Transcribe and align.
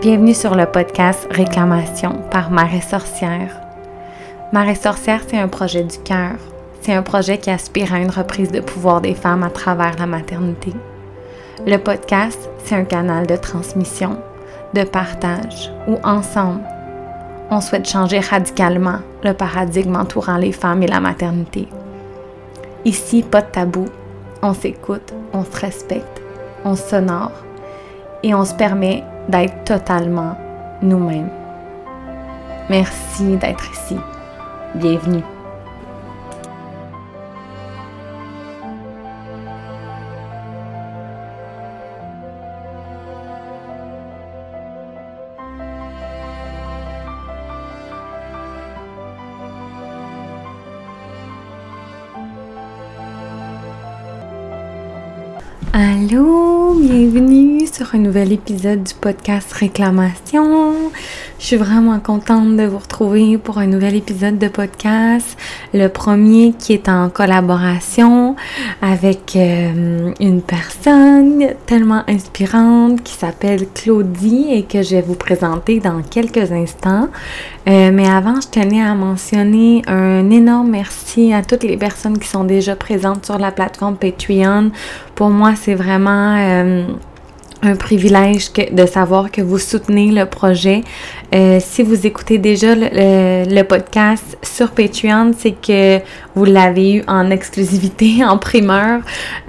Bienvenue 0.00 0.32
sur 0.32 0.54
le 0.54 0.64
podcast 0.64 1.26
Réclamation 1.28 2.22
par 2.30 2.52
Marais 2.52 2.82
Sorcière. 2.82 3.60
Marais 4.52 4.76
Sorcière, 4.76 5.22
c'est 5.26 5.38
un 5.38 5.48
projet 5.48 5.82
du 5.82 5.98
cœur. 5.98 6.36
C'est 6.80 6.92
un 6.92 7.02
projet 7.02 7.38
qui 7.38 7.50
aspire 7.50 7.92
à 7.92 7.98
une 7.98 8.10
reprise 8.10 8.52
de 8.52 8.60
pouvoir 8.60 9.00
des 9.00 9.14
femmes 9.14 9.42
à 9.42 9.50
travers 9.50 9.98
la 9.98 10.06
maternité. 10.06 10.72
Le 11.66 11.78
podcast, 11.78 12.48
c'est 12.64 12.76
un 12.76 12.84
canal 12.84 13.26
de 13.26 13.34
transmission, 13.34 14.18
de 14.72 14.84
partage, 14.84 15.72
où 15.88 15.96
ensemble, 16.04 16.62
on 17.50 17.60
souhaite 17.60 17.88
changer 17.88 18.20
radicalement 18.20 19.00
le 19.24 19.32
paradigme 19.32 19.96
entourant 19.96 20.36
les 20.36 20.52
femmes 20.52 20.84
et 20.84 20.88
la 20.88 21.00
maternité. 21.00 21.66
Ici, 22.84 23.24
pas 23.24 23.42
de 23.42 23.50
tabou. 23.50 23.86
On 24.42 24.54
s'écoute, 24.54 25.12
on 25.32 25.44
se 25.44 25.60
respecte, 25.60 26.22
on 26.64 26.76
s'honore 26.76 27.32
et 28.22 28.32
on 28.32 28.44
se 28.44 28.54
permet 28.54 29.02
d'être 29.28 29.64
totalement 29.64 30.36
nous-mêmes. 30.82 31.30
Merci 32.70 33.36
d'être 33.36 33.70
ici. 33.72 33.96
Bienvenue. 34.74 35.22
Un 57.94 57.98
nouvel 57.98 58.32
épisode 58.32 58.82
du 58.82 58.94
podcast 58.94 59.52
Réclamation. 59.52 60.90
Je 61.38 61.46
suis 61.46 61.56
vraiment 61.56 61.98
contente 62.00 62.56
de 62.56 62.64
vous 62.64 62.78
retrouver 62.78 63.38
pour 63.38 63.58
un 63.58 63.66
nouvel 63.66 63.94
épisode 63.94 64.38
de 64.38 64.48
podcast. 64.48 65.38
Le 65.72 65.88
premier 65.88 66.52
qui 66.58 66.72
est 66.74 66.88
en 66.88 67.08
collaboration 67.08 68.36
avec 68.82 69.36
euh, 69.36 70.12
une 70.20 70.42
personne 70.42 71.54
tellement 71.66 72.02
inspirante 72.08 73.02
qui 73.02 73.14
s'appelle 73.14 73.66
Claudie 73.74 74.48
et 74.50 74.64
que 74.64 74.82
je 74.82 74.96
vais 74.96 75.02
vous 75.02 75.14
présenter 75.14 75.78
dans 75.78 76.02
quelques 76.02 76.52
instants. 76.52 77.08
Euh, 77.68 77.90
mais 77.92 78.08
avant, 78.08 78.40
je 78.40 78.48
tenais 78.48 78.82
à 78.82 78.94
mentionner 78.94 79.82
un 79.86 80.28
énorme 80.30 80.70
merci 80.70 81.32
à 81.32 81.42
toutes 81.42 81.64
les 81.64 81.76
personnes 81.76 82.18
qui 82.18 82.28
sont 82.28 82.44
déjà 82.44 82.76
présentes 82.76 83.26
sur 83.26 83.38
la 83.38 83.52
plateforme 83.52 83.96
Patreon. 83.96 84.72
Pour 85.14 85.30
moi, 85.30 85.54
c'est 85.54 85.74
vraiment... 85.74 86.36
Euh, 86.36 86.86
un 87.62 87.74
privilège 87.74 88.52
de 88.52 88.86
savoir 88.86 89.30
que 89.30 89.42
vous 89.42 89.58
soutenez 89.58 90.12
le 90.12 90.26
projet. 90.26 90.82
Euh, 91.34 91.58
si 91.60 91.82
vous 91.82 92.06
écoutez 92.06 92.38
déjà 92.38 92.74
le, 92.74 93.62
podcast 93.62 94.38
sur 94.42 94.70
Patreon, 94.70 95.32
c'est 95.36 95.52
que 95.52 95.98
vous 96.34 96.44
l'avez 96.44 96.94
eu 96.94 97.02
en 97.08 97.30
exclusivité, 97.30 98.24
en 98.28 98.38
primeur. 98.38 99.00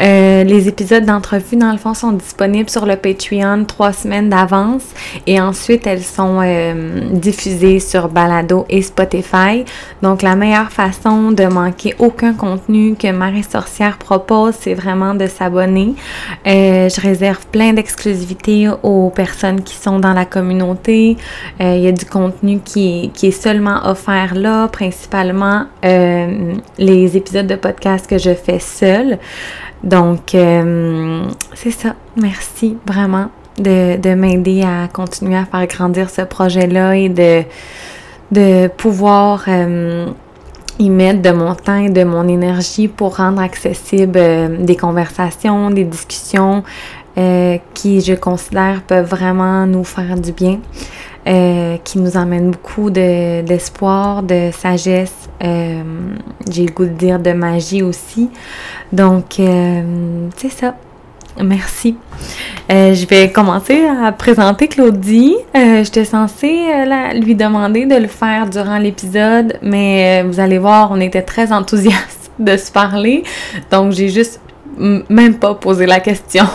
Euh, 0.01 0.43
les 0.43 0.67
épisodes 0.67 1.05
d'entrevue, 1.05 1.55
dans 1.55 1.71
le 1.71 1.77
fond, 1.77 1.93
sont 1.93 2.13
disponibles 2.13 2.69
sur 2.69 2.85
le 2.85 2.95
Patreon 2.95 3.65
trois 3.65 3.93
semaines 3.93 4.29
d'avance 4.29 4.83
et 5.27 5.39
ensuite 5.39 5.85
elles 5.85 6.03
sont 6.03 6.39
euh, 6.43 7.01
diffusées 7.11 7.79
sur 7.79 8.09
Balado 8.09 8.65
et 8.69 8.81
Spotify. 8.81 9.63
Donc, 10.01 10.21
la 10.23 10.35
meilleure 10.35 10.71
façon 10.71 11.31
de 11.31 11.45
manquer 11.45 11.93
aucun 11.99 12.33
contenu 12.33 12.95
que 12.95 13.11
Marie 13.11 13.43
Sorcière 13.43 13.97
propose, 13.97 14.55
c'est 14.59 14.73
vraiment 14.73 15.13
de 15.13 15.27
s'abonner. 15.27 15.93
je 16.45 17.01
réserve 17.01 17.45
plein 17.51 17.73
d'exclusivités 17.73 17.98
aux 18.83 19.09
personnes 19.09 19.61
qui 19.61 19.75
sont 19.75 19.99
dans 19.99 20.13
la 20.13 20.25
communauté. 20.25 21.17
Euh, 21.61 21.75
il 21.75 21.83
y 21.83 21.87
a 21.87 21.91
du 21.91 22.05
contenu 22.05 22.59
qui 22.59 23.11
est, 23.21 23.31
seulement 23.31 23.85
offert 23.85 24.35
là, 24.35 24.67
principalement 24.67 25.65
euh, 25.85 26.53
les 26.77 27.17
épisodes 27.17 27.47
de 27.47 27.55
podcast 27.55 28.07
que 28.07 28.17
je 28.17 28.33
fais 28.33 28.59
seule. 28.59 29.17
Donc, 29.83 30.35
euh, 30.35 31.25
c'est 31.53 31.71
ça. 31.71 31.95
Merci 32.17 32.77
vraiment 32.85 33.29
de, 33.57 34.13
m'aider 34.13 34.63
à 34.63 34.87
continuer 34.87 35.37
à 35.37 35.45
faire 35.45 35.67
grandir 35.67 36.09
ce 36.09 36.21
projet-là 36.21 36.95
et 36.95 37.09
de, 37.09 38.67
pouvoir 38.67 39.45
y 40.79 40.89
mettre 40.89 41.21
de 41.21 41.31
mon 41.31 41.55
temps 41.55 41.77
et 41.77 41.89
de 41.89 42.03
mon 42.05 42.27
énergie 42.27 42.87
pour 42.87 43.17
rendre 43.17 43.41
accessible 43.41 44.19
des 44.59 44.77
conversations, 44.77 45.71
des 45.71 45.83
discussions 45.83 46.63
qui, 47.73 48.01
je 48.01 48.13
considère, 48.13 48.81
peuvent 48.83 49.09
vraiment 49.09 49.65
nous 49.65 49.83
faire 49.83 50.15
du 50.15 50.31
bien. 50.31 50.59
Euh, 51.27 51.77
qui 51.83 51.99
nous 51.99 52.15
emmène 52.15 52.51
beaucoup 52.51 52.89
d'espoir, 52.89 54.23
de, 54.23 54.49
sagesse, 54.51 55.29
euh, 55.43 55.83
j'ai 56.49 56.65
le 56.65 56.71
goût 56.71 56.85
de 56.85 56.89
dire 56.89 57.19
de 57.19 57.33
magie 57.33 57.83
aussi. 57.83 58.29
Donc, 58.93 59.39
euh, 59.39 60.29
c'est 60.37 60.49
ça. 60.51 60.75
Merci. 61.39 61.97
je 62.69 63.05
vais 63.05 63.31
commencer 63.31 63.85
à 63.85 64.11
présenter 64.11 64.67
Claudie. 64.67 65.35
J'étais 65.53 66.03
censée 66.03 66.65
lui 67.21 67.35
demander 67.35 67.85
de 67.85 67.95
le 67.95 68.07
faire 68.07 68.49
durant 68.49 68.77
l'épisode, 68.77 69.57
mais 69.61 70.23
vous 70.23 70.39
allez 70.39 70.57
voir, 70.57 70.89
on 70.91 70.99
était 70.99 71.21
très 71.21 71.51
enthousiastes 71.51 72.31
de 72.39 72.57
se 72.57 72.71
parler. 72.71 73.23
Donc, 73.71 73.91
j'ai 73.91 74.09
juste 74.09 74.41
même 74.77 75.35
pas 75.35 75.53
posé 75.53 75.85
la 75.85 75.99
question. 75.99 76.45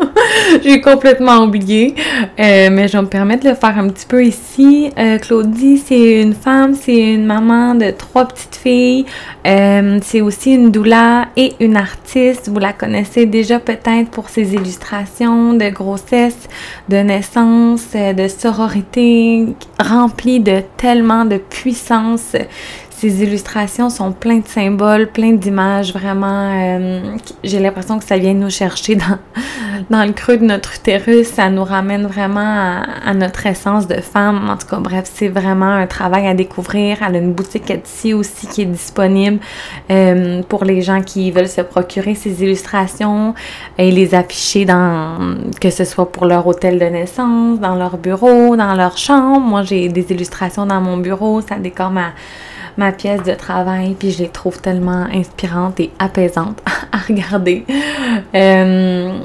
J'ai 0.62 0.80
complètement 0.80 1.44
oublié, 1.44 1.94
euh, 2.38 2.68
mais 2.70 2.88
je 2.88 2.96
vais 2.96 3.02
me 3.02 3.08
permettre 3.08 3.44
de 3.44 3.50
le 3.50 3.54
faire 3.54 3.78
un 3.78 3.88
petit 3.88 4.06
peu 4.06 4.24
ici. 4.24 4.90
Euh, 4.98 5.18
Claudie, 5.18 5.78
c'est 5.78 6.22
une 6.22 6.34
femme, 6.34 6.74
c'est 6.74 7.14
une 7.14 7.26
maman 7.26 7.74
de 7.74 7.90
trois 7.90 8.26
petites 8.26 8.56
filles. 8.56 9.06
Euh, 9.46 9.98
c'est 10.02 10.20
aussi 10.20 10.54
une 10.54 10.70
doula 10.70 11.28
et 11.36 11.54
une 11.60 11.76
artiste. 11.76 12.48
Vous 12.48 12.58
la 12.58 12.72
connaissez 12.72 13.26
déjà 13.26 13.58
peut-être 13.58 14.10
pour 14.10 14.28
ses 14.28 14.54
illustrations 14.54 15.54
de 15.54 15.68
grossesse, 15.68 16.48
de 16.88 16.96
naissance, 16.96 17.88
de 17.92 18.28
sororité, 18.28 19.46
remplies 19.78 20.40
de 20.40 20.62
tellement 20.76 21.24
de 21.24 21.36
puissance. 21.36 22.34
Ces 23.00 23.22
illustrations 23.22 23.88
sont 23.88 24.12
pleines 24.12 24.42
de 24.42 24.46
symboles, 24.46 25.06
pleines 25.10 25.38
d'images, 25.38 25.94
vraiment. 25.94 26.52
Euh, 26.52 27.16
j'ai 27.42 27.58
l'impression 27.58 27.98
que 27.98 28.04
ça 28.04 28.18
vient 28.18 28.34
nous 28.34 28.50
chercher 28.50 28.94
dans, 28.94 29.18
dans 29.90 30.04
le 30.04 30.12
creux 30.12 30.36
de 30.36 30.44
notre 30.44 30.76
utérus. 30.76 31.26
Ça 31.26 31.50
nous 31.50 31.64
ramène 31.64 32.06
vraiment 32.06 32.82
à, 33.04 33.12
notre 33.12 33.44
essence 33.46 33.88
de 33.88 34.00
femme. 34.00 34.48
En 34.48 34.56
tout 34.56 34.66
cas, 34.66 34.78
bref, 34.78 35.10
c'est 35.12 35.28
vraiment 35.28 35.72
un 35.72 35.86
travail 35.86 36.26
à 36.28 36.34
découvrir. 36.34 36.98
Elle 37.06 37.16
a 37.16 37.18
une 37.18 37.32
boutique 37.32 37.70
Etsy 37.70 38.14
aussi 38.14 38.46
qui 38.46 38.62
est 38.62 38.66
disponible 38.66 39.40
euh, 39.90 40.42
pour 40.48 40.64
les 40.64 40.80
gens 40.80 41.02
qui 41.02 41.30
veulent 41.32 41.48
se 41.48 41.60
procurer 41.60 42.14
ces 42.14 42.42
illustrations 42.42 43.34
et 43.76 43.90
les 43.90 44.14
afficher 44.14 44.64
dans, 44.64 45.36
que 45.60 45.70
ce 45.70 45.84
soit 45.84 46.10
pour 46.10 46.26
leur 46.26 46.46
hôtel 46.46 46.78
de 46.78 46.86
naissance, 46.86 47.58
dans 47.58 47.74
leur 47.74 47.98
bureau, 47.98 48.56
dans 48.56 48.74
leur 48.74 48.96
chambre. 48.96 49.40
Moi, 49.40 49.64
j'ai 49.64 49.88
des 49.88 50.12
illustrations 50.12 50.66
dans 50.66 50.80
mon 50.80 50.96
bureau. 50.96 51.40
Ça 51.40 51.56
décore 51.56 51.90
ma 51.90 52.12
ma 52.76 52.92
pièce 52.92 53.22
de 53.24 53.34
travail, 53.34 53.94
puis 53.98 54.10
je 54.10 54.22
les 54.22 54.28
trouve 54.28 54.60
tellement 54.60 55.06
inspirantes 55.12 55.80
et 55.80 55.90
apaisantes 55.98 56.62
à 56.92 56.98
regarder. 56.98 57.66
Euh, 58.34 59.18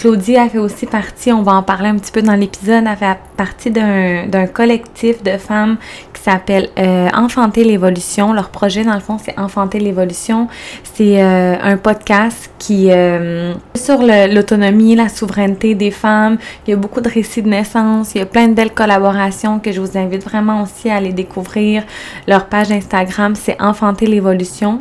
Claudie 0.00 0.38
a 0.38 0.48
fait 0.48 0.56
aussi 0.56 0.86
partie, 0.86 1.30
on 1.30 1.42
va 1.42 1.52
en 1.52 1.62
parler 1.62 1.90
un 1.90 1.98
petit 1.98 2.10
peu 2.10 2.22
dans 2.22 2.34
l'épisode, 2.34 2.86
a 2.86 2.96
fait 2.96 3.18
partie 3.36 3.70
d'un 3.70 4.46
collectif 4.46 5.22
de 5.22 5.36
femmes 5.36 5.76
qui 6.14 6.22
s'appelle 6.22 6.70
euh, 6.78 7.10
Enfanter 7.12 7.64
l'évolution. 7.64 8.32
Leur 8.32 8.48
projet, 8.48 8.82
dans 8.82 8.94
le 8.94 9.00
fond, 9.00 9.18
c'est 9.22 9.38
Enfanter 9.38 9.78
l'évolution. 9.78 10.48
C'est 10.94 11.22
euh, 11.22 11.54
un 11.60 11.76
podcast 11.76 12.50
qui 12.58 12.90
euh, 12.90 13.52
sur 13.74 13.98
l'autonomie, 14.00 14.96
la 14.96 15.10
souveraineté 15.10 15.74
des 15.74 15.90
femmes. 15.90 16.38
Il 16.66 16.70
y 16.70 16.72
a 16.72 16.76
beaucoup 16.76 17.02
de 17.02 17.08
récits 17.10 17.42
de 17.42 17.50
naissance. 17.50 18.14
Il 18.14 18.18
y 18.18 18.22
a 18.22 18.26
plein 18.26 18.48
de 18.48 18.54
belles 18.54 18.72
collaborations 18.72 19.58
que 19.58 19.70
je 19.70 19.82
vous 19.82 19.98
invite 19.98 20.24
vraiment 20.24 20.62
aussi 20.62 20.88
à 20.88 20.96
aller 20.96 21.12
découvrir. 21.12 21.82
Leur 22.26 22.46
page 22.46 22.72
Instagram, 22.72 23.34
c'est 23.34 23.60
Enfanter 23.60 24.06
l'évolution. 24.06 24.80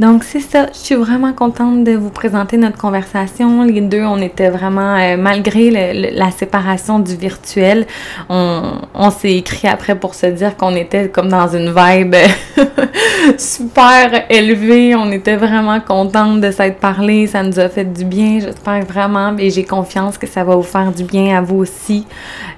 Donc 0.00 0.24
c'est 0.24 0.40
ça, 0.40 0.66
je 0.72 0.78
suis 0.78 0.94
vraiment 0.96 1.32
contente 1.32 1.84
de 1.84 1.92
vous 1.92 2.10
présenter 2.10 2.56
notre 2.56 2.76
conversation. 2.76 3.62
Les 3.62 3.80
deux, 3.80 4.02
on 4.02 4.18
était 4.18 4.50
vraiment, 4.50 4.96
euh, 4.96 5.16
malgré 5.16 5.70
la 6.10 6.30
séparation 6.32 6.98
du 6.98 7.14
virtuel, 7.14 7.86
on, 8.28 9.10
s'est 9.10 9.36
écrit 9.36 9.68
après 9.68 9.94
pour 9.94 10.16
se 10.16 10.26
dire 10.26 10.56
qu'on 10.56 10.74
était 10.74 11.08
comme 11.10 11.28
dans 11.28 11.46
une 11.46 11.72
vibe 11.72 12.16
super 13.38 14.24
élevée. 14.28 14.96
On 14.96 15.12
était 15.12 15.36
vraiment 15.36 15.78
contente 15.80 16.40
de 16.40 16.50
s'être 16.50 16.80
parlé, 16.80 17.28
ça 17.28 17.44
nous 17.44 17.60
a 17.60 17.68
fait 17.68 17.84
du 17.84 18.04
bien, 18.04 18.40
j'espère 18.40 18.84
vraiment, 18.84 19.36
et 19.38 19.50
j'ai 19.50 19.64
confiance 19.64 20.18
que 20.18 20.26
ça 20.26 20.42
va 20.42 20.56
vous 20.56 20.62
faire 20.62 20.90
du 20.90 21.04
bien 21.04 21.38
à 21.38 21.40
vous 21.40 21.58
aussi. 21.58 22.04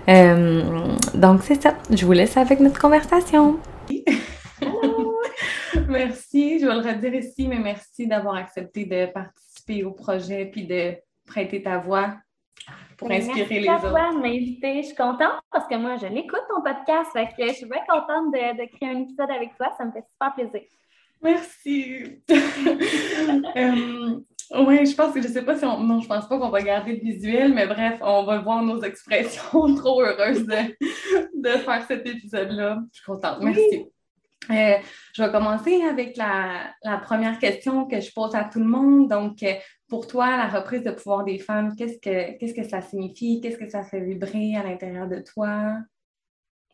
Euh, 0.09 0.63
donc 1.13 1.41
c'est 1.45 1.63
ça, 1.63 1.75
je 1.91 2.07
vous 2.07 2.13
laisse 2.13 2.37
avec 2.39 2.61
notre 2.61 2.81
conversation. 2.81 3.57
merci, 5.89 6.59
je 6.59 6.67
vais 6.67 6.75
le 6.75 6.81
redire 6.81 7.15
ici, 7.15 7.49
mais 7.49 7.59
merci 7.59 8.07
d'avoir 8.07 8.37
accepté 8.37 8.85
de 8.85 9.07
participer 9.07 9.85
au 9.85 9.93
projet 9.93 10.47
puis 10.47 10.67
de 10.67 10.95
prêter 11.27 11.63
ta 11.63 11.79
voix 11.79 12.15
pour 12.97 13.11
inspirer 13.11 13.61
les 13.61 13.69
autres. 13.69 13.93
Merci 13.93 13.97
à 13.97 14.13
m'inviter. 14.13 14.83
Je 14.83 14.87
suis 14.89 14.97
contente 14.97 15.41
parce 15.51 15.67
que 15.67 15.77
moi, 15.77 15.97
je 15.97 16.07
l'écoute 16.07 16.43
ton 16.49 16.63
podcast. 16.63 17.11
Fait 17.13 17.29
que 17.37 17.49
je 17.49 17.55
suis 17.55 17.67
bien 17.67 17.83
contente 17.89 18.33
de, 18.33 18.63
de, 18.63 18.77
créer 18.77 18.91
un 18.91 19.01
épisode 19.03 19.31
avec 19.31 19.57
toi. 19.57 19.73
Ça 19.77 19.85
me 19.85 19.93
fait 19.93 20.05
super 20.11 20.35
plaisir. 20.35 20.69
Merci. 21.23 22.23
euh, 23.57 24.21
oui, 24.65 24.87
je 24.87 24.95
pense 24.95 25.13
que 25.13 25.21
je 25.21 25.29
sais 25.29 25.45
pas 25.45 25.57
si 25.57 25.65
on. 25.65 25.81
Non, 25.81 26.01
je 26.01 26.09
pense 26.09 26.29
pas 26.29 26.39
qu'on 26.39 26.51
va 26.51 26.63
garder 26.63 26.93
le 26.93 27.01
visuel, 27.01 27.53
mais 27.53 27.67
bref, 27.67 27.99
on 28.01 28.25
va 28.25 28.39
voir 28.39 28.63
nos 28.63 28.83
expressions. 28.83 29.75
Trop 29.77 30.03
heureuse 30.03 30.47
de, 30.47 30.77
de 31.35 31.59
faire 31.59 31.85
cet 31.87 32.07
épisode-là. 32.07 32.79
Je 32.93 32.99
suis 32.99 33.07
contente. 33.07 33.39
Merci. 33.41 33.87
Euh, 34.51 34.77
je 35.15 35.23
vais 35.23 35.33
commencer 35.33 35.83
avec 35.83 36.17
la, 36.17 36.75
première 37.03 37.39
question 37.39 37.87
que 37.87 38.01
je 38.01 38.13
pose 38.13 38.35
à 38.35 38.45
tout 38.45 38.61
le 38.61 38.67
monde. 38.67 39.09
Donc, 39.09 39.43
euh, 39.43 39.55
pour 39.89 40.07
toi, 40.07 40.37
la 40.37 40.49
reprise 40.49 40.83
de 40.83 40.93
pouvoir 40.93 41.25
des 41.25 41.39
femmes, 41.39 41.75
qu'est-ce 41.77 41.99
que, 41.99 42.39
qu'est-ce 42.39 42.55
que 42.55 42.69
ça 42.69 42.81
signifie? 42.81 43.41
Qu'est-ce 43.41 43.59
que 43.59 43.69
ça 43.69 43.83
fait 43.83 44.01
vibrer 44.01 44.57
à 44.57 44.63
l'intérieur 44.63 45.09
de 45.09 45.21
toi? 45.21 45.79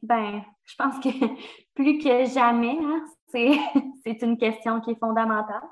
Ben, 0.02 0.42
je 0.64 0.74
pense 0.76 0.98
que 1.00 1.08
plus 1.74 1.98
que 1.98 2.24
jamais, 2.26 2.76
hein, 2.82 3.04
c'est, 3.28 3.52
c'est 4.04 4.22
une 4.22 4.36
question 4.36 4.80
qui 4.80 4.90
est 4.90 4.98
fondamentale 4.98 5.62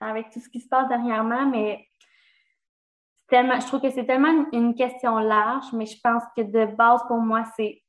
avec 0.00 0.30
tout 0.30 0.40
ce 0.40 0.48
qui 0.48 0.60
se 0.60 0.68
passe 0.68 0.88
dernièrement, 0.88 1.46
mais 1.46 1.86
tellement, 3.28 3.60
je 3.60 3.66
trouve 3.66 3.80
que 3.80 3.90
c'est 3.90 4.06
tellement 4.06 4.46
une 4.52 4.74
question 4.74 5.18
large, 5.18 5.72
mais 5.72 5.86
je 5.86 5.98
pense 6.02 6.22
que 6.36 6.42
de 6.42 6.74
base 6.74 7.02
pour 7.06 7.18
moi, 7.18 7.44
c'est 7.56 7.82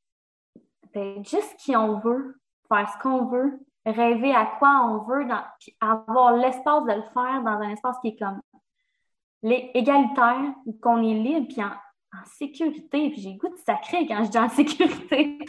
juste 1.23 1.55
qui 1.57 1.75
on 1.75 1.99
veut, 1.99 2.40
faire 2.71 2.89
ce 2.89 2.97
qu'on 3.00 3.25
veut, 3.25 3.59
rêver 3.85 4.33
à 4.33 4.45
quoi 4.45 4.85
on 4.85 5.00
veut, 5.00 5.25
dans, 5.25 5.44
avoir 5.81 6.33
l'espace 6.33 6.83
de 6.85 6.94
le 6.94 7.03
faire 7.13 7.41
dans 7.44 7.59
un 7.59 7.69
espace 7.69 7.97
qui 8.01 8.09
est 8.09 8.18
comme 8.18 8.41
égalitaire, 9.44 10.53
où 10.65 10.73
qu'on 10.73 11.01
est 11.03 11.13
libre, 11.13 11.47
puis 11.47 11.63
en, 11.63 11.71
sécurité. 12.25 13.09
Puis 13.09 13.21
j'ai 13.21 13.35
goût 13.35 13.50
de 13.50 13.57
sacré 13.57 14.06
quand 14.06 14.23
je 14.25 14.29
dis 14.29 14.38
en 14.38 14.50
sécurité. 14.50 15.39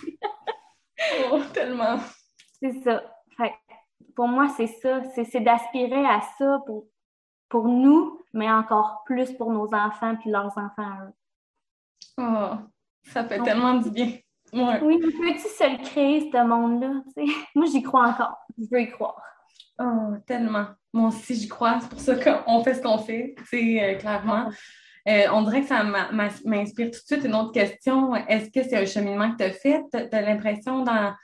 oh, 1.33 1.41
tellement. 1.53 1.99
C'est 2.61 2.73
ça. 2.83 3.03
Fait, 3.37 3.53
pour 4.15 4.29
moi, 4.29 4.49
c'est 4.57 4.69
ça. 4.69 5.03
C'est 5.15 5.41
d'aspirer 5.41 6.07
à 6.07 6.21
ça 6.39 6.61
pour, 6.67 6.87
pour 7.49 7.67
nous, 7.67 8.23
mais 8.33 8.51
encore 8.51 9.03
plus 9.05 9.33
pour 9.33 9.51
nos 9.51 9.75
enfants 9.75 10.15
puis 10.17 10.31
leurs 10.31 10.57
enfants 10.57 10.71
à 10.79 11.05
eux. 11.07 11.13
Oh, 12.19 12.57
ça 13.11 13.25
fait 13.25 13.43
tellement 13.43 13.75
du 13.75 13.91
bien. 13.91 14.13
Oui, 14.53 14.99
peux-tu 14.99 15.39
se 15.39 15.71
le 15.71 15.83
créer, 15.83 16.31
ce 16.31 16.47
monde-là? 16.47 17.03
Moi, 17.55 17.67
j'y 17.73 17.83
crois 17.83 18.09
encore. 18.09 18.37
Je 18.59 18.65
veux 18.71 18.83
y 18.83 18.91
croire. 18.91 19.21
Oh, 19.79 20.15
tellement. 20.27 20.67
Moi 20.93 21.09
aussi, 21.09 21.35
j'y 21.35 21.49
crois. 21.49 21.79
C'est 21.81 21.89
pour 21.89 22.01
ça 22.01 22.17
qu'on 22.17 22.63
fait 22.63 22.75
ce 22.75 22.83
qu'on 22.83 22.99
fait, 22.99 23.35
euh, 23.55 23.95
clairement. 23.99 24.51
Euh, 25.09 25.27
on 25.33 25.43
dirait 25.43 25.63
que 25.63 25.69
ça 25.69 25.83
m'inspire 26.13 26.91
tout 26.91 27.01
de 27.01 27.05
suite 27.07 27.25
une 27.25 27.35
autre 27.35 27.53
question. 27.53 28.15
Est-ce 28.15 28.51
que 28.51 28.63
c'est 28.63 28.77
un 28.77 28.85
cheminement 28.85 29.33
que 29.33 29.39
tu 29.39 29.45
as 29.45 29.51
fait? 29.51 29.83
Tu 29.91 29.99
as, 29.99 30.23
l'impression, 30.23 30.85
dans, 30.85 31.15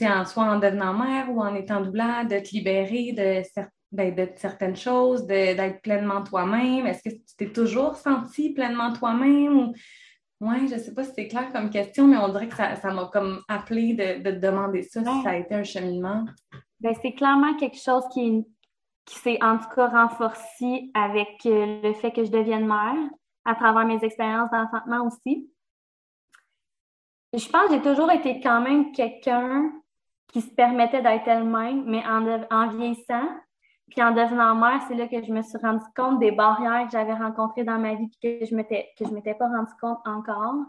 en, 0.00 0.24
soit 0.24 0.44
en 0.44 0.58
devenant 0.58 0.94
mère 0.94 1.30
ou 1.30 1.42
en 1.42 1.54
étant 1.54 1.80
doula, 1.80 2.24
de 2.24 2.38
te 2.38 2.50
libérer 2.50 3.12
de, 3.12 3.42
ben, 3.90 4.14
de 4.14 4.28
certaines 4.36 4.76
choses, 4.76 5.26
d'être 5.26 5.82
pleinement 5.82 6.22
toi-même? 6.22 6.86
Est-ce 6.86 7.02
que 7.02 7.14
tu 7.14 7.36
t'es 7.36 7.52
toujours 7.52 7.96
senti 7.96 8.54
pleinement 8.54 8.92
toi-même? 8.92 9.72
Oui, 10.40 10.68
je 10.68 10.74
ne 10.74 10.78
sais 10.78 10.94
pas 10.94 11.02
si 11.02 11.12
c'est 11.14 11.26
clair 11.26 11.50
comme 11.52 11.68
question, 11.68 12.06
mais 12.06 12.16
on 12.16 12.28
dirait 12.28 12.48
que 12.48 12.54
ça, 12.54 12.92
m'a 12.92 13.10
comme 13.12 13.42
appelé 13.48 13.94
de, 13.94 14.22
te 14.22 14.38
demander 14.38 14.82
ça, 14.82 15.00
si 15.00 15.22
ça 15.22 15.30
a 15.30 15.36
été 15.36 15.54
un 15.54 15.64
cheminement. 15.64 16.24
Ben, 16.80 16.94
c'est 17.02 17.12
clairement 17.12 17.56
quelque 17.56 17.78
chose 17.78 18.04
qui, 18.12 18.46
qui 19.04 19.14
s'est 19.16 19.42
en 19.42 19.58
tout 19.58 19.68
cas 19.74 19.88
renforcé 19.88 20.90
avec 20.94 21.44
euh, 21.46 21.80
le 21.82 21.92
fait 21.94 22.12
que 22.12 22.24
je 22.24 22.30
devienne 22.30 22.66
mère, 22.66 22.94
à 23.44 23.54
travers 23.56 23.84
mes 23.84 24.02
expériences 24.04 24.50
d'enfantement 24.50 25.06
aussi. 25.06 25.50
Je 27.32 27.48
pense 27.48 27.68
que 27.68 27.74
j'ai 27.74 27.82
toujours 27.82 28.10
été 28.12 28.40
quand 28.40 28.60
même 28.60 28.92
quelqu'un 28.92 29.72
qui 30.28 30.40
se 30.40 30.50
permettait 30.50 31.02
d'être 31.02 31.26
elle-même, 31.26 31.84
mais 31.84 32.04
en, 32.06 32.24
en 32.50 32.68
vieillissant, 32.68 33.28
puis 33.90 34.02
en 34.02 34.12
devenant 34.12 34.54
mère, 34.54 34.82
c'est 34.86 34.94
là 34.94 35.08
que 35.08 35.22
je 35.22 35.32
me 35.32 35.42
suis 35.42 35.58
rendu 35.58 35.84
compte 35.96 36.18
des 36.18 36.30
barrières 36.30 36.86
que 36.86 36.92
j'avais 36.92 37.14
rencontrées 37.14 37.64
dans 37.64 37.78
ma 37.78 37.94
vie 37.94 38.10
et 38.22 38.40
que 38.40 38.46
je 38.46 38.50
je 38.50 39.14
m'étais 39.14 39.34
pas 39.34 39.48
rendu 39.48 39.72
compte 39.80 39.98
encore. 40.04 40.64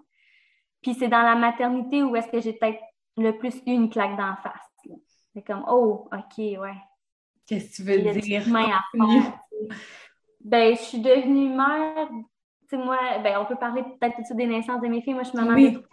Puis 0.81 0.93
c'est 0.93 1.07
dans 1.07 1.21
la 1.21 1.35
maternité 1.35 2.03
où 2.03 2.15
est-ce 2.15 2.29
que 2.29 2.39
j'ai 2.39 2.53
peut-être 2.53 2.79
le 3.17 3.37
plus 3.37 3.55
eu 3.65 3.71
une 3.71 3.89
claque 3.89 4.17
d'en 4.17 4.35
face. 4.37 4.69
C'est 5.33 5.41
comme 5.41 5.65
oh, 5.67 6.07
OK, 6.11 6.37
ouais. 6.37 6.77
Qu'est-ce 7.45 7.71
que 7.71 7.75
tu 7.77 7.83
veux 7.83 8.19
dire? 8.19 8.43
ben, 10.41 10.75
je 10.75 10.81
suis 10.81 10.99
devenue 10.99 11.49
mère. 11.49 12.07
Tu 12.69 12.77
sais, 12.77 12.77
moi, 12.77 12.97
ben, 13.23 13.39
on 13.39 13.45
peut 13.45 13.55
parler 13.55 13.83
peut-être 13.83 14.35
des 14.35 14.47
naissances 14.47 14.81
de 14.81 14.87
mes 14.87 15.01
filles. 15.01 15.15
Moi, 15.15 15.23
je 15.23 15.29
suis 15.29 15.37
maman 15.37 15.53
oui. 15.53 15.71
de 15.71 15.83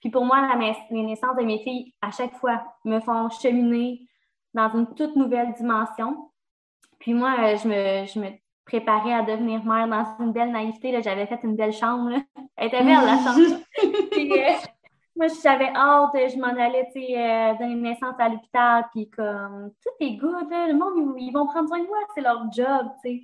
Puis 0.00 0.10
pour 0.10 0.24
moi, 0.24 0.46
les 0.90 1.02
naissances 1.02 1.36
de 1.36 1.42
mes 1.42 1.58
filles, 1.60 1.94
à 2.00 2.10
chaque 2.10 2.34
fois, 2.34 2.62
me 2.84 3.00
font 3.00 3.28
cheminer 3.30 4.06
dans 4.54 4.70
une 4.70 4.94
toute 4.94 5.16
nouvelle 5.16 5.52
dimension. 5.54 6.27
Puis 6.98 7.14
moi, 7.14 7.34
euh, 7.38 7.56
je 7.56 7.68
me, 7.68 8.06
je 8.06 8.18
me 8.18 8.30
préparais 8.64 9.14
à 9.14 9.22
devenir 9.22 9.64
mère 9.64 9.88
dans 9.88 10.24
une 10.24 10.32
belle 10.32 10.50
naïveté. 10.50 11.00
J'avais 11.02 11.26
fait 11.26 11.40
une 11.42 11.56
belle 11.56 11.72
chambre. 11.72 12.10
Elle 12.56 12.68
était 12.68 12.84
belle, 12.84 13.04
la 13.04 13.18
chambre. 13.18 13.62
puis, 14.10 14.32
euh, 14.32 14.52
moi, 15.16 15.26
j'avais 15.42 15.72
hâte, 15.74 16.12
je 16.14 16.38
m'en 16.38 16.48
allais 16.48 16.88
euh, 16.96 17.58
donner 17.58 17.74
naissance 17.74 18.14
à 18.18 18.28
l'hôpital. 18.28 18.84
Puis 18.92 19.10
comme, 19.10 19.72
tout 19.82 20.04
est 20.04 20.16
good, 20.16 20.48
le 20.50 20.74
monde, 20.74 21.14
ils, 21.18 21.32
vont 21.32 21.46
prendre 21.46 21.68
soin 21.68 21.80
de 21.80 21.86
moi, 21.86 21.98
c'est 22.14 22.20
leur 22.20 22.50
job. 22.52 22.88
sais. 23.02 23.22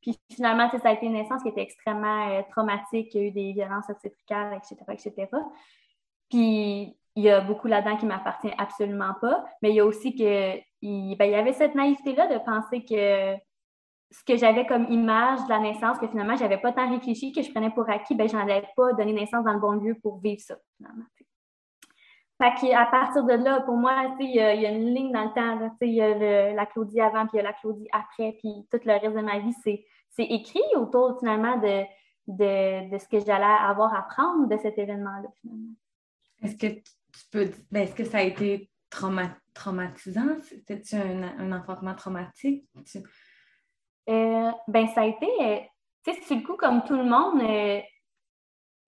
Puis 0.00 0.18
finalement, 0.30 0.68
ça 0.70 0.90
a 0.90 0.92
été 0.92 1.06
une 1.06 1.14
naissance 1.14 1.42
qui 1.42 1.48
était 1.48 1.62
extrêmement 1.62 2.42
traumatique. 2.50 3.14
Il 3.14 3.20
y 3.20 3.24
a 3.24 3.26
eu 3.28 3.30
des 3.30 3.52
violences 3.52 3.88
obstétricales, 3.88 4.58
etc., 4.58 4.76
etc. 4.90 5.28
Puis 6.28 6.94
il 7.16 7.24
y 7.24 7.30
a 7.30 7.40
beaucoup 7.40 7.68
là-dedans 7.68 7.96
qui 7.96 8.06
m'appartient 8.06 8.52
absolument 8.58 9.14
pas, 9.20 9.44
mais 9.62 9.70
il 9.70 9.76
y 9.76 9.80
a 9.80 9.84
aussi 9.84 10.14
que 10.16 10.58
il, 10.82 11.16
ben, 11.16 11.26
il 11.26 11.30
y 11.30 11.34
avait 11.34 11.52
cette 11.52 11.74
naïveté-là 11.74 12.26
de 12.26 12.38
penser 12.44 12.84
que 12.84 13.40
ce 14.10 14.22
que 14.24 14.36
j'avais 14.36 14.66
comme 14.66 14.86
image 14.90 15.42
de 15.44 15.48
la 15.48 15.58
naissance, 15.58 15.98
que 15.98 16.06
finalement, 16.06 16.36
j'avais 16.36 16.58
pas 16.58 16.72
tant 16.72 16.90
réfléchi, 16.90 17.32
que 17.32 17.42
je 17.42 17.50
prenais 17.50 17.70
pour 17.70 17.88
acquis, 17.88 18.14
ben, 18.14 18.28
j'en 18.28 18.40
avais 18.40 18.68
pas 18.76 18.92
donné 18.92 19.12
naissance 19.12 19.44
dans 19.44 19.52
le 19.52 19.60
bon 19.60 19.72
lieu 19.72 19.96
pour 20.02 20.18
vivre 20.18 20.40
ça, 20.40 20.56
finalement. 20.76 21.04
Fait 22.42 22.74
à 22.74 22.86
partir 22.86 23.24
de 23.24 23.32
là, 23.32 23.60
pour 23.60 23.76
moi, 23.76 24.16
il 24.20 24.34
y, 24.34 24.40
a 24.40 24.70
une 24.70 24.92
ligne 24.92 25.12
dans 25.12 25.24
le 25.24 25.32
temps. 25.32 25.70
Il 25.80 25.94
y 25.94 26.02
a 26.02 26.52
la 26.52 26.66
Claudie 26.66 27.00
avant, 27.00 27.26
puis 27.26 27.34
il 27.34 27.36
y 27.36 27.40
a 27.40 27.44
la 27.44 27.52
Claudie 27.52 27.88
après, 27.92 28.32
puis 28.38 28.66
tout 28.70 28.80
le 28.84 28.92
reste 28.92 29.16
de 29.16 29.20
ma 29.20 29.38
vie, 29.38 29.54
c'est 29.62 29.84
écrit 30.18 30.60
autour 30.74 31.18
finalement 31.20 31.56
de, 31.58 31.84
de, 32.26 32.90
de 32.90 32.98
ce 32.98 33.08
que 33.08 33.20
j'allais 33.20 33.44
avoir 33.44 33.94
à 33.94 34.02
prendre 34.02 34.48
de 34.48 34.56
cet 34.58 34.78
événement-là, 34.78 35.28
finalement. 35.40 35.74
Est-ce 36.42 36.56
que 36.56 36.80
ben, 37.32 37.82
est-ce 37.82 37.94
que 37.94 38.04
ça 38.04 38.18
a 38.18 38.22
été 38.22 38.70
traumatisant? 38.90 40.40
C'était-tu 40.42 40.96
un, 40.96 41.52
enfantement 41.52 41.94
traumatique? 41.94 42.64
Euh, 44.08 44.50
ben, 44.68 44.88
ça 44.88 45.02
a 45.02 45.06
été, 45.06 45.26
euh, 45.40 45.58
tu 46.04 46.12
sais, 46.12 46.20
c'est 46.24 46.34
le 46.34 46.42
coup, 46.42 46.56
comme 46.56 46.84
tout 46.84 46.96
le 46.96 47.04
monde, 47.04 47.40
euh, 47.42 47.80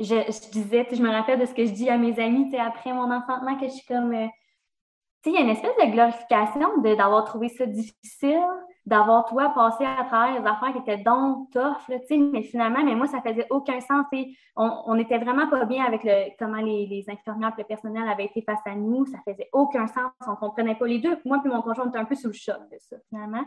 je, 0.01 0.51
disais, 0.51 0.87
je 0.91 1.03
me 1.03 1.11
rappelle 1.11 1.41
de 1.41 1.47
ce 1.47 1.55
que 1.55 1.65
je 1.65 1.73
dis 1.73 1.89
à 1.89 1.99
mes 1.99 2.19
amis, 2.21 2.51
tu 2.51 2.57
après 2.57 2.93
mon 2.93 3.11
enfantement, 3.11 3.59
que 3.59 3.67
je 3.67 3.73
suis 3.73 3.87
comme, 3.87 4.13
tu 4.13 5.31
sais, 5.31 5.31
il 5.31 5.35
y 5.35 5.39
a 5.39 5.41
une 5.41 5.51
espèce 5.51 5.77
de 5.77 5.91
glorification 5.91 6.79
d'avoir 6.83 7.25
trouvé 7.25 7.49
ça 7.49 7.67
difficile, 7.67 8.43
d'avoir, 8.87 9.25
toi, 9.25 9.53
passé 9.53 9.85
à 9.85 10.05
travers 10.05 10.41
les 10.41 10.47
affaires 10.47 10.73
qui 10.73 10.79
étaient 10.79 11.03
donc 11.03 11.51
tough, 11.51 11.89
là, 11.89 11.97
mais 12.11 12.43
finalement, 12.45 12.85
mais 12.85 12.95
moi, 12.95 13.09
ça 13.09 13.21
faisait 13.21 13.47
aucun 13.51 13.81
sens. 13.81 14.07
On, 14.55 14.83
on 14.87 14.99
était 14.99 15.19
vraiment 15.19 15.49
pas 15.49 15.65
bien 15.65 15.85
avec 15.85 16.03
comment 16.39 16.61
les, 16.61 17.05
infirmières 17.09 17.53
le 17.59 17.65
personnel 17.65 18.09
avaient 18.09 18.27
été 18.27 18.43
face 18.43 18.61
à 18.65 18.77
nous. 18.77 19.05
Ça 19.07 19.19
faisait 19.27 19.49
aucun 19.53 19.89
sens. 19.89 20.13
On 20.27 20.37
comprenait 20.37 20.77
pas 20.77 20.87
les 20.87 21.01
deux. 21.01 21.19
moi 21.25 21.41
puis 21.43 21.51
mon 21.51 21.63
conjoint, 21.63 21.87
on 21.87 21.89
était 21.89 21.99
un 21.99 22.05
peu 22.05 22.15
sous 22.15 22.29
le 22.29 22.33
choc 22.33 22.61
de 22.71 22.77
ça, 22.79 22.97
finalement. 23.09 23.45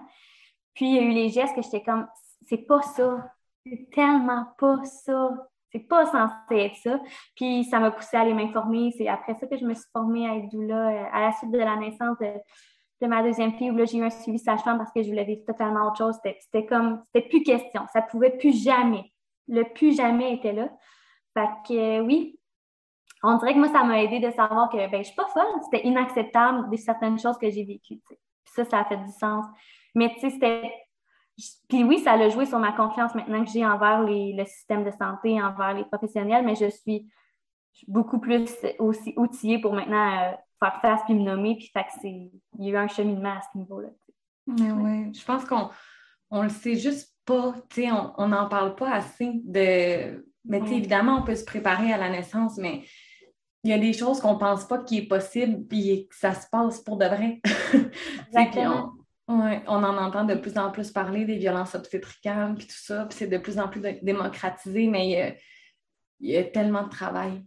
Puis, 0.74 0.88
il 0.90 0.96
y 0.96 1.00
a 1.00 1.02
eu 1.02 1.12
les 1.12 1.30
gestes 1.30 1.56
que 1.56 1.62
j'étais 1.62 1.84
comme, 1.84 2.08
c'est 2.48 2.66
pas 2.68 2.82
ça. 2.82 3.32
C'est 3.66 3.90
tellement 3.92 4.46
pas 4.58 4.84
ça. 4.84 5.48
C'est 5.72 5.88
pas 5.88 6.06
censé 6.06 6.56
être 6.56 6.76
ça. 6.78 7.00
Puis 7.36 7.64
ça 7.66 7.80
m'a 7.80 7.92
poussé 7.92 8.18
à 8.18 8.22
aller 8.22 8.34
m'informer. 8.34 8.92
C'est 8.98 9.08
après 9.08 9.36
ça 9.36 9.46
que 9.46 9.58
je 9.58 9.66
me 9.66 9.74
suis 9.74 9.90
formée 9.94 10.28
à 10.28 10.40
doula 10.48 10.90
euh, 10.90 11.06
à 11.14 11.22
la 11.22 11.32
suite 11.34 11.52
de 11.52 11.60
la 11.60 11.76
naissance 11.76 12.18
de, 12.20 12.34
de 13.02 13.08
ma 13.08 13.24
deuxième 13.24 13.54
fille 13.54 13.72
où 13.72 13.76
là, 13.76 13.86
j'ai 13.86 13.98
eu 13.98 14.04
un 14.04 14.10
suivi 14.10 14.40
sage-femme 14.40 14.78
parce 14.78 14.92
que 14.92 15.02
je 15.02 15.08
voulais 15.08 15.24
vivre 15.24 15.44
totalement 15.46 15.88
autre 15.88 15.98
chose. 15.98 16.16
C'était 16.24 16.66
comme, 16.66 17.04
c'était 17.08 17.28
plus 17.28 17.44
question. 17.44 17.86
Ça 17.94 18.02
pouvait 18.02 18.38
plus 18.38 18.64
jamais. 18.64 19.12
Le 19.48 19.64
plus 19.64 19.96
jamais 19.96 20.34
était 20.36 20.54
là. 20.54 20.70
Fait 21.34 21.50
que 21.68 22.02
oui, 22.02 22.40
on 23.24 23.38
dirait 23.38 23.54
que 23.54 23.60
moi, 23.60 23.70
ça 23.70 23.84
m'a 23.84 24.02
aidé 24.04 24.20
de 24.20 24.32
savoir 24.32 24.70
que 24.70 24.78
ben, 24.90 25.00
je 25.00 25.08
suis 25.08 25.16
pas 25.16 25.28
folle. 25.28 25.44
C'était 25.64 25.86
inacceptable 25.88 26.70
de 26.70 26.76
certaines 26.76 27.20
choses 27.20 27.38
que 27.38 27.50
j'ai 27.50 27.64
vécues. 27.64 28.02
Puis 28.08 28.18
ça, 28.46 28.66
ça 28.66 28.80
a 28.80 28.86
fait 28.86 28.98
du 28.98 29.12
sens. 29.12 29.46
Mais 29.96 30.14
tu 30.14 30.22
sais, 30.22 30.30
c'était. 30.30 30.72
Puis 31.70 31.84
oui, 31.86 32.00
ça 32.00 32.14
a 32.14 32.30
joué 32.30 32.46
sur 32.46 32.60
ma 32.60 32.74
confiance 32.74 33.16
maintenant 33.16 33.44
que 33.44 33.50
j'ai 33.50 33.66
envers 33.66 34.04
les, 34.04 34.34
le 34.34 34.46
système 34.46 34.84
de 34.84 34.92
santé, 34.92 35.42
envers 35.42 35.74
les 35.74 35.86
professionnels, 35.86 36.46
mais 36.46 36.56
je 36.56 36.70
suis 36.70 37.10
beaucoup 37.88 38.20
plus 38.20 38.50
aussi 38.78 39.14
outillée 39.16 39.60
pour 39.60 39.74
maintenant 39.74 40.18
euh, 40.20 40.32
faire 40.60 40.80
face 40.82 41.02
puis 41.06 41.16
me 41.16 41.24
nommer. 41.24 41.56
Puis 41.56 41.70
fait 41.74 41.84
que 41.84 41.92
c'est. 42.02 42.32
Il 42.60 42.66
y 42.66 42.70
a 42.70 42.74
eu 42.74 42.78
un 42.78 42.88
cheminement 42.88 43.38
à 43.38 43.42
ce 43.42 43.58
niveau-là. 43.58 43.90
Mais 44.48 44.72
oui, 44.72 45.14
je 45.14 45.24
pense 45.24 45.46
qu'on 45.46 45.70
on 46.32 46.44
le 46.44 46.50
sait 46.50 46.76
juste 46.76 47.16
pas, 47.26 47.54
tu 47.70 47.84
sais, 47.84 47.90
on 47.92 48.28
n'en 48.28 48.48
parle 48.50 48.76
pas 48.76 48.92
assez 48.92 49.42
de, 49.44 50.26
Mais 50.46 50.58
évidemment, 50.58 51.20
on 51.20 51.24
peut 51.24 51.36
se 51.36 51.46
préparer 51.46 51.94
à 51.94 51.98
la 51.98 52.10
naissance, 52.10 52.58
mais 52.58 52.84
il 53.64 53.72
y 53.72 53.74
a 53.74 53.78
des 53.78 53.94
choses 53.94 54.20
qu'on 54.22 54.34
ne 54.34 54.40
pense 54.40 54.66
pas 54.68 54.80
qu'il 54.80 55.00
est 55.00 55.08
possible, 55.08 55.66
puis 55.68 56.08
que 56.10 56.16
ça 56.16 56.34
se 56.34 56.48
passe 56.50 56.82
pour 56.82 56.98
de 56.98 57.06
vrai. 57.06 57.42
Exactement. 58.28 58.94
on, 59.28 59.40
on 59.68 59.84
en 59.84 59.98
entend 59.98 60.24
de 60.24 60.36
plus 60.36 60.58
en 60.58 60.72
plus 60.72 60.92
parler 60.92 61.26
des 61.26 61.38
violences 61.38 61.76
obstétricales, 61.76 62.56
puis 62.56 62.68
tout 62.68 62.74
ça, 62.74 63.06
puis 63.06 63.18
c'est 63.18 63.28
de 63.28 63.38
plus 63.38 63.60
en 63.60 63.68
plus 63.68 63.82
démocratisé, 64.02 64.88
mais 64.88 65.36
il 66.20 66.32
y 66.32 66.38
a, 66.38 66.44
tellement 66.44 66.84
de 66.84 66.90
travail. 66.90 67.44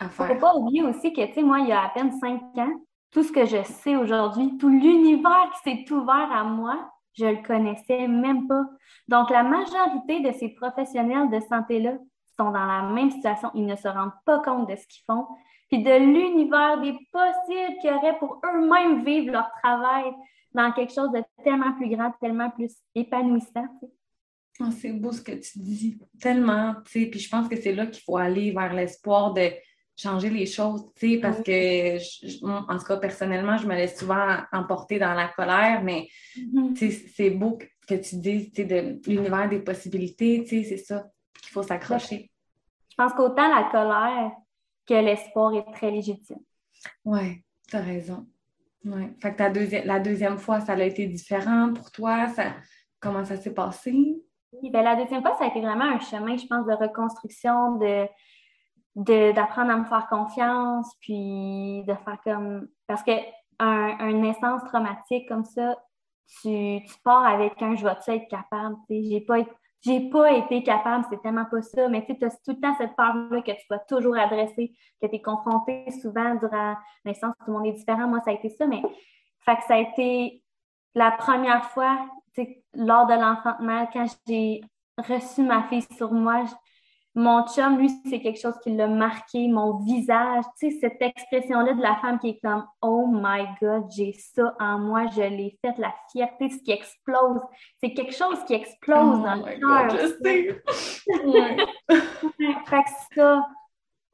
Il 0.00 0.06
ne 0.06 0.10
faut 0.10 0.34
pas 0.34 0.54
oublier 0.54 0.82
aussi 0.82 1.12
que, 1.12 1.24
tu 1.26 1.34
sais, 1.34 1.42
moi, 1.42 1.60
il 1.60 1.68
y 1.68 1.72
a 1.72 1.84
à 1.84 1.88
peine 1.88 2.12
cinq 2.12 2.40
ans, 2.56 2.72
tout 3.10 3.22
ce 3.22 3.32
que 3.32 3.46
je 3.46 3.62
sais 3.62 3.96
aujourd'hui, 3.96 4.56
tout 4.58 4.68
l'univers 4.68 5.50
qui 5.54 5.70
s'est 5.70 5.92
ouvert 5.92 6.30
à 6.30 6.44
moi, 6.44 6.90
je 7.14 7.24
ne 7.24 7.32
le 7.32 7.42
connaissais 7.42 8.06
même 8.06 8.46
pas. 8.46 8.64
Donc, 9.08 9.30
la 9.30 9.42
majorité 9.42 10.20
de 10.20 10.32
ces 10.32 10.50
professionnels 10.50 11.30
de 11.30 11.40
santé-là 11.40 11.94
sont 12.36 12.50
dans 12.50 12.66
la 12.66 12.82
même 12.82 13.10
situation. 13.10 13.50
Ils 13.54 13.64
ne 13.64 13.76
se 13.76 13.88
rendent 13.88 14.12
pas 14.26 14.40
compte 14.40 14.68
de 14.68 14.76
ce 14.76 14.86
qu'ils 14.86 15.04
font, 15.06 15.26
puis 15.70 15.82
de 15.82 15.90
l'univers 15.90 16.80
des 16.80 16.92
possibles 17.10 17.78
qu'ils 17.80 17.92
auraient 17.92 18.18
pour 18.18 18.40
eux-mêmes 18.44 19.02
vivre 19.04 19.32
leur 19.32 19.50
travail 19.62 20.12
dans 20.52 20.72
quelque 20.72 20.92
chose 20.92 21.10
de 21.12 21.22
tellement 21.42 21.72
plus 21.72 21.88
grand, 21.88 22.12
tellement 22.20 22.50
plus 22.50 22.72
épanouissant. 22.94 23.66
Ah, 24.60 24.70
c'est 24.70 24.92
beau 24.92 25.12
ce 25.12 25.20
que 25.20 25.32
tu 25.32 25.58
dis, 25.58 25.98
tellement, 26.20 26.74
tu 26.86 27.02
sais, 27.02 27.06
puis 27.06 27.20
je 27.20 27.28
pense 27.28 27.48
que 27.48 27.56
c'est 27.56 27.74
là 27.74 27.86
qu'il 27.86 28.02
faut 28.02 28.16
aller 28.16 28.52
vers 28.52 28.72
l'espoir 28.72 29.34
de 29.34 29.50
changer 29.96 30.30
les 30.30 30.46
choses, 30.46 30.84
tu 30.94 31.14
sais, 31.14 31.18
parce 31.18 31.42
que, 31.42 31.96
en 32.44 32.78
tout 32.78 32.84
cas, 32.84 32.96
personnellement, 32.98 33.56
je 33.56 33.66
me 33.66 33.74
laisse 33.74 33.98
souvent 33.98 34.36
emporter 34.52 34.98
dans 34.98 35.14
la 35.14 35.28
colère, 35.28 35.82
mais 35.82 36.06
mm-hmm. 36.36 37.10
c'est 37.14 37.30
beau 37.30 37.58
que 37.88 37.94
tu 37.94 38.16
dises, 38.16 38.52
tu 38.52 38.62
sais, 38.62 38.64
de 38.64 39.00
l'univers 39.06 39.48
des 39.48 39.60
possibilités, 39.60 40.44
tu 40.44 40.62
sais, 40.62 40.64
c'est 40.64 40.84
ça 40.84 41.06
qu'il 41.40 41.50
faut 41.50 41.62
s'accrocher. 41.62 42.30
Je 42.90 42.94
pense 42.96 43.12
qu'autant 43.14 43.48
la 43.48 43.68
colère 43.70 44.32
que 44.86 44.94
l'espoir 44.94 45.54
est 45.54 45.72
très 45.72 45.90
légitime. 45.90 46.40
Oui, 47.04 47.42
tu 47.68 47.76
as 47.76 47.80
raison. 47.80 48.26
Ouais. 48.84 49.12
Fait 49.20 49.32
que 49.32 49.38
ta 49.38 49.48
la 49.84 49.98
deuxième 49.98 50.38
fois, 50.38 50.60
ça 50.60 50.74
a 50.74 50.82
été 50.82 51.06
différent 51.06 51.72
pour 51.72 51.90
toi? 51.90 52.28
Ça... 52.28 52.54
Comment 53.00 53.24
ça 53.24 53.36
s'est 53.36 53.52
passé? 53.52 53.92
Oui, 54.52 54.70
bien, 54.70 54.82
la 54.82 54.96
deuxième 54.96 55.22
fois, 55.22 55.36
ça 55.38 55.44
a 55.44 55.48
été 55.48 55.60
vraiment 55.60 55.84
un 55.84 56.00
chemin, 56.00 56.36
je 56.36 56.46
pense, 56.46 56.66
de 56.66 56.72
reconstruction, 56.72 57.76
de 57.76 58.06
d'apprendre 58.96 59.70
à 59.70 59.76
me 59.76 59.84
faire 59.84 60.06
confiance, 60.08 60.94
puis 61.00 61.84
de 61.86 61.94
faire 61.94 62.18
comme... 62.24 62.68
Parce 62.86 63.02
que 63.02 63.12
un, 63.58 64.12
naissance 64.12 64.64
traumatique 64.64 65.28
comme 65.28 65.44
ça, 65.44 65.76
tu, 66.40 66.82
tu 66.84 66.94
pars 67.04 67.26
avec 67.26 67.60
un 67.62 67.74
«je 67.76 67.84
vais-tu 67.84 68.10
être 68.10 68.28
capable?» 68.28 68.76
J'ai 68.90 69.20
pas, 69.20 69.36
j'ai 69.82 70.10
pas 70.10 70.32
été 70.32 70.62
capable, 70.62 71.04
c'est 71.10 71.20
tellement 71.22 71.44
pas 71.44 71.62
ça, 71.62 71.88
mais 71.88 72.04
tu 72.04 72.12
as 72.24 72.30
tout 72.44 72.52
le 72.52 72.60
temps 72.60 72.74
cette 72.76 72.96
peur-là 72.96 73.40
que 73.42 73.52
tu 73.52 73.66
vas 73.70 73.78
toujours 73.80 74.16
adresser, 74.16 74.74
que 75.00 75.06
tu 75.06 75.14
es 75.14 75.22
confronté 75.22 75.88
souvent 76.02 76.34
durant 76.34 76.72
la 76.72 76.78
naissance, 77.04 77.34
tout 77.38 77.46
le 77.46 77.52
monde 77.52 77.66
est 77.66 77.72
différent. 77.72 78.08
Moi, 78.08 78.20
ça 78.24 78.30
a 78.30 78.34
été 78.34 78.48
ça, 78.48 78.66
mais 78.66 78.82
ça 79.46 79.74
a 79.74 79.78
été 79.78 80.42
la 80.94 81.12
première 81.12 81.66
fois, 81.70 81.98
lors 82.74 83.06
de 83.06 83.14
l'enfantement, 83.14 83.86
quand 83.92 84.06
j'ai 84.26 84.60
reçu 84.98 85.42
ma 85.42 85.62
fille 85.64 85.86
sur 85.96 86.12
moi, 86.12 86.44
mon 87.18 87.46
chum, 87.46 87.78
lui, 87.78 87.88
c'est 88.10 88.20
quelque 88.20 88.38
chose 88.38 88.58
qui 88.62 88.76
l'a 88.76 88.86
marqué, 88.86 89.48
mon 89.48 89.78
visage, 89.78 90.44
tu 90.60 90.70
sais, 90.70 90.78
cette 90.80 91.00
expression-là 91.00 91.72
de 91.72 91.80
la 91.80 91.96
femme 91.96 92.18
qui 92.18 92.28
est 92.28 92.40
comme 92.42 92.66
Oh 92.82 93.06
my 93.10 93.46
God, 93.58 93.90
j'ai 93.90 94.12
ça 94.12 94.54
en 94.60 94.78
moi, 94.78 95.06
je 95.06 95.22
l'ai 95.22 95.58
fait, 95.62 95.72
la 95.78 95.94
fierté, 96.12 96.50
ce 96.50 96.58
qui 96.58 96.72
explose. 96.72 97.40
C'est 97.82 97.94
quelque 97.94 98.12
chose 98.12 98.44
qui 98.44 98.52
explose 98.52 99.18
oh 99.18 99.24
dans 99.24 99.34
le 99.34 99.44
cœur. 99.58 99.90
Fait 102.66 102.82
que 102.82 102.90
ça, 103.14 103.46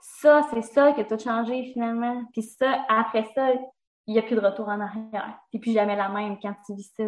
ça, 0.00 0.46
c'est 0.54 0.62
ça 0.62 0.92
qui 0.92 1.00
a 1.00 1.04
tout 1.04 1.18
changé 1.18 1.72
finalement. 1.72 2.22
Puis 2.32 2.42
ça, 2.42 2.84
après 2.88 3.28
ça, 3.34 3.52
il 4.06 4.12
n'y 4.14 4.20
a 4.20 4.22
plus 4.22 4.36
de 4.36 4.40
retour 4.40 4.68
en 4.68 4.78
arrière. 4.78 5.40
Puis 5.50 5.58
plus 5.58 5.72
jamais 5.72 5.96
la 5.96 6.08
même 6.08 6.38
quand 6.40 6.54
tu 6.64 6.74
vis 6.74 6.92
ça. 6.96 7.04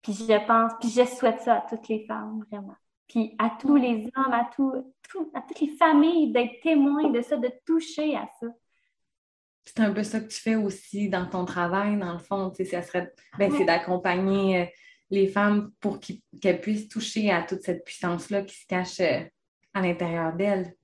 Puis 0.00 0.14
je 0.14 0.46
pense, 0.46 0.72
puis 0.80 0.88
je 0.88 1.04
souhaite 1.04 1.42
ça 1.42 1.56
à 1.56 1.60
toutes 1.68 1.86
les 1.88 2.06
femmes, 2.06 2.42
vraiment 2.50 2.76
puis 3.12 3.34
à 3.38 3.50
tous 3.60 3.76
les 3.76 4.10
hommes, 4.16 4.32
à, 4.32 4.48
tout, 4.56 4.72
à 5.34 5.42
toutes 5.42 5.60
les 5.60 5.76
familles, 5.76 6.32
d'être 6.32 6.62
témoins 6.62 7.10
de 7.10 7.20
ça, 7.20 7.36
de 7.36 7.50
toucher 7.66 8.16
à 8.16 8.26
ça. 8.40 8.46
C'est 9.66 9.80
un 9.80 9.92
peu 9.92 10.02
ça 10.02 10.18
que 10.18 10.28
tu 10.28 10.40
fais 10.40 10.54
aussi 10.54 11.10
dans 11.10 11.26
ton 11.26 11.44
travail, 11.44 11.98
dans 11.98 12.14
le 12.14 12.18
fond, 12.18 12.48
tu 12.48 12.64
sais, 12.64 12.70
ça 12.70 12.80
serait, 12.80 13.12
ben, 13.38 13.52
c'est 13.54 13.66
d'accompagner 13.66 14.62
euh, 14.62 14.64
les 15.10 15.28
femmes 15.28 15.72
pour 15.78 16.00
qu'elles 16.00 16.60
puissent 16.62 16.88
toucher 16.88 17.30
à 17.30 17.42
toute 17.42 17.60
cette 17.60 17.84
puissance-là 17.84 18.42
qui 18.42 18.56
se 18.56 18.66
cache 18.66 19.00
euh, 19.00 19.20
à 19.74 19.82
l'intérieur 19.82 20.32
d'elles. 20.32 20.74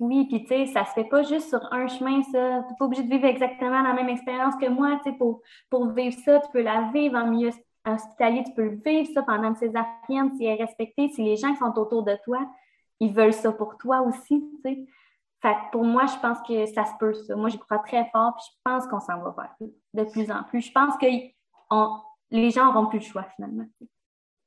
Oui, 0.00 0.26
puis 0.28 0.42
tu 0.42 0.48
sais, 0.48 0.66
ça 0.66 0.84
se 0.84 0.92
fait 0.92 1.08
pas 1.08 1.22
juste 1.22 1.48
sur 1.48 1.66
un 1.72 1.86
chemin, 1.86 2.22
ça. 2.24 2.62
Tu 2.62 2.72
n'es 2.72 2.76
pas 2.78 2.84
obligé 2.84 3.04
de 3.04 3.10
vivre 3.10 3.24
exactement 3.24 3.80
la 3.80 3.94
même 3.94 4.10
expérience 4.10 4.54
que 4.60 4.68
moi, 4.68 5.00
tu 5.02 5.10
sais, 5.10 5.16
pour, 5.16 5.40
pour 5.70 5.92
vivre 5.92 6.16
ça, 6.24 6.40
tu 6.40 6.48
peux 6.52 6.62
la 6.62 6.90
vivre 6.92 7.16
en 7.16 7.30
milieu 7.30 7.52
hospitalier, 7.86 8.44
tu 8.44 8.52
peux 8.52 8.64
le 8.64 8.80
vivre 8.84 9.08
ça 9.12 9.22
pendant 9.22 9.48
une 9.48 9.56
césarienne, 9.56 10.36
si 10.36 10.44
elle 10.44 10.60
est 10.60 10.64
respectée, 10.64 11.08
si 11.08 11.22
les 11.22 11.36
gens 11.36 11.52
qui 11.52 11.58
sont 11.58 11.78
autour 11.78 12.02
de 12.02 12.16
toi, 12.24 12.40
ils 13.00 13.12
veulent 13.12 13.32
ça 13.32 13.52
pour 13.52 13.76
toi 13.76 14.02
aussi, 14.02 14.44
tu 14.64 14.70
sais. 14.70 14.86
Pour 15.72 15.84
moi, 15.84 16.06
je 16.06 16.18
pense 16.20 16.38
que 16.48 16.64
ça 16.64 16.86
se 16.86 16.92
peut, 16.98 17.12
ça. 17.12 17.36
Moi, 17.36 17.50
j'y 17.50 17.58
crois 17.58 17.78
très 17.80 18.08
fort, 18.10 18.34
puis 18.34 18.46
je 18.48 18.60
pense 18.64 18.86
qu'on 18.86 19.00
s'en 19.00 19.20
va 19.20 19.34
vers 19.36 19.68
de 19.92 20.10
plus 20.10 20.30
en 20.30 20.42
plus. 20.44 20.62
Je 20.62 20.72
pense 20.72 20.96
que 20.96 21.06
les 22.30 22.50
gens 22.50 22.72
n'auront 22.72 22.86
plus 22.86 23.00
le 23.00 23.04
choix, 23.04 23.26
finalement. 23.36 23.66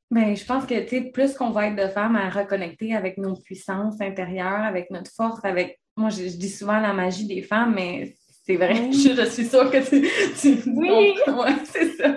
Bien, 0.09 0.33
je 0.33 0.43
pense 0.43 0.65
que, 0.65 0.87
tu 0.87 1.11
plus 1.11 1.37
qu'on 1.37 1.51
va 1.51 1.67
être 1.67 1.75
de 1.75 1.87
femmes 1.87 2.15
à 2.15 2.29
reconnecter 2.29 2.95
avec 2.95 3.19
nos 3.19 3.35
puissances 3.35 4.01
intérieures, 4.01 4.63
avec 4.63 4.89
notre 4.89 5.11
force, 5.11 5.45
avec... 5.45 5.79
Moi, 5.95 6.09
je 6.09 6.23
dis 6.23 6.49
souvent 6.49 6.79
la 6.79 6.93
magie 6.93 7.27
des 7.27 7.43
femmes, 7.43 7.75
mais 7.75 8.15
c'est 8.47 8.55
vrai, 8.55 8.91
je, 8.93 9.25
suis 9.29 9.45
sûre 9.45 9.69
que 9.69 9.85
tu. 9.89 10.69
oui! 10.69 11.15
Oui, 11.27 11.53
c'est 11.65 11.89
ça. 11.97 12.15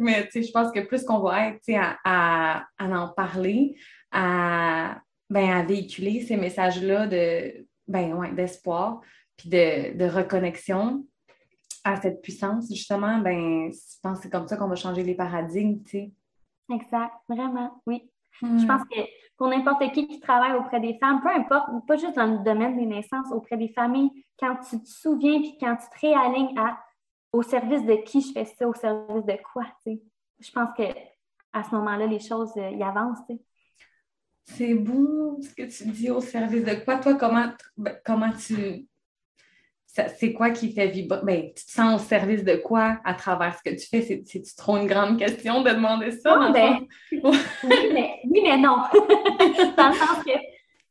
Mais 0.00 0.24
tu 0.24 0.32
sais, 0.32 0.42
je 0.42 0.50
pense 0.50 0.72
que 0.72 0.80
plus 0.80 1.04
qu'on 1.04 1.20
va 1.20 1.50
être 1.50 1.62
à, 1.72 1.96
à, 2.04 2.66
à, 2.78 2.88
en 2.88 3.08
parler, 3.10 3.76
à, 4.10 5.00
ben, 5.30 5.50
à 5.50 5.62
véhiculer 5.62 6.20
ces 6.22 6.36
messages-là 6.36 7.06
de 7.06 7.64
ben, 7.86 8.12
ouais, 8.14 8.32
d'espoir, 8.32 9.00
puis 9.36 9.50
de, 9.50 9.96
de, 9.96 10.04
reconnexion 10.04 11.06
à 11.84 12.00
cette 12.00 12.22
puissance, 12.22 12.66
justement, 12.68 13.18
ben, 13.18 13.70
je 13.70 14.00
pense 14.02 14.18
que 14.18 14.24
c'est 14.24 14.30
comme 14.30 14.48
ça 14.48 14.56
qu'on 14.56 14.66
va 14.66 14.74
changer 14.74 15.04
les 15.04 15.14
paradigmes, 15.14 15.80
tu 15.84 15.90
sais. 15.90 16.12
Exact, 16.74 17.14
vraiment, 17.28 17.80
oui. 17.86 18.10
Je 18.42 18.66
pense 18.66 18.82
que 18.82 19.00
pour 19.38 19.48
n'importe 19.48 19.92
qui 19.92 20.06
qui 20.08 20.20
travaille 20.20 20.58
auprès 20.58 20.80
des 20.80 20.98
femmes, 20.98 21.20
peu 21.22 21.30
importe, 21.30 21.68
pas 21.86 21.96
juste 21.96 22.16
dans 22.16 22.26
le 22.26 22.44
domaine 22.44 22.76
des 22.76 22.86
naissances, 22.86 23.30
auprès 23.30 23.56
des 23.56 23.68
familles, 23.68 24.10
quand 24.38 24.56
tu 24.68 24.82
te 24.82 24.88
souviens 24.88 25.38
puis 25.38 25.56
quand 25.58 25.76
tu 25.76 25.88
te 25.88 26.06
réalignes 26.06 26.58
à 26.58 26.78
au 27.32 27.42
service 27.42 27.84
de 27.84 27.94
qui 28.04 28.20
je 28.20 28.32
fais 28.32 28.44
ça, 28.44 28.66
au 28.66 28.74
service 28.74 29.24
de 29.24 29.38
quoi, 29.52 29.64
tu 29.84 29.92
sais. 29.92 30.02
Je 30.40 30.50
pense 30.50 30.70
que 30.76 30.82
à 31.52 31.64
ce 31.64 31.74
moment-là, 31.74 32.06
les 32.06 32.20
choses 32.20 32.52
euh, 32.56 32.70
y 32.70 32.82
avancent. 32.82 33.18
C'est 34.44 34.74
beau 34.74 35.38
ce 35.42 35.54
que 35.54 35.62
tu 35.62 35.88
dis 35.90 36.10
au 36.10 36.20
service 36.20 36.64
de 36.64 36.84
quoi. 36.84 36.98
Toi, 36.98 37.14
comment, 37.14 37.48
ben, 37.76 37.96
comment 38.04 38.30
tu 38.32 38.86
c'est 39.88 40.32
quoi 40.32 40.50
qui 40.50 40.72
fait 40.72 40.88
vibrer? 40.88 41.20
Ben, 41.22 41.42
tu 41.54 41.64
te 41.64 41.70
sens 41.70 42.00
au 42.00 42.04
service 42.04 42.44
de 42.44 42.56
quoi 42.56 42.98
à 43.04 43.14
travers 43.14 43.56
ce 43.58 43.62
que 43.62 43.74
tu 43.74 43.86
fais? 43.86 44.02
C'est-tu 44.02 44.54
trop 44.54 44.76
une 44.76 44.86
grande 44.86 45.18
question 45.18 45.62
de 45.62 45.70
demander 45.70 46.12
ça? 46.12 46.38
Ah, 46.40 46.52
ben, 46.52 46.86
oui, 47.12 47.38
mais, 47.92 48.20
oui, 48.24 48.40
mais 48.42 48.58
non. 48.58 48.76
dans 49.76 49.88
le 49.88 49.94
sens 49.94 50.24
que, 50.24 50.38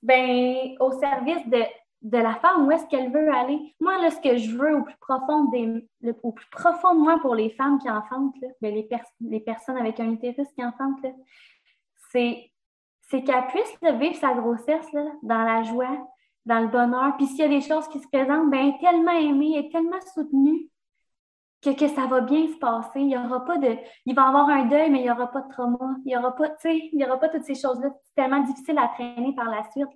ben, 0.01 0.75
au 0.79 0.91
service 0.99 1.47
de, 1.47 1.61
de 2.01 2.17
la 2.17 2.35
femme, 2.35 2.67
où 2.67 2.71
est-ce 2.71 2.87
qu'elle 2.87 3.11
veut 3.11 3.31
aller? 3.33 3.75
Moi, 3.79 3.97
là, 3.99 4.09
ce 4.09 4.19
que 4.19 4.35
je 4.35 4.55
veux 4.55 4.75
au 4.75 4.83
plus 4.83 4.97
profond, 4.99 5.45
des, 5.45 5.85
au 6.23 6.31
plus 6.31 6.49
profond 6.49 6.95
de 6.95 6.99
moi 6.99 7.19
pour 7.21 7.35
les 7.35 7.51
femmes 7.51 7.79
qui 7.79 7.89
enfantent, 7.89 8.35
là, 8.41 8.47
ben, 8.61 8.73
les, 8.73 8.89
les 9.21 9.39
personnes 9.39 9.77
avec 9.77 9.99
un 9.99 10.11
utérus 10.11 10.47
qui 10.55 10.65
enfantent, 10.65 11.05
c'est 12.11 12.51
qu'elle 13.09 13.47
puisse 13.49 13.77
vivre 13.99 14.15
sa 14.15 14.33
grossesse 14.33 14.91
là, 14.91 15.05
dans 15.21 15.43
la 15.43 15.63
joie, 15.63 16.07
dans 16.47 16.61
le 16.61 16.67
bonheur. 16.67 17.15
Puis 17.17 17.27
s'il 17.27 17.39
y 17.39 17.43
a 17.43 17.47
des 17.49 17.61
choses 17.61 17.87
qui 17.89 17.99
se 17.99 18.07
présentent, 18.07 18.49
ben, 18.49 18.73
tellement 18.79 19.11
aimée, 19.11 19.57
et 19.57 19.69
tellement 19.69 19.99
soutenue 20.13 20.69
que, 21.61 21.71
que, 21.71 21.87
ça 21.87 22.07
va 22.07 22.21
bien 22.21 22.47
se 22.47 22.57
passer. 22.57 23.01
Il 23.01 23.09
y 23.09 23.17
aura 23.17 23.43
pas 23.45 23.57
de. 23.57 23.77
Il 24.05 24.15
va 24.15 24.23
y 24.23 24.25
avoir 24.25 24.49
un 24.49 24.65
deuil, 24.65 24.89
mais 24.89 24.99
il 24.99 25.03
n'y 25.03 25.11
aura 25.11 25.27
pas 25.27 25.41
de 25.41 25.49
trauma. 25.49 25.97
Il 26.05 26.07
n'y 26.07 26.17
aura 26.17 26.35
pas, 26.35 26.49
tu 26.49 26.55
sais, 26.61 26.89
il 26.93 26.99
y 26.99 27.05
aura 27.05 27.19
pas 27.19 27.29
toutes 27.29 27.43
ces 27.43 27.55
choses-là. 27.55 27.89
C'est 28.03 28.15
tellement 28.15 28.41
difficile 28.41 28.77
à 28.79 28.87
traîner 28.87 29.35
par 29.35 29.49
la 29.49 29.63
suite. 29.71 29.89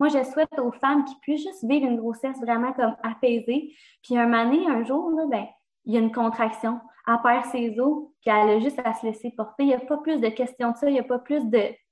Moi, 0.00 0.08
je 0.08 0.22
souhaite 0.24 0.58
aux 0.58 0.72
femmes 0.72 1.04
qui 1.04 1.14
puissent 1.20 1.42
juste 1.42 1.64
vivre 1.64 1.86
une 1.86 1.98
grossesse 1.98 2.38
vraiment 2.40 2.72
comme 2.72 2.96
apaisée. 3.02 3.74
Puis 4.02 4.16
un 4.16 4.26
moment 4.26 4.68
un 4.68 4.84
jour, 4.84 5.10
là, 5.10 5.26
ben, 5.26 5.46
il 5.84 5.94
y 5.94 5.96
a 5.96 6.00
une 6.00 6.12
contraction. 6.12 6.80
Elle 7.06 7.20
perd 7.22 7.44
ses 7.46 7.78
os, 7.80 8.08
puis 8.20 8.30
elle 8.30 8.50
a 8.50 8.60
juste 8.60 8.80
à 8.84 8.94
se 8.94 9.04
laisser 9.04 9.30
porter. 9.36 9.64
Il 9.64 9.68
n'y 9.68 9.74
a 9.74 9.80
pas 9.80 9.98
plus 9.98 10.20
de 10.20 10.28
questions 10.28 10.70
de 10.70 10.76
ça, 10.76 10.88
il 10.88 10.92
n'y 10.92 11.00
a 11.00 11.04
pas 11.04 11.18
plus 11.18 11.42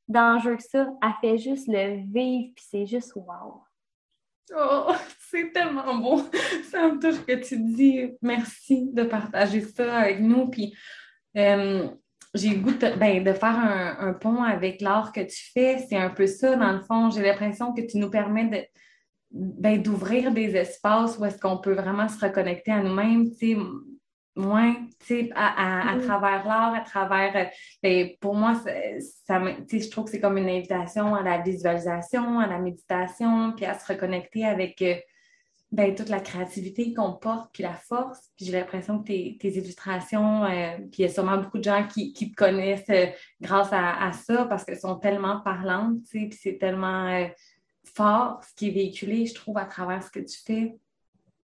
d'enjeux 0.09 0.57
que 0.57 0.63
ça. 0.63 0.89
Elle 1.03 1.13
fait 1.21 1.39
juste 1.39 1.67
le 1.69 2.05
vivre, 2.13 2.53
puis 2.55 2.65
c'est 2.69 2.87
juste 2.87 3.13
wow. 3.17 3.66
Oh, 4.55 4.93
c'est 5.31 5.53
tellement 5.53 5.97
beau. 5.97 6.23
Ça 6.71 6.88
me 6.88 7.00
touche 7.00 7.25
que 7.25 7.35
tu 7.35 7.59
dis 7.59 8.12
merci 8.23 8.88
de 8.93 9.03
partager 9.03 9.61
ça 9.61 9.97
avec 9.97 10.21
nous. 10.21 10.49
Puis, 10.49 10.75
euh, 11.37 11.88
j'ai 12.35 12.50
le 12.50 12.61
goût 12.61 12.73
de, 12.73 12.99
ben, 12.99 13.25
faire 13.35 13.97
un, 13.99 14.12
pont 14.12 14.43
avec 14.43 14.81
l'art 14.81 15.12
que 15.12 15.21
tu 15.21 15.50
fais. 15.53 15.79
C'est 15.88 15.97
un 15.97 16.11
peu 16.11 16.26
ça, 16.26 16.57
dans 16.57 16.73
le 16.73 16.83
fond. 16.83 17.11
J'ai 17.11 17.23
l'impression 17.23 17.73
que 17.73 17.81
tu 17.81 17.99
nous 17.99 18.11
permets 18.11 18.71
ben, 19.31 19.83
d'ouvrir 19.83 20.33
des 20.33 20.55
espaces 20.57 21.19
où 21.19 21.25
est-ce 21.25 21.38
qu'on 21.38 21.59
peut 21.59 21.75
vraiment 21.75 22.09
se 22.09 22.19
reconnecter 22.25 22.73
à 22.73 22.83
nous-mêmes. 22.83 23.31
Moins, 24.37 24.76
à, 25.35 25.93
à, 25.93 25.99
travers 25.99 26.47
l'art, 26.47 26.75
à 26.75 26.81
travers. 26.83 27.35
Euh, 27.37 27.45
ben, 27.83 28.11
pour 28.21 28.35
moi, 28.35 28.55
ça, 28.55 29.40
je 29.40 29.90
trouve 29.90 30.05
que 30.05 30.11
c'est 30.11 30.21
comme 30.21 30.37
une 30.37 30.49
invitation 30.49 31.14
à 31.14 31.23
la 31.23 31.38
visualisation, 31.38 32.38
à 32.38 32.47
la 32.47 32.59
méditation, 32.59 33.52
puis 33.52 33.64
à 33.64 33.78
se 33.78 33.90
reconnecter 33.90 34.45
avec 34.45 34.83
euh, 34.83 34.95
ben, 35.73 35.95
toute 35.95 36.09
la 36.09 36.21
créativité 36.21 36.95
qu'on 36.95 37.12
porte, 37.12 37.50
puis 37.52 37.62
la 37.62 37.75
force. 37.75 38.31
Puis 38.37 38.47
j'ai 38.47 38.52
l'impression 38.52 39.00
que 39.00 39.07
tes, 39.07 39.37
illustrations, 39.43 40.45
euh, 40.45 40.76
puis 40.76 41.00
il 41.00 41.02
y 41.02 41.05
a 41.05 41.09
sûrement 41.09 41.38
beaucoup 41.38 41.59
de 41.59 41.64
gens 41.64 41.87
qui, 41.87 42.12
te 42.12 42.35
connaissent 42.35 42.88
euh, 42.90 43.07
grâce 43.40 43.69
à, 43.73 44.12
ça 44.12 44.45
parce 44.45 44.64
qu'elles 44.64 44.78
sont 44.78 44.97
tellement 44.97 45.40
parlantes, 45.40 45.99
puis 46.09 46.31
c'est 46.33 46.59
tellement 46.59 47.09
euh, 47.09 47.26
fort 47.85 48.40
ce 48.45 48.55
qui 48.55 48.69
est 48.69 48.73
véhiculé, 48.73 49.26
je 49.26 49.35
trouve, 49.35 49.59
à 49.59 49.64
travers 49.64 50.02
ce 50.02 50.11
que 50.11 50.21
tu 50.21 50.38
fais. 50.45 50.76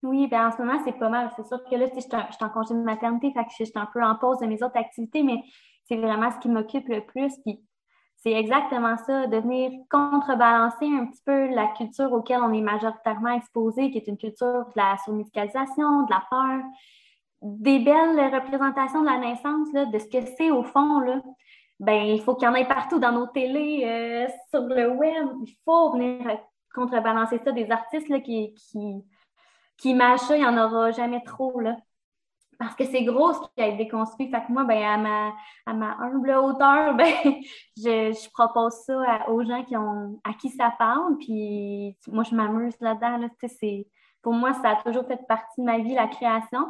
Oui, 0.04 0.28
bien 0.28 0.48
en 0.48 0.52
ce 0.52 0.58
moment, 0.62 0.80
c'est 0.86 0.98
pas 0.98 1.10
mal. 1.10 1.32
C'est 1.36 1.46
sûr 1.48 1.64
que 1.64 1.76
là, 1.76 1.88
je 1.94 2.00
suis 2.00 2.46
en 2.46 2.50
congé 2.50 2.74
de 2.74 2.82
maternité, 2.82 3.32
fait 3.34 3.44
que 3.44 3.52
je 3.58 3.64
suis 3.64 3.74
un 3.76 3.88
peu 3.92 4.04
en 4.04 4.16
pause 4.16 4.40
de 4.40 4.46
mes 4.46 4.62
autres 4.64 4.78
activités, 4.78 5.24
mais 5.24 5.42
c'est 5.86 5.98
vraiment 5.98 6.32
ce 6.32 6.40
qui 6.40 6.50
m'occupe 6.50 6.88
le 6.88 7.02
plus. 7.06 7.34
Puis 7.46 7.60
c'est 8.18 8.34
exactement 8.34 8.98
ça, 8.98 9.28
de 9.28 9.38
venir 9.38 9.72
contrebalancer 9.90 10.86
un 10.86 11.06
petit 11.08 11.22
peu 11.26 11.48
la 11.54 11.68
culture 11.68 12.12
auquel 12.12 12.42
on 12.42 12.54
est 12.54 12.62
majoritairement 12.62 13.34
exposé, 13.34 13.92
qui 13.92 13.98
est 13.98 14.08
une 14.08 14.18
culture 14.18 14.66
de 14.66 14.74
la 14.76 14.98
surmédicalisation, 15.04 16.04
de 16.04 16.12
la 16.12 16.24
peur, 16.30 16.64
des 17.42 17.80
belles 17.80 18.34
représentations 18.34 19.02
de 19.02 19.06
la 19.08 19.20
naissance, 19.20 19.72
de 19.72 20.00
ce 20.00 20.06
que 20.06 20.26
c'est 20.38 20.52
au 20.52 20.64
fond. 20.64 21.00
Là. 21.00 21.22
Ben, 21.80 22.08
il 22.08 22.22
faut 22.22 22.36
qu'il 22.36 22.48
y 22.48 22.52
en 22.52 22.56
ait 22.56 22.68
partout 22.68 23.00
dans 23.00 23.12
nos 23.12 23.28
télés, 23.28 23.84
euh, 23.86 24.28
sur 24.50 24.62
le 24.62 24.90
web. 24.90 25.28
Il 25.46 25.54
faut 25.64 25.92
venir 25.92 26.40
contrebalancer 26.74 27.40
ça. 27.44 27.52
Des 27.52 27.70
artistes 27.70 28.10
là, 28.10 28.20
qui, 28.20 28.54
qui 29.78 29.98
ça, 29.98 30.36
il 30.36 30.42
n'y 30.42 30.46
en 30.46 30.58
aura 30.58 30.92
jamais 30.92 31.24
trop. 31.24 31.60
Là 31.60 31.78
parce 32.60 32.76
que 32.76 32.86
c'est 32.86 33.04
gros 33.04 33.34
ce 33.34 33.40
qui 33.40 33.62
a 33.62 33.68
été 33.68 33.78
déconstruit. 33.78 34.30
Fait 34.30 34.42
que 34.42 34.52
moi, 34.52 34.64
ben, 34.64 34.84
à, 34.84 34.98
ma, 34.98 35.34
à 35.66 35.74
ma 35.74 35.98
humble 36.00 36.32
hauteur, 36.32 36.96
ben, 36.98 37.14
je, 37.78 38.14
je, 38.14 38.32
propose 38.32 38.74
ça 38.86 39.30
aux 39.30 39.44
gens 39.44 39.64
qui 39.64 39.78
ont, 39.78 40.20
à 40.24 40.34
qui 40.34 40.50
ça 40.50 40.74
parle. 40.78 41.18
Puis 41.20 41.96
moi, 42.08 42.24
je 42.24 42.36
m'amuse 42.36 42.76
là-dedans. 42.82 43.18
Là, 43.18 43.30
pour 44.22 44.34
moi, 44.34 44.54
ça 44.54 44.72
a 44.72 44.76
toujours 44.78 45.06
fait 45.06 45.20
partie 45.28 45.62
de 45.62 45.66
ma 45.66 45.80
vie, 45.80 45.94
la 45.94 46.08
création. 46.08 46.68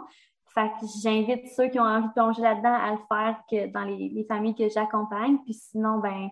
Fait 0.53 0.69
que 0.79 0.85
j'invite 1.03 1.47
ceux 1.55 1.67
qui 1.67 1.79
ont 1.79 1.83
envie 1.83 2.07
de 2.07 2.13
plonger 2.13 2.41
là-dedans 2.41 2.73
à 2.73 2.91
le 2.91 2.99
faire 3.07 3.41
que 3.49 3.67
dans 3.67 3.83
les, 3.83 4.09
les 4.09 4.25
familles 4.25 4.55
que 4.55 4.69
j'accompagne. 4.69 5.37
Puis 5.43 5.53
sinon, 5.53 5.99
ben, 5.99 6.29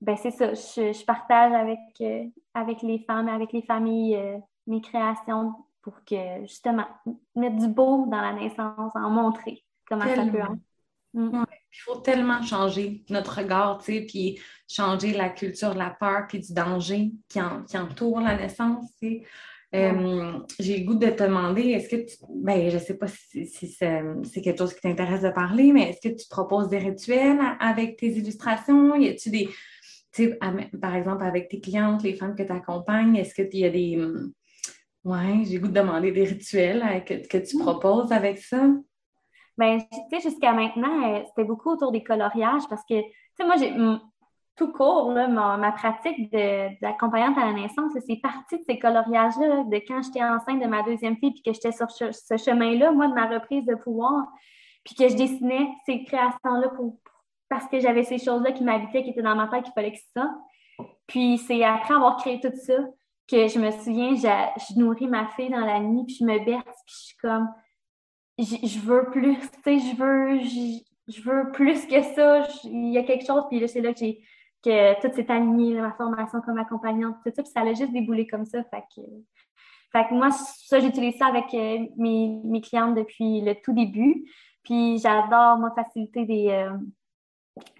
ben 0.00 0.16
c'est 0.16 0.30
ça. 0.30 0.54
Je, 0.54 0.92
je 0.92 1.04
partage 1.04 1.52
avec, 1.52 1.78
euh, 2.00 2.24
avec 2.54 2.82
les 2.82 3.00
femmes, 3.00 3.28
avec 3.28 3.52
les 3.52 3.62
familles, 3.62 4.16
euh, 4.16 4.38
mes 4.66 4.80
créations 4.80 5.54
pour 5.82 6.04
que 6.04 6.42
justement 6.42 6.86
mettre 7.34 7.56
du 7.56 7.68
beau 7.68 8.06
dans 8.06 8.20
la 8.20 8.32
naissance, 8.32 8.92
en 8.94 9.10
montrer 9.10 9.64
comment 9.86 10.06
ça 10.06 10.24
peut 10.24 10.38
être. 10.38 10.56
Mm. 11.14 11.44
il 11.74 11.80
faut 11.84 11.96
tellement 11.96 12.42
changer 12.42 13.04
notre 13.10 13.38
regard, 13.38 13.78
tu 13.78 13.92
sais, 13.92 14.06
puis 14.06 14.40
changer 14.66 15.12
la 15.12 15.28
culture 15.28 15.74
de 15.74 15.78
la 15.78 15.90
peur 15.90 16.26
puis 16.26 16.40
du 16.40 16.54
danger 16.54 17.12
qui, 17.28 17.38
entoure 17.76 18.20
la 18.20 18.36
naissance, 18.36 18.86
tu 18.98 19.08
sais. 19.08 19.22
Euh, 19.74 20.38
j'ai 20.60 20.80
le 20.80 20.84
goût 20.84 20.96
de 20.96 21.08
te 21.08 21.22
demander, 21.22 21.70
est-ce 21.70 21.88
que 21.88 21.96
tu, 21.96 22.16
ben, 22.28 22.68
je 22.68 22.74
ne 22.74 22.80
sais 22.80 22.98
pas 22.98 23.08
si, 23.08 23.46
c'est 23.46 24.42
quelque 24.42 24.58
chose 24.58 24.74
qui 24.74 24.82
t'intéresse 24.82 25.22
de 25.22 25.30
parler, 25.30 25.72
mais 25.72 25.88
est-ce 25.88 26.08
que 26.10 26.14
tu 26.14 26.28
proposes 26.28 26.68
des 26.68 26.76
rituels 26.78 27.40
avec 27.58 27.96
tes 27.96 28.08
illustrations? 28.08 28.94
Y 28.96 29.08
a-tu 29.08 29.30
des, 29.30 29.48
tu 30.12 30.24
sais, 30.24 30.38
par 30.80 30.94
exemple, 30.94 31.24
avec 31.24 31.48
tes 31.48 31.60
clientes, 31.60 32.02
les 32.02 32.14
femmes 32.14 32.34
que 32.34 32.42
tu 32.42 32.52
accompagnes, 32.52 33.16
est-ce 33.16 33.34
qu'il 33.34 33.60
y 33.60 33.64
a 33.64 33.70
des, 33.70 33.96
oui, 35.04 35.44
j'ai 35.44 35.58
goût 35.58 35.68
de 35.68 35.72
demander 35.72 36.12
des 36.12 36.24
rituels 36.24 36.82
hein, 36.82 37.00
que, 37.00 37.38
tu 37.38 37.56
mm. 37.56 37.60
proposes 37.60 38.12
avec 38.12 38.38
ça. 38.38 38.68
Bien, 39.58 39.78
tu 39.78 39.98
sais, 40.10 40.20
jusqu'à 40.20 40.52
maintenant, 40.52 41.12
euh, 41.12 41.22
c'était 41.26 41.44
beaucoup 41.44 41.70
autour 41.70 41.92
des 41.92 42.02
coloriages 42.02 42.62
parce 42.68 42.82
que, 42.88 43.00
tu 43.00 43.10
sais, 43.36 43.44
moi, 43.44 43.56
j'ai 43.56 43.74
tout 44.56 44.72
court, 44.72 45.12
là, 45.12 45.28
ma, 45.28 45.72
pratique 45.72 46.30
d'accompagnante 46.80 47.38
à 47.38 47.46
la 47.46 47.52
naissance, 47.52 47.92
c'est 48.06 48.20
parti 48.22 48.58
de 48.58 48.62
ces 48.66 48.78
coloriages-là, 48.78 49.64
de 49.64 49.76
quand 49.86 50.02
j'étais 50.02 50.22
enceinte 50.22 50.62
de 50.62 50.66
ma 50.66 50.82
deuxième 50.82 51.16
fille, 51.16 51.32
puis 51.32 51.42
que 51.42 51.52
j'étais 51.52 51.72
sur 51.72 51.90
ce, 51.90 52.36
chemin-là, 52.36 52.92
moi, 52.92 53.08
de 53.08 53.14
ma 53.14 53.26
reprise 53.26 53.64
de 53.64 53.74
pouvoir, 53.74 54.26
puis 54.84 54.94
que 54.94 55.08
je 55.08 55.16
dessinais 55.16 55.68
ces 55.86 56.04
créations-là 56.04 56.68
pour, 56.76 56.98
parce 57.48 57.66
que 57.66 57.80
j'avais 57.80 58.04
ces 58.04 58.18
choses-là 58.18 58.52
qui 58.52 58.62
m'habitaient, 58.62 59.02
qui 59.02 59.10
étaient 59.10 59.22
dans 59.22 59.36
ma 59.36 59.48
tête, 59.48 59.64
qu'il 59.64 59.72
fallait 59.72 59.92
que 59.92 59.98
ça. 60.14 60.30
Puis 61.06 61.38
c'est 61.38 61.64
après 61.64 61.94
avoir 61.94 62.16
créé 62.16 62.40
tout 62.40 62.52
ça 62.54 62.74
que 63.28 63.48
je 63.48 63.58
me 63.58 63.70
souviens, 63.70 64.14
je, 64.14 64.78
nourris 64.78 65.08
ma 65.08 65.28
fille 65.28 65.50
dans 65.50 65.64
la 65.64 65.80
nuit, 65.80 66.04
puis 66.06 66.16
je 66.20 66.24
me 66.24 66.44
berce, 66.44 66.82
puis 66.86 66.94
je 66.94 67.04
suis 67.04 67.16
comme, 67.18 67.48
je 68.38 68.78
veux 68.80 69.10
plus, 69.10 69.38
tu 69.38 69.62
sais, 69.62 69.78
je 69.78 69.96
veux, 69.96 70.38
je, 71.08 71.22
veux 71.22 71.50
plus 71.52 71.86
que 71.86 72.02
ça, 72.02 72.46
il 72.64 72.92
y 72.92 72.98
a 72.98 73.02
quelque 73.04 73.26
chose, 73.26 73.44
puis 73.48 73.60
là, 73.60 73.68
c'est 73.68 73.80
là 73.80 73.92
que 73.92 74.00
j'ai, 74.00 74.22
que 74.62 75.00
tout 75.00 75.14
s'est 75.14 75.30
aligné, 75.30 75.80
ma 75.80 75.92
formation 75.92 76.40
comme 76.40 76.58
accompagnante, 76.58 77.16
tout 77.24 77.32
ça, 77.34 77.42
puis 77.42 77.52
ça 77.52 77.60
a 77.60 77.72
juste 77.72 77.92
déboulé 77.92 78.26
comme 78.26 78.44
ça, 78.44 78.62
fait 78.64 78.84
que, 78.94 79.02
fait 79.92 80.08
que 80.08 80.14
moi, 80.14 80.30
ça, 80.30 80.80
j'utilise 80.80 81.16
ça 81.16 81.26
avec 81.26 81.52
euh, 81.54 81.86
mes, 81.96 82.40
mes 82.44 82.60
clientes 82.60 82.94
depuis 82.94 83.40
le 83.42 83.54
tout 83.62 83.72
début, 83.72 84.24
puis 84.62 84.98
j'adore, 84.98 85.58
moi, 85.58 85.72
faciliter 85.74 86.24
des... 86.24 86.48
Euh, 86.48 86.76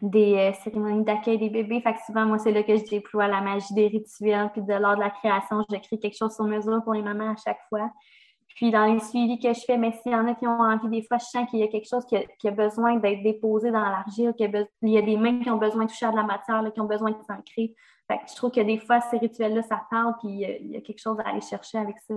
des 0.00 0.35
euh, 0.35 0.52
cérémonies 0.64 1.04
d'accueil 1.04 1.38
des 1.38 1.50
bébés. 1.50 1.80
Fait 1.80 1.94
que 1.94 1.98
souvent, 2.06 2.26
moi, 2.26 2.38
c'est 2.38 2.52
là 2.52 2.62
que 2.62 2.76
je 2.76 2.85
déploie 2.85 3.28
la 3.28 3.40
magie 3.40 3.72
des 3.74 3.87
rituels, 3.87 4.50
puis 4.52 4.62
de 4.62 4.74
l'art 4.74 4.96
de 4.96 5.00
la 5.00 5.11
création, 5.11 5.64
je 5.70 5.76
crée 5.76 5.98
quelque 5.98 6.16
chose 6.16 6.35
sur 6.35 6.44
mesure 6.44 6.82
pour 6.85 6.94
les 6.94 7.02
mamans 7.02 7.32
à 7.32 7.37
chaque 7.37 7.61
fois. 7.68 7.90
Puis 8.54 8.70
dans 8.70 8.85
les 8.85 9.00
suivis 9.00 9.38
que 9.38 9.52
je 9.52 9.61
fais, 9.61 9.78
mais 9.78 9.92
s'il 10.02 10.12
y 10.12 10.14
en 10.14 10.26
a 10.28 10.35
qui 10.35 10.46
ont 10.46 10.61
envie, 10.61 10.88
des 10.88 11.06
fois, 11.06 11.16
je 11.16 11.24
sens 11.24 11.48
qu'il 11.48 11.61
y 11.61 11.62
a 11.62 11.68
quelque 11.68 11.88
chose 11.88 12.04
qui 12.04 12.16
a, 12.48 12.50
besoin 12.50 12.96
d'être 12.96 13.22
déposé 13.22 13.70
dans 13.70 13.80
l'argile, 13.80 14.35
qu'il 14.37 14.68
y, 14.82 14.98
a 14.98 15.02
des 15.02 15.16
mains 15.16 15.40
qui 15.40 15.48
ont 15.48 15.56
besoin 15.56 15.85
de 15.85 15.90
toucher 15.90 16.06
à 16.06 16.11
de 16.11 16.16
la 16.16 16.22
matière, 16.22 16.62
qui 16.72 16.80
ont 16.80 16.87
besoin 16.87 17.12
de 17.12 17.22
s'ancrer. 17.26 17.74
Fait 18.08 18.18
que 18.18 18.30
je 18.30 18.37
trouve 18.37 18.50
que 18.50 18.61
des 18.61 18.78
fois, 18.78 19.00
ces 19.00 19.16
rituels-là, 19.16 19.62
ça 19.62 19.82
parle, 19.90 20.14
puis 20.20 20.28
il 20.30 20.70
y, 20.72 20.76
a, 20.76 20.80
quelque 20.82 21.00
chose 21.00 21.18
à 21.20 21.30
aller 21.30 21.40
chercher 21.40 21.78
avec 21.78 21.96
ça. 22.06 22.14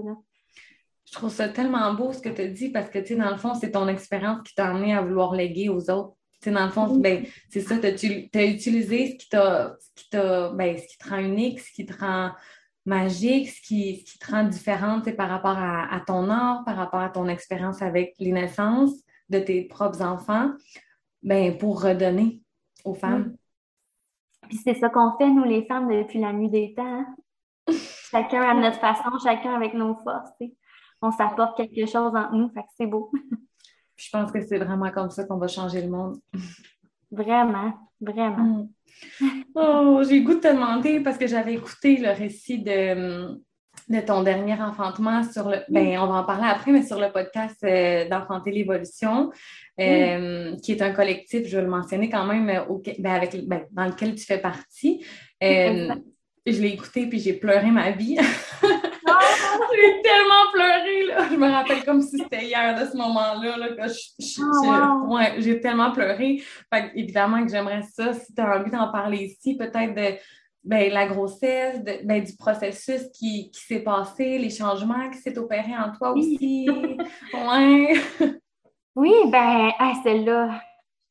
Je 1.05 1.13
trouve 1.13 1.29
ça 1.29 1.47
tellement 1.47 1.93
beau 1.93 2.11
ce 2.11 2.19
que 2.19 2.29
tu 2.29 2.49
dis 2.49 2.69
parce 2.69 2.89
que, 2.89 2.99
tu 2.99 3.07
sais, 3.07 3.15
dans 3.15 3.29
le 3.29 3.37
fond, 3.37 3.53
c'est 3.53 3.71
ton 3.71 3.87
expérience 3.87 4.41
qui 4.41 4.55
t'a 4.55 4.67
amené 4.67 4.93
à 4.93 5.01
vouloir 5.01 5.33
léguer 5.33 5.69
aux 5.69 5.89
autres 5.89 6.15
dans 6.49 6.65
le 6.65 6.71
fond, 6.71 6.97
ben, 6.97 7.25
c'est 7.49 7.62
ça, 7.62 7.77
tu 7.77 7.88
as, 7.88 8.45
utilisé 8.45 9.12
ce 9.12 9.15
qui, 9.15 9.29
t'a, 9.29 9.77
ben, 10.53 10.77
ce 10.77 10.88
qui 10.88 10.97
te 10.97 11.10
rend 11.10 11.17
unique, 11.17 11.60
ce 11.60 11.71
qui 11.71 11.86
te 11.86 11.97
rend 11.97 12.31
magique, 12.86 13.49
ce 13.49 13.62
qui, 13.62 13.97
ce 13.97 14.13
qui 14.13 14.19
te 14.19 14.31
rend 14.31 14.43
différente 14.43 15.10
par 15.15 15.29
rapport 15.29 15.58
à, 15.58 16.01
ton 16.05 16.29
art, 16.29 16.63
par 16.65 16.75
rapport 16.75 16.99
à 16.99 17.10
ton 17.10 17.27
expérience 17.27 17.81
avec 17.81 18.15
les 18.19 18.31
naissances 18.31 18.93
de 19.29 19.39
tes 19.39 19.63
propres 19.63 20.01
enfants, 20.01 20.51
ben, 21.23 21.58
pour 21.58 21.81
redonner 21.81 22.41
aux 22.84 22.93
femmes. 22.93 23.36
Puis 24.47 24.58
c'est 24.58 24.75
ça 24.75 24.89
qu'on 24.89 25.17
fait, 25.17 25.29
nous, 25.29 25.43
les 25.43 25.65
femmes, 25.65 25.89
depuis 25.89 26.19
la 26.19 26.31
nuit 26.31 26.49
des 26.49 26.73
temps. 26.75 26.84
Hein. 26.86 27.15
chacun 28.12 28.41
à 28.41 28.53
notre 28.53 28.79
façon, 28.79 29.10
chacun 29.23 29.55
avec 29.55 29.73
nos 29.73 29.95
forces. 29.95 30.31
On 31.01 31.12
s'apporte 31.12 31.58
quelque 31.58 31.86
chose 31.89 32.13
en 32.15 32.31
nous, 32.31 32.49
fait 32.49 32.62
que 32.62 32.69
c'est 32.77 32.86
beau. 32.86 33.12
je 33.95 34.10
pense 34.12 34.31
que 34.31 34.41
c'est 34.45 34.58
vraiment 34.58 34.91
comme 34.91 35.10
ça 35.10 35.23
qu'on 35.25 35.38
va 35.38 35.47
changer 35.47 35.81
le 35.81 35.89
monde. 35.89 36.17
Vraiment, 37.12 37.73
vraiment. 38.01 38.67
Mm. 39.21 39.43
Oh, 39.55 40.01
j'ai 40.08 40.21
goût 40.21 40.36
de 40.36 40.39
te 40.39 40.47
demander 40.47 40.99
parce 40.99 41.17
que 41.17 41.27
j'avais 41.27 41.53
écouté 41.53 41.97
le 41.97 42.10
récit 42.10 42.60
de, 42.60 43.38
de 43.89 43.99
ton 44.01 44.23
dernier 44.23 44.53
enfantement 44.53 45.23
sur 45.23 45.49
le. 45.49 45.60
Ben, 45.69 45.97
on 45.99 46.08
va 46.08 46.15
en 46.15 46.23
parler 46.23 46.47
après, 46.47 46.71
mais 46.71 46.84
sur 46.84 46.99
le 46.99 47.12
podcast 47.12 47.58
euh, 47.63 48.08
d'Enfanter 48.10 48.51
l'évolution, 48.51 49.31
euh, 49.79 50.55
qui 50.58 50.71
est 50.71 50.81
un 50.81 50.91
collectif, 50.91 51.47
je 51.47 51.58
vais 51.58 51.63
le 51.63 51.69
mentionner 51.69 52.10
quand 52.10 52.25
même, 52.25 52.47
ben, 52.47 53.12
avec, 53.12 53.47
ben, 53.47 53.65
dans 53.71 53.86
lequel 53.86 54.15
tu 54.15 54.25
fais 54.25 54.39
partie. 54.39 55.05
Euh, 55.43 55.93
je 56.47 56.62
l'ai 56.62 56.69
écouté 56.69 57.08
puis 57.08 57.19
j'ai 57.19 57.34
pleuré 57.34 57.71
ma 57.71 57.91
vie. 57.91 58.17
j'ai 58.62 60.01
tellement 60.03 60.51
pleuré. 60.53 60.94
Je 61.36 61.39
me 61.39 61.52
rappelle 61.52 61.84
comme 61.84 62.02
si 62.02 62.17
c'était 62.17 62.45
hier 62.45 62.80
de 62.80 62.89
ce 62.89 62.95
moment-là, 62.95 63.58
là, 63.58 63.67
que 63.69 63.91
oh, 64.41 65.13
ouais, 65.13 65.36
j'ai 65.39 65.60
tellement 65.60 65.91
pleuré. 65.91 66.41
Fait 66.74 66.91
évidemment 66.95 67.43
que 67.43 67.52
j'aimerais 67.52 67.82
ça, 67.82 68.13
si 68.13 68.34
tu 68.34 68.41
as 68.41 68.58
envie 68.58 68.71
d'en 68.71 68.89
parler 68.89 69.26
ici, 69.26 69.58
peut-être 69.58 69.93
de 69.93 70.17
ben, 70.63 70.91
la 70.91 71.08
grossesse, 71.08 71.84
ben, 71.84 72.24
du 72.24 72.36
processus 72.38 73.04
qui, 73.13 73.52
qui 73.52 73.62
s'est 73.62 73.82
passé, 73.82 74.38
les 74.38 74.50
changements 74.50 75.10
qui 75.10 75.17
s'est 75.17 75.38
opéré 75.38 75.76
en 75.78 75.91
toi 75.91 76.13
aussi. 76.13 76.67
ouais. 77.34 77.93
Oui, 78.95 79.13
ben, 79.30 79.71
celle-là. 80.04 80.62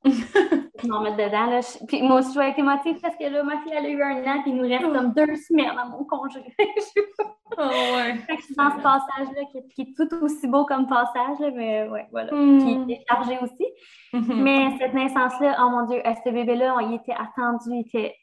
pu 0.85 0.91
m'en 0.91 1.01
mettre 1.01 1.17
dedans. 1.17 1.47
Là. 1.47 1.61
Puis 1.89 2.03
moi 2.03 2.21
aussi, 2.21 2.33
je 2.35 2.39
vais 2.39 2.51
être 2.51 2.59
émotive 2.59 2.99
parce 3.01 3.17
que 3.17 3.25
là, 3.25 3.43
ma 3.43 3.61
fille, 3.63 3.73
elle 3.75 3.87
a 3.87 3.89
eu 3.89 4.03
un 4.03 4.23
an, 4.27 4.43
puis 4.43 4.51
il 4.51 4.57
nous 4.57 4.69
reste 4.69 4.93
comme 4.93 5.13
deux 5.13 5.37
semaines 5.37 5.77
à 5.79 5.85
mon 5.87 6.05
congé. 6.05 6.41
oh, 6.59 7.63
ouais. 7.63 8.15
dans 8.57 8.71
ce 8.71 8.83
passage-là, 8.83 9.43
qui, 9.75 9.83
est 9.83 9.97
tout 9.97 10.25
aussi 10.25 10.47
beau 10.47 10.65
comme 10.65 10.87
passage, 10.87 11.39
là, 11.41 11.51
mais 11.55 11.89
ouais, 11.89 12.07
voilà. 12.11 12.33
Mm. 12.35 12.59
Puis 12.59 12.95
est 12.95 13.05
chargé 13.09 13.39
aussi. 13.43 13.67
Mm-hmm. 14.13 14.43
Mais 14.43 14.79
cette 14.79 14.95
naissance-là, 14.95 15.57
oh 15.61 15.71
mon 15.71 15.87
Dieu, 15.87 16.01
ce 16.05 16.31
bébé-là, 16.31 16.77
il 16.83 16.95
était 16.95 17.15
attendu, 17.15 17.71
il 17.71 17.81
était, 17.87 18.15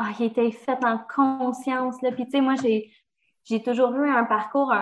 oh, 0.00 0.04
il 0.18 0.26
était 0.26 0.50
fait 0.50 0.84
en 0.84 0.98
conscience. 1.14 2.00
Là. 2.02 2.12
Puis 2.12 2.24
tu 2.24 2.32
sais, 2.32 2.40
moi, 2.40 2.54
j'ai, 2.60 2.90
j'ai 3.44 3.62
toujours 3.62 3.92
eu 3.92 4.08
un 4.10 4.24
parcours 4.24 4.72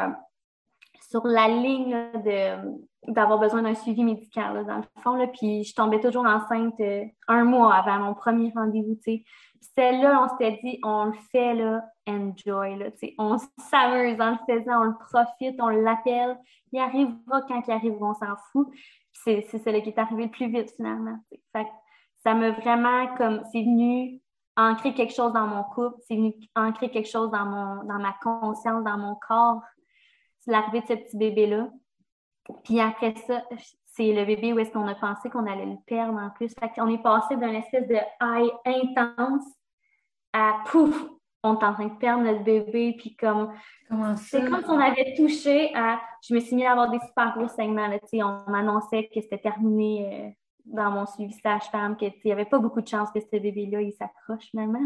sur 1.11 1.27
la 1.27 1.49
ligne 1.49 1.97
de 2.25 2.57
d'avoir 3.09 3.39
besoin 3.39 3.63
d'un 3.63 3.75
suivi 3.75 4.05
médical, 4.05 4.67
dans 4.67 4.77
le 4.77 5.03
fond. 5.03 5.15
Là, 5.15 5.27
puis 5.27 5.65
je 5.65 5.75
tombais 5.75 6.01
toujours 6.01 6.27
enceinte 6.27 6.79
euh, 6.81 7.05
un 7.29 7.45
mois 7.45 7.75
avant 7.75 7.99
mon 7.99 8.15
premier 8.15 8.53
rendez-vous. 8.55 8.99
Celle-là, 9.75 10.25
on 10.25 10.29
s'était 10.29 10.61
dit, 10.63 10.79
on 10.83 11.07
le 11.07 11.15
fait, 11.31 11.55
là, 11.55 11.85
enjoy. 12.07 12.77
Là, 12.77 12.87
on 13.19 13.39
s'amuse 13.71 14.21
en 14.21 14.31
le 14.31 14.39
faisant, 14.49 14.81
on 14.81 14.85
le 14.85 14.99
profite, 14.99 15.61
on 15.61 15.69
l'appelle. 15.69 16.39
Il 16.73 16.81
arrivera 16.81 17.43
quand 17.49 17.63
il 17.67 17.73
arrivera, 17.73 18.11
on 18.11 18.15
s'en 18.15 18.37
fout. 18.53 18.69
C'est 19.13 19.43
celle 19.43 19.83
qui 19.83 19.89
est 19.89 19.99
arrivé 19.99 20.25
le 20.25 20.31
plus 20.31 20.49
vite, 20.49 20.73
finalement. 20.77 21.19
Ça 22.23 22.35
m'a 22.35 22.51
vraiment, 22.51 23.07
comme, 23.17 23.43
c'est 23.53 23.63
venu 23.63 24.21
ancrer 24.57 24.95
quelque 24.95 25.13
chose 25.13 25.33
dans 25.33 25.47
mon 25.47 25.63
couple, 25.65 25.97
c'est 26.09 26.17
venu 26.17 26.35
ancrer 26.55 26.91
quelque 26.91 27.09
chose 27.09 27.31
dans, 27.31 27.45
mon, 27.45 27.85
dans 27.85 27.99
ma 27.99 28.15
conscience, 28.23 28.85
dans 28.85 28.99
mon 28.99 29.15
corps. 29.17 29.61
C'est 30.41 30.51
l'arrivée 30.51 30.81
de 30.81 30.87
ce 30.87 30.93
petit 30.95 31.17
bébé-là. 31.17 31.69
Puis 32.65 32.81
après 32.81 33.15
ça, 33.27 33.43
c'est 33.87 34.13
le 34.13 34.25
bébé 34.25 34.53
où 34.53 34.59
est-ce 34.59 34.71
qu'on 34.71 34.87
a 34.87 34.95
pensé 34.95 35.31
qu'on 35.31 35.47
allait 35.47 35.67
le 35.67 35.79
perdre 35.87 36.19
en 36.19 36.31
plus. 36.31 36.53
Fait 36.59 36.69
qu'on 36.75 36.89
est 36.89 37.03
passé 37.03 37.37
d'une 37.37 37.55
espèce 37.55 37.89
de 37.89 37.99
high 38.21 38.53
intense 38.65 39.45
à 40.33 40.59
pouf, 40.67 41.09
on 41.43 41.59
est 41.59 41.65
en 41.65 41.73
train 41.73 41.87
de 41.87 41.99
perdre 41.99 42.25
notre 42.25 42.43
bébé. 42.43 42.95
Puis 42.99 43.17
comme. 43.17 43.53
C'est 44.17 44.45
comme 44.49 44.63
si 44.63 44.71
on 44.71 44.81
avait 44.81 45.15
touché 45.17 45.75
à. 45.75 46.01
Je 46.29 46.35
me 46.35 46.41
suis 46.41 46.57
mis 46.57 46.67
à 46.67 46.73
avoir 46.73 46.91
des 46.91 46.99
super 47.01 47.37
gros 47.37 47.49
saignements. 47.49 47.89
Là, 47.89 47.99
on 48.13 48.51
m'annonçait 48.51 49.09
que 49.15 49.21
c'était 49.21 49.39
terminé 49.39 50.27
euh, 50.27 50.31
dans 50.67 50.91
mon 50.91 51.07
suivi 51.07 51.33
sage-femme, 51.33 51.97
qu'il 51.97 52.13
n'y 52.25 52.33
avait 52.33 52.45
pas 52.45 52.59
beaucoup 52.59 52.81
de 52.81 52.89
chance 52.89 53.11
que 53.13 53.21
ce 53.21 53.27
bébé-là, 53.31 53.81
il 53.81 53.93
s'accroche 53.93 54.45
finalement. 54.51 54.81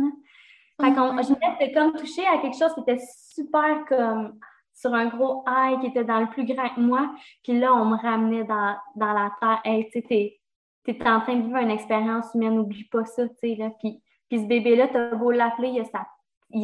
Fait 0.80 0.94
qu'on, 0.94 1.10
je 1.22 1.32
me 1.32 1.74
comme 1.74 1.92
touché 1.92 2.22
à 2.26 2.38
quelque 2.38 2.56
chose 2.56 2.72
qui 2.74 2.80
était 2.80 3.02
super 3.34 3.84
comme 3.86 4.38
sur 4.80 4.94
un 4.94 5.06
gros 5.06 5.44
high 5.46 5.78
qui 5.80 5.88
était 5.88 6.04
dans 6.04 6.20
le 6.20 6.28
plus 6.28 6.46
grand 6.46 6.68
que 6.70 6.80
moi. 6.80 7.10
Puis 7.44 7.58
là, 7.58 7.74
on 7.74 7.84
me 7.84 7.96
ramenait 7.96 8.44
dans, 8.44 8.76
la 8.96 9.30
terre. 9.40 9.60
Hey, 9.64 9.90
tu 9.90 10.00
sais, 10.08 10.40
t'es 10.84 11.08
en 11.08 11.20
train 11.20 11.36
de 11.36 11.42
vivre 11.42 11.58
une 11.58 11.70
expérience 11.70 12.26
humaine, 12.34 12.54
n'oublie 12.54 12.84
pas 12.84 13.04
ça, 13.04 13.28
tu 13.28 13.34
sais, 13.40 13.56
là. 13.56 13.70
Puis, 13.78 14.02
puis 14.28 14.40
ce 14.40 14.46
bébé-là, 14.46 14.88
t'as 14.88 15.14
beau 15.14 15.30
l'appeler, 15.30 15.68
il 15.68 15.76
y, 15.76 15.80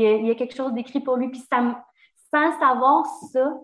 a 0.07 0.17
il, 0.17 0.27
y 0.27 0.31
a, 0.31 0.35
quelque 0.35 0.55
chose 0.55 0.73
d'écrit 0.73 1.01
pour 1.01 1.17
lui. 1.17 1.29
Puis 1.29 1.43
ça 1.51 1.83
sans 2.33 2.59
savoir 2.59 3.07
ça, 3.33 3.55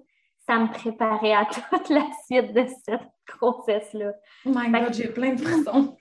ça 0.47 0.59
me 0.59 0.69
préparait 0.69 1.35
à 1.35 1.45
toute 1.71 1.89
la 1.89 2.07
suite 2.27 2.53
de 2.53 2.67
cette 2.85 3.09
grossesse-là. 3.27 4.13
Oh 4.47 4.51
my 4.55 4.71
God, 4.71 4.93
j'ai 4.93 5.09
plein 5.09 5.35
de 5.35 5.41
frissons. 5.41 5.97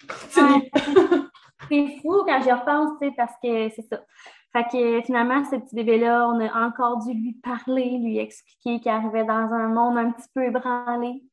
c'est 1.69 1.87
fou 2.01 2.23
quand 2.25 2.41
j'y 2.41 2.51
repense, 2.51 2.99
tu 2.99 3.07
sais, 3.07 3.13
parce 3.15 3.33
que 3.41 3.69
c'est 3.69 3.87
ça. 3.89 4.01
Fait 4.53 4.65
que 4.69 5.01
finalement, 5.01 5.43
ce 5.45 5.55
petit 5.55 5.75
bébé-là, 5.75 6.27
on 6.27 6.39
a 6.39 6.67
encore 6.67 6.97
dû 7.05 7.13
lui 7.13 7.33
parler, 7.41 7.97
lui 7.99 8.17
expliquer 8.17 8.79
qu'il 8.81 8.91
arrivait 8.91 9.23
dans 9.23 9.33
un 9.33 9.69
monde 9.69 9.97
un 9.97 10.11
petit 10.11 10.27
peu 10.33 10.43
ébranlé, 10.43 11.23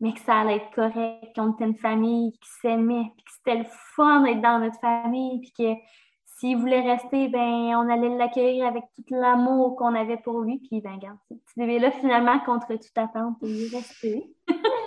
mais 0.00 0.12
que 0.12 0.20
ça 0.20 0.40
allait 0.40 0.56
être 0.56 0.74
correct, 0.74 1.34
qu'on 1.36 1.52
était 1.52 1.64
une 1.64 1.76
famille 1.76 2.32
qui 2.32 2.50
s'aimait, 2.60 3.12
puis 3.16 3.24
que 3.24 3.32
c'était 3.32 3.58
le 3.58 3.66
fun 3.94 4.22
d'être 4.22 4.40
dans 4.40 4.58
notre 4.58 4.80
famille, 4.80 5.40
puis 5.40 5.52
que 5.56 5.80
s'il 6.38 6.58
voulait 6.58 6.80
rester, 6.80 7.28
ben 7.28 7.76
on 7.76 7.88
allait 7.88 8.14
l'accueillir 8.16 8.66
avec 8.66 8.84
tout 8.94 9.04
l'amour 9.14 9.76
qu'on 9.76 9.94
avait 9.94 10.18
pour 10.18 10.40
lui. 10.40 10.58
Puis, 10.58 10.82
ben, 10.82 10.94
regarde, 10.96 11.16
ce 11.30 11.34
petit 11.34 11.54
bébé-là, 11.56 11.90
finalement, 11.92 12.38
contre 12.40 12.66
toute 12.68 12.98
attente, 12.98 13.36
il 13.42 13.64
est 13.64 13.76
resté. 13.76 14.34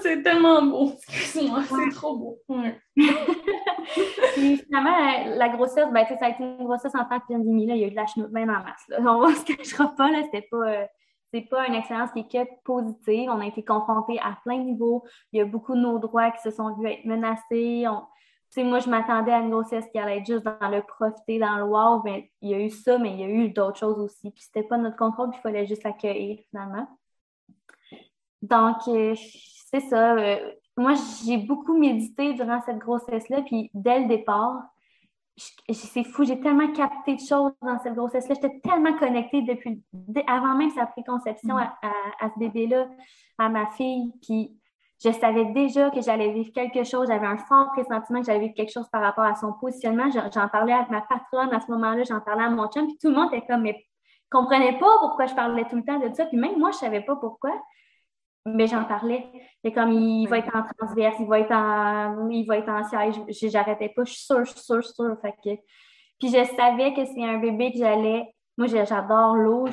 c'est 0.00 0.22
tellement 0.22 0.62
beau! 0.62 0.92
Excuse-moi, 1.08 1.62
c'est 1.62 1.94
trop 1.94 2.16
beau. 2.16 2.38
puis, 2.94 4.56
finalement, 4.56 5.36
la 5.36 5.48
grossesse, 5.48 5.88
ben, 5.92 6.04
ça 6.06 6.26
a 6.26 6.28
été 6.30 6.42
une 6.42 6.64
grossesse 6.64 6.94
en 6.94 7.04
tant 7.04 7.20
que 7.20 7.26
pandémie. 7.32 7.66
Là. 7.66 7.74
Il 7.74 7.80
y 7.80 7.84
a 7.84 7.86
eu 7.88 7.90
de 7.90 7.96
la 7.96 8.06
chenoute 8.06 8.32
bien 8.32 8.44
en 8.44 8.62
masse. 8.62 8.84
Là. 8.88 8.98
On 9.00 9.28
ne 9.28 9.34
se 9.34 9.44
cachera 9.44 9.94
pas, 9.94 10.10
là, 10.10 10.22
c'était 10.24 10.46
pas. 10.50 10.68
Euh, 10.68 10.86
c'est 11.32 11.42
pas 11.42 11.64
une 11.68 11.74
expérience 11.74 12.10
qui 12.10 12.20
est 12.20 12.32
que 12.32 12.50
positive. 12.64 13.30
On 13.30 13.40
a 13.40 13.46
été 13.46 13.64
confrontés 13.64 14.18
à 14.18 14.36
plein 14.44 14.58
de 14.58 14.64
niveaux. 14.64 15.04
Il 15.32 15.38
y 15.38 15.40
a 15.40 15.44
beaucoup 15.44 15.76
de 15.76 15.80
nos 15.80 16.00
droits 16.00 16.32
qui 16.32 16.42
se 16.42 16.50
sont 16.50 16.74
vus 16.74 16.88
être 16.88 17.04
menacés. 17.04 17.84
On, 17.86 18.02
sais, 18.50 18.64
moi, 18.64 18.80
je 18.80 18.88
m'attendais 18.90 19.32
à 19.32 19.38
une 19.38 19.50
grossesse 19.50 19.86
qui 19.92 19.98
allait 19.98 20.18
être 20.18 20.26
juste 20.26 20.44
dans 20.44 20.68
le 20.68 20.82
profiter, 20.82 21.38
dans 21.38 21.56
le 21.56 21.64
wow, 21.64 22.02
mais 22.04 22.30
il 22.42 22.50
y 22.50 22.54
a 22.54 22.58
eu 22.58 22.70
ça, 22.70 22.98
mais 22.98 23.12
il 23.12 23.20
y 23.20 23.24
a 23.24 23.28
eu 23.28 23.50
d'autres 23.50 23.78
choses 23.78 23.98
aussi. 23.98 24.30
Puis 24.30 24.42
c'était 24.42 24.64
pas 24.64 24.76
notre 24.76 24.96
contrôle, 24.96 25.30
puis 25.30 25.38
il 25.38 25.42
fallait 25.42 25.66
juste 25.66 25.84
l'accueillir 25.84 26.40
finalement. 26.50 26.86
Donc, 28.42 28.76
euh, 28.88 29.14
c'est 29.70 29.80
ça. 29.80 30.14
Euh, 30.14 30.52
moi, 30.76 30.94
j'ai 31.24 31.38
beaucoup 31.38 31.78
médité 31.78 32.32
durant 32.34 32.60
cette 32.62 32.78
grossesse-là, 32.78 33.42
puis 33.42 33.70
dès 33.74 34.00
le 34.00 34.08
départ, 34.08 34.62
c'est 35.70 36.04
fou, 36.04 36.24
j'ai 36.24 36.40
tellement 36.40 36.70
capté 36.72 37.14
de 37.14 37.20
choses 37.20 37.52
dans 37.62 37.78
cette 37.78 37.94
grossesse-là. 37.94 38.34
J'étais 38.34 38.60
tellement 38.60 38.96
connectée 38.98 39.42
depuis 39.42 39.82
avant 40.26 40.54
même 40.54 40.70
sa 40.70 40.86
préconception 40.86 41.54
mm. 41.54 41.70
à, 41.82 42.26
à 42.26 42.30
ce 42.30 42.38
bébé-là, 42.38 42.88
à 43.38 43.48
ma 43.48 43.66
fille. 43.70 44.12
Puis 44.22 44.60
je 45.02 45.10
savais 45.12 45.46
déjà 45.46 45.90
que 45.90 46.02
j'allais 46.02 46.30
vivre 46.32 46.52
quelque 46.52 46.84
chose. 46.84 47.08
J'avais 47.08 47.26
un 47.26 47.38
fort 47.38 47.70
pressentiment 47.72 48.20
que 48.20 48.26
j'allais 48.26 48.40
vivre 48.40 48.54
quelque 48.54 48.72
chose 48.72 48.88
par 48.90 49.00
rapport 49.00 49.24
à 49.24 49.34
son 49.34 49.54
positionnement. 49.54 50.10
J'en 50.10 50.48
parlais 50.48 50.74
avec 50.74 50.90
ma 50.90 51.00
patronne 51.00 51.52
à 51.54 51.60
ce 51.60 51.70
moment-là, 51.70 52.02
j'en 52.04 52.20
parlais 52.20 52.44
à 52.44 52.50
mon 52.50 52.68
chum, 52.68 52.86
puis 52.86 52.98
tout 53.00 53.08
le 53.08 53.14
monde 53.14 53.32
était 53.32 53.46
comme, 53.46 53.62
mais 53.62 53.82
comprenait 54.30 54.78
pas 54.78 54.98
pourquoi 55.00 55.26
je 55.26 55.34
parlais 55.34 55.64
tout 55.64 55.76
le 55.76 55.84
temps 55.84 55.98
de 55.98 56.12
ça. 56.14 56.26
Puis 56.26 56.36
même 56.36 56.58
moi, 56.58 56.70
je 56.72 56.78
savais 56.78 57.00
pas 57.00 57.16
pourquoi, 57.16 57.52
mais 58.46 58.66
j'en 58.66 58.84
parlais. 58.84 59.26
C'est 59.64 59.72
comme, 59.72 59.92
il 59.92 60.26
va 60.26 60.38
être 60.38 60.54
en 60.54 60.62
transverse, 60.78 61.16
il 61.20 61.26
va 61.26 61.40
être 61.40 61.52
en, 61.52 62.28
il 62.28 62.46
va 62.46 62.58
être 62.58 62.68
en 62.68 62.84
siège. 62.84 63.16
J'arrêtais 63.50 63.90
pas, 63.90 64.04
je 64.04 64.12
suis 64.12 64.24
sûre, 64.24 64.44
je 64.44 64.52
suis 64.52 64.60
sûre, 64.60 64.80
je 64.80 64.86
suis 64.86 64.94
sûre. 64.94 65.16
Fait 65.20 65.34
que... 65.44 65.60
Puis 66.18 66.28
je 66.28 66.44
savais 66.56 66.92
que 66.94 67.04
c'est 67.04 67.24
un 67.24 67.38
bébé 67.38 67.72
que 67.72 67.78
j'allais. 67.78 68.34
Moi, 68.56 68.66
j'adore 68.66 69.36
l'eau 69.36 69.66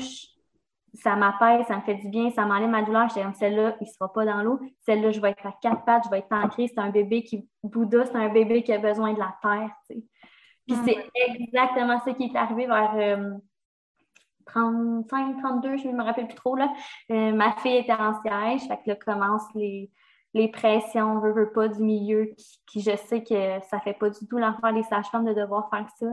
ça 0.94 1.16
m'apaise, 1.16 1.66
ça 1.68 1.78
me 1.78 1.82
fait 1.82 1.96
du 1.96 2.10
bien, 2.10 2.30
ça 2.32 2.46
m'enlève 2.46 2.70
ma 2.70 2.82
douleur. 2.82 3.10
Celle-là, 3.12 3.76
il 3.80 3.84
ne 3.84 3.90
sera 3.90 4.12
pas 4.12 4.26
dans 4.26 4.42
l'eau. 4.42 4.60
Celle-là, 4.82 5.12
je 5.12 5.20
vais 5.20 5.32
être 5.32 5.46
à 5.46 5.54
quatre 5.62 5.84
pattes, 5.86 6.04
je 6.06 6.10
vais 6.10 6.20
être 6.20 6.32
ancrée. 6.32 6.68
C'est 6.68 6.80
un 6.80 6.90
bébé 6.90 7.24
qui, 7.24 7.48
Bouddha, 7.64 8.06
c'est 8.06 8.16
un 8.16 8.30
bébé 8.30 8.64
qui 8.64 8.74
a 8.74 8.80
besoin 8.80 9.14
de 9.14 9.20
la 9.20 9.36
terre. 9.42 9.70
Puis 9.88 10.76
mm. 10.76 10.86
c'est 10.86 10.98
exactement 11.28 12.00
ce 12.06 12.12
qui 12.12 12.26
est 12.26 12.36
arrivé 12.36 12.68
vers 12.68 13.20
35, 14.48 15.36
euh, 15.36 15.40
32, 15.42 15.78
je 15.78 15.88
ne 15.88 15.94
me 15.94 16.04
rappelle 16.04 16.28
plus 16.28 16.36
trop. 16.36 16.56
Là. 16.56 16.72
Euh, 17.12 17.34
ma 17.34 17.56
fille 17.58 17.78
était 17.78 17.94
en 17.94 18.20
siège, 18.22 18.62
fait 18.68 18.78
que 18.78 18.90
là 18.90 18.96
commencent 18.96 19.54
les, 19.56 19.92
les 20.34 20.50
pressions, 20.50 21.20
veut, 21.20 21.34
veut 21.34 21.52
pas, 21.52 21.68
du 21.68 21.82
milieu, 21.82 22.34
qui, 22.68 22.82
je 22.82 22.96
sais 22.96 23.24
que 23.24 23.60
ça 23.70 23.80
fait 23.80 23.94
pas 23.94 24.10
du 24.10 24.28
tout 24.28 24.38
l'enfant 24.38 24.72
les 24.72 24.84
sages-femmes 24.84 25.26
de 25.26 25.34
devoir 25.34 25.70
faire 25.70 25.88
ça. 26.00 26.08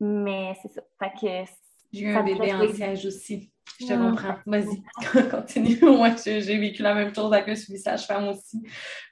Mais 0.00 0.54
c'est 0.62 0.68
ça. 0.68 0.82
Fait 0.98 1.12
que 1.20 1.50
j'ai 1.92 2.04
eu 2.04 2.14
un 2.14 2.22
bébé 2.22 2.54
en 2.54 2.68
siège 2.72 3.06
aussi. 3.06 3.50
Je 3.80 3.86
te 3.86 3.92
comprends. 3.92 4.36
Vas-y, 4.46 4.82
continue. 5.30 5.78
Moi, 5.82 6.10
j'ai 6.16 6.58
vécu 6.58 6.82
la 6.82 6.94
même 6.94 7.14
chose 7.14 7.32
avec 7.32 7.48
un 7.48 7.54
suivi 7.54 7.78
sage-femme 7.78 8.28
aussi. 8.28 8.62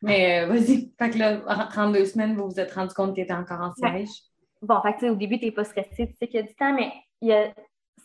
Mais 0.03 0.41
euh, 0.41 0.47
vas-y. 0.47 0.93
Fait 0.99 1.11
que 1.11 1.19
là, 1.19 1.41
en 1.47 1.69
32 1.69 2.05
semaines, 2.05 2.37
vous 2.37 2.49
vous 2.49 2.61
êtes 2.61 2.73
rendu 2.73 2.95
compte 2.95 3.15
qu'il 3.15 3.25
était 3.25 3.33
encore 3.33 3.61
en 3.61 3.73
siège. 3.75 4.09
Bon, 4.63 4.81
fait 4.83 4.95
que 4.95 5.07
au 5.07 5.15
début, 5.15 5.39
tu 5.39 5.47
n'es 5.47 5.53
pas 5.53 5.65
stressé, 5.65 6.09
tu 6.09 6.15
sais 6.15 6.27
qu'il 6.27 6.41
y 6.41 6.43
a 6.43 6.47
du 6.47 6.55
temps, 6.55 6.75
mais 6.75 6.93
il 7.21 7.29
y 7.29 7.33
a, 7.33 7.53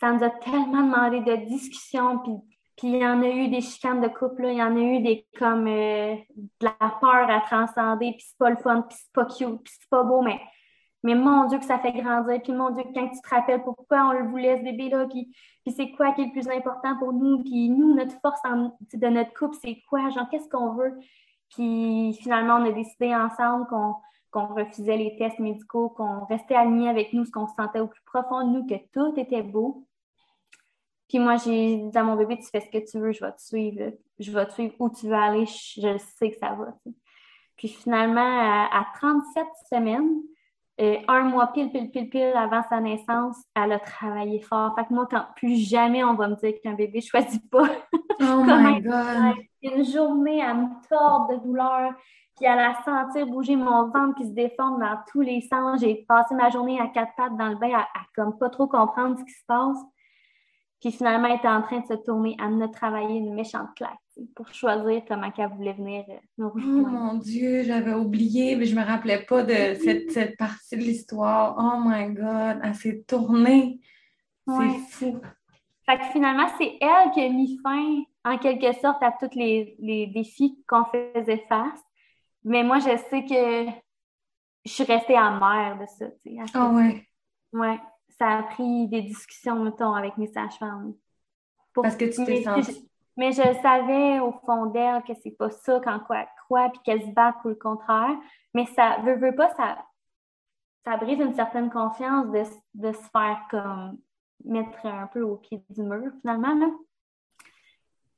ça 0.01 0.11
nous 0.11 0.23
a 0.23 0.29
tellement 0.29 0.83
demandé 0.83 1.21
de 1.21 1.45
discussions, 1.45 2.19
puis 2.19 2.33
puis 2.77 2.93
il 2.93 2.97
y 2.97 3.05
en 3.05 3.21
a 3.21 3.27
eu 3.27 3.47
des 3.49 3.61
chicanes 3.61 4.01
de 4.01 4.07
couple, 4.07 4.45
il 4.45 4.55
y 4.55 4.63
en 4.63 4.75
a 4.75 4.79
eu 4.79 5.03
des 5.03 5.27
comme 5.37 5.67
euh, 5.67 6.15
de 6.35 6.65
la 6.65 6.89
peur 6.99 7.29
à 7.29 7.41
transcender, 7.41 8.13
puis 8.13 8.25
c'est 8.27 8.37
pas 8.39 8.49
le 8.49 8.55
fun, 8.57 8.81
puis 8.81 8.97
c'est 8.99 9.13
pas 9.13 9.25
cute, 9.25 9.61
puis 9.63 9.73
c'est 9.79 9.89
pas 9.89 10.03
beau, 10.03 10.21
mais 10.21 10.39
mais 11.03 11.15
mon 11.15 11.45
Dieu, 11.45 11.57
que 11.57 11.65
ça 11.65 11.79
fait 11.79 11.93
grandir. 11.93 12.41
Puis 12.43 12.53
mon 12.53 12.69
Dieu, 12.69 12.83
quand 12.93 13.07
tu 13.09 13.21
te 13.21 13.29
rappelles 13.29 13.63
pourquoi 13.63 14.05
on 14.07 14.11
le 14.11 14.27
voulait, 14.29 14.57
ce 14.57 14.63
bébé-là, 14.63 15.07
puis, 15.07 15.31
puis 15.65 15.73
c'est 15.75 15.91
quoi 15.91 16.11
qui 16.13 16.21
est 16.21 16.25
le 16.25 16.31
plus 16.31 16.47
important 16.49 16.95
pour 16.99 17.13
nous, 17.13 17.41
puis 17.43 17.69
nous, 17.69 17.95
notre 17.95 18.19
force 18.21 18.41
de 18.93 19.07
notre 19.07 19.33
couple, 19.33 19.57
c'est 19.61 19.81
quoi? 19.89 20.09
Genre, 20.09 20.29
qu'est-ce 20.29 20.49
qu'on 20.49 20.73
veut? 20.73 20.99
Puis 21.49 22.13
finalement, 22.21 22.55
on 22.55 22.69
a 22.69 22.71
décidé 22.71 23.15
ensemble 23.15 23.67
qu'on 24.31 24.45
refusait 24.53 24.97
les 24.97 25.15
tests 25.17 25.39
médicaux, 25.39 25.89
qu'on 25.89 26.25
restait 26.25 26.55
alignés 26.55 26.89
avec 26.89 27.13
nous, 27.13 27.25
ce 27.25 27.31
qu'on 27.31 27.47
sentait 27.47 27.79
au 27.79 27.87
plus 27.87 28.03
profond 28.05 28.47
de 28.47 28.57
nous, 28.57 28.65
que 28.65 28.75
tout 28.93 29.19
était 29.19 29.43
beau. 29.43 29.85
Puis 31.11 31.19
moi, 31.19 31.35
j'ai 31.35 31.75
dit 31.75 31.97
à 31.97 32.03
mon 32.03 32.15
bébé, 32.15 32.37
tu 32.37 32.45
fais 32.45 32.61
ce 32.61 32.69
que 32.69 32.89
tu 32.89 32.97
veux, 32.97 33.11
je 33.11 33.19
vais 33.19 33.33
te 33.33 33.41
suivre. 33.41 33.91
Je 34.17 34.31
vais 34.31 34.45
te 34.45 34.53
suivre 34.53 34.73
où 34.79 34.89
tu 34.89 35.07
veux 35.07 35.13
aller, 35.13 35.45
je, 35.45 35.97
sais 36.17 36.31
que 36.31 36.37
ça 36.37 36.53
va. 36.53 36.73
Puis 37.57 37.67
finalement, 37.67 38.21
à 38.71 38.85
37 38.95 39.45
semaines, 39.69 40.21
un 40.79 41.23
mois 41.23 41.47
pile, 41.47 41.69
pile, 41.69 41.91
pile, 41.91 42.09
pile 42.09 42.31
avant 42.33 42.63
sa 42.69 42.79
naissance, 42.79 43.43
elle 43.57 43.73
a 43.73 43.79
travaillé 43.79 44.39
fort. 44.39 44.73
Fait 44.73 44.85
que 44.85 44.93
moi, 44.93 45.05
quand 45.11 45.25
plus 45.35 45.57
jamais 45.57 46.01
on 46.01 46.13
va 46.13 46.29
me 46.29 46.35
dire 46.35 46.53
qu'un 46.63 46.75
bébé 46.75 46.99
ne 46.99 47.01
choisit 47.19 47.49
pas. 47.49 47.67
Oh 48.21 48.43
my 48.45 48.81
God! 48.81 49.35
Une 49.63 49.83
journée 49.83 50.41
à 50.41 50.53
me 50.53 50.67
tordre 50.87 51.33
de 51.33 51.43
douleur. 51.43 51.91
puis 52.37 52.47
à 52.47 52.55
la 52.55 52.73
sentir 52.85 53.27
bouger 53.27 53.57
mon 53.57 53.89
ventre 53.89 54.15
qui 54.15 54.27
se 54.27 54.31
déforme 54.31 54.79
dans 54.79 54.97
tous 55.11 55.19
les 55.19 55.41
sens. 55.41 55.81
J'ai 55.81 56.05
passé 56.07 56.35
ma 56.35 56.49
journée 56.49 56.79
à 56.79 56.87
quatre 56.87 57.11
pattes 57.17 57.35
dans 57.35 57.49
le 57.49 57.57
bain 57.57 57.73
à, 57.73 57.85
comme 58.15 58.37
pas 58.37 58.49
trop 58.49 58.67
comprendre 58.67 59.19
ce 59.19 59.25
qui 59.25 59.33
se 59.33 59.45
passe. 59.45 59.77
Puis 60.81 60.91
finalement, 60.91 61.27
elle 61.27 61.37
était 61.37 61.47
en 61.47 61.61
train 61.61 61.79
de 61.79 61.85
se 61.85 61.93
tourner 61.93 62.35
à 62.39 62.49
me 62.49 62.65
travailler 62.65 63.19
une 63.19 63.35
méchante 63.35 63.69
claque 63.75 63.99
pour 64.35 64.51
choisir 64.51 65.03
comment 65.07 65.31
elle 65.37 65.49
voulait 65.49 65.73
venir 65.73 66.03
euh, 66.09 66.15
nous 66.39 66.51
Oh 66.55 66.59
mon 66.59 67.13
Dieu, 67.13 67.63
j'avais 67.63 67.93
oublié, 67.93 68.55
mais 68.55 68.65
je 68.65 68.75
me 68.75 68.83
rappelais 68.83 69.23
pas 69.23 69.43
de 69.43 69.75
cette, 70.09 70.37
partie 70.37 70.77
de 70.77 70.81
l'histoire. 70.81 71.55
Oh 71.59 71.87
my 71.87 72.07
God, 72.13 72.61
elle 72.63 72.75
s'est 72.75 73.03
tournée. 73.07 73.79
C'est 74.47 74.79
fou. 74.89 75.21
Fait 75.85 75.99
que 75.99 76.05
finalement, 76.05 76.47
c'est 76.57 76.77
elle 76.81 77.11
qui 77.11 77.21
a 77.21 77.29
mis 77.29 77.59
fin, 77.61 78.01
en 78.25 78.37
quelque 78.39 78.73
sorte, 78.79 79.03
à 79.03 79.11
tous 79.11 79.37
les, 79.37 79.75
les 79.79 80.07
défis 80.07 80.57
qu'on 80.67 80.85
faisait 80.85 81.45
face. 81.47 81.79
Mais 82.43 82.63
moi, 82.63 82.79
je 82.79 82.97
sais 83.09 83.23
que 83.23 83.71
je 84.65 84.71
suis 84.71 84.83
restée 84.83 85.15
amère 85.15 85.77
de 85.79 85.85
ça. 85.85 86.05
Ah 86.55 86.69
oh, 86.71 86.75
ouais. 86.75 87.07
Ouais. 87.53 87.79
Ça 88.21 88.37
a 88.37 88.43
pris 88.43 88.87
des 88.87 89.01
discussions, 89.01 89.63
mettons, 89.63 89.95
avec 89.95 90.15
mes 90.17 90.27
sages-femmes. 90.27 90.93
Parce 91.73 91.95
que 91.95 92.05
tu 92.05 92.23
t'es 92.23 92.43
sentie. 92.43 92.87
Mais 93.17 93.31
je 93.31 93.41
savais 93.63 94.19
au 94.19 94.31
fond 94.45 94.67
d'elle 94.67 95.01
que 95.01 95.13
c'est 95.23 95.31
pas 95.31 95.49
ça 95.49 95.81
quand 95.83 95.99
quoi 96.01 96.19
elle 96.19 96.27
croit, 96.45 96.69
puis 96.69 96.81
qu'elle 96.85 97.01
se 97.01 97.07
bat 97.07 97.33
pour 97.41 97.49
le 97.49 97.55
contraire. 97.55 98.15
Mais 98.53 98.67
ça 98.67 98.97
veut, 99.03 99.15
veut 99.15 99.33
pas, 99.33 99.49
ça, 99.55 99.79
ça 100.85 100.97
brise 100.97 101.19
une 101.19 101.33
certaine 101.33 101.71
confiance 101.71 102.27
de, 102.27 102.43
de 102.75 102.91
se 102.93 103.09
faire 103.11 103.39
comme 103.49 103.97
mettre 104.45 104.85
un 104.85 105.07
peu 105.07 105.23
au 105.23 105.37
pied 105.37 105.63
du 105.71 105.81
mur, 105.81 106.11
finalement. 106.21 106.53
Là. 106.53 106.67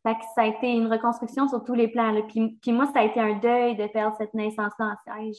Fait 0.06 0.16
que 0.16 0.26
ça 0.36 0.42
a 0.42 0.48
été 0.48 0.70
une 0.70 0.92
reconstruction 0.92 1.48
sur 1.48 1.64
tous 1.64 1.76
les 1.76 1.88
plans. 1.88 2.14
Puis, 2.28 2.58
puis, 2.62 2.74
moi, 2.74 2.88
ça 2.88 3.00
a 3.00 3.04
été 3.04 3.22
un 3.22 3.36
deuil 3.40 3.78
de 3.78 3.88
perdre 3.88 4.18
cette 4.18 4.34
naissance-là 4.34 4.98
en 4.98 5.22
siège. 5.22 5.38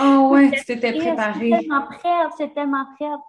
Oh 0.00 0.30
ouais, 0.32 0.50
tu 0.58 0.64
t'étais 0.64 0.92
préparée. 0.92 1.50
J'étais 1.50 1.58
tellement 1.60 1.86
prête, 1.86 2.30
j'étais 2.36 2.54
tellement 2.54 2.84
prête. 2.96 3.20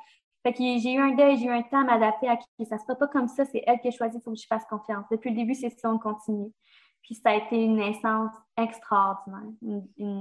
Fait 0.47 0.53
que 0.53 0.59
j'ai 0.59 0.93
eu 0.93 0.99
un 0.99 1.11
deuil, 1.11 1.37
j'ai 1.37 1.47
eu 1.47 1.51
un 1.51 1.61
temps 1.61 1.81
à 1.81 1.83
m'adapter 1.83 2.29
à 2.29 2.37
qui 2.37 2.65
ça 2.65 2.77
se 2.77 2.85
passe 2.85 2.97
pas 2.97 3.07
comme 3.07 3.27
ça, 3.27 3.43
c'est 3.43 3.61
elle 3.67 3.81
qui 3.81 3.89
a 3.89 3.91
choisi, 3.91 4.15
il 4.17 4.21
faut 4.21 4.31
que 4.31 4.39
je 4.39 4.47
fasse 4.47 4.63
confiance. 4.69 5.03
Depuis 5.11 5.31
le 5.31 5.35
début, 5.35 5.53
c'est 5.53 5.77
ça, 5.77 5.91
on 5.91 5.99
continue. 5.99 6.53
Puis 7.01 7.15
ça 7.15 7.31
a 7.31 7.35
été 7.35 7.61
une 7.61 7.75
naissance 7.75 8.31
extraordinaire. 8.55 9.41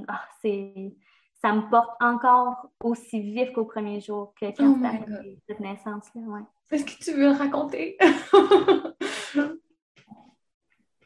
Ah, 0.09 0.23
c'est 0.43 0.97
ça 1.41 1.53
me 1.53 1.71
porte 1.71 1.91
encore 2.01 2.71
aussi 2.83 3.21
vif 3.21 3.53
qu'au 3.53 3.67
premier 3.67 4.01
jour 4.01 4.35
que 4.41 4.47
quand 4.47 4.77
oh 4.83 4.87
cette 5.49 5.61
naissance-là. 5.61 6.21
Ouais. 6.23 6.41
Est-ce 6.73 6.85
que 6.85 7.05
tu 7.05 7.13
veux 7.13 7.31
raconter? 7.31 7.97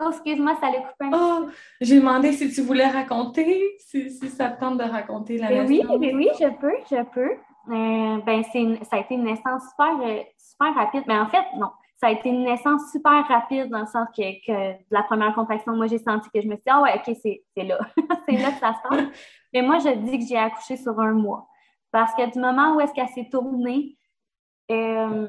oh, 0.01 0.11
excuse-moi, 0.11 0.57
ça 0.61 0.69
allait 0.69 0.83
couper 0.83 1.05
un 1.05 1.11
oh, 1.13 1.51
J'ai 1.83 2.01
demandé 2.01 2.33
si 2.33 2.51
tu 2.51 2.63
voulais 2.63 2.89
raconter, 2.89 3.77
si, 3.81 4.11
si 4.11 4.31
ça 4.31 4.49
te 4.49 4.61
tente 4.61 4.79
de 4.79 4.85
raconter 4.85 5.37
la 5.37 5.49
ben 5.49 5.69
naissance. 5.69 5.99
Oui, 5.99 6.13
oui, 6.15 6.29
je 6.41 6.49
peux, 6.59 6.77
je 6.91 7.03
peux. 7.13 7.37
Euh, 7.71 8.19
ben, 8.23 8.43
ça 8.85 8.97
a 8.97 9.01
été 9.01 9.15
une 9.15 9.25
naissance 9.25 9.63
super, 9.71 10.01
euh, 10.03 10.23
super 10.37 10.75
rapide. 10.75 11.05
Mais 11.07 11.19
en 11.19 11.29
fait, 11.29 11.45
non. 11.57 11.71
Ça 11.97 12.09
a 12.09 12.13
été 12.13 12.31
une 12.31 12.45
naissance 12.45 12.91
super 12.91 13.27
rapide 13.29 13.69
dans 13.69 13.81
le 13.81 13.87
sens 13.87 14.09
que, 14.17 14.47
que 14.47 14.79
la 14.91 15.03
première 15.03 15.35
contraction, 15.35 15.77
moi, 15.77 15.87
j'ai 15.87 15.99
senti 15.99 16.31
que 16.31 16.41
je 16.41 16.47
me 16.47 16.55
suis 16.55 16.63
dit, 16.63 16.71
ah 16.71 16.81
ouais, 16.81 16.95
OK, 16.95 17.15
c'est 17.23 17.63
là. 17.63 17.79
c'est 18.27 18.37
là 18.37 18.53
que 18.53 18.59
ça 18.59 18.75
se 18.75 18.89
passe. 18.89 19.05
Mais 19.53 19.63
moi, 19.63 19.79
je 19.79 19.95
dis 19.97 20.19
que 20.19 20.25
j'ai 20.25 20.39
accouché 20.39 20.77
sur 20.77 20.99
un 20.99 21.13
mois. 21.13 21.47
Parce 21.93 22.15
que 22.15 22.31
du 22.31 22.39
moment 22.39 22.75
où 22.75 22.81
est-ce 22.81 22.93
qu'elle 22.95 23.09
s'est 23.09 23.29
tournée, 23.31 23.97
euh, 24.71 25.29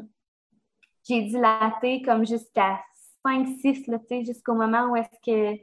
j'ai 1.08 1.23
dilaté 1.23 2.01
comme 2.04 2.25
jusqu'à 2.25 2.80
5-6, 3.25 4.25
jusqu'au 4.25 4.54
moment 4.54 4.91
où 4.91 4.95
est-ce 4.95 5.19
que 5.25 5.60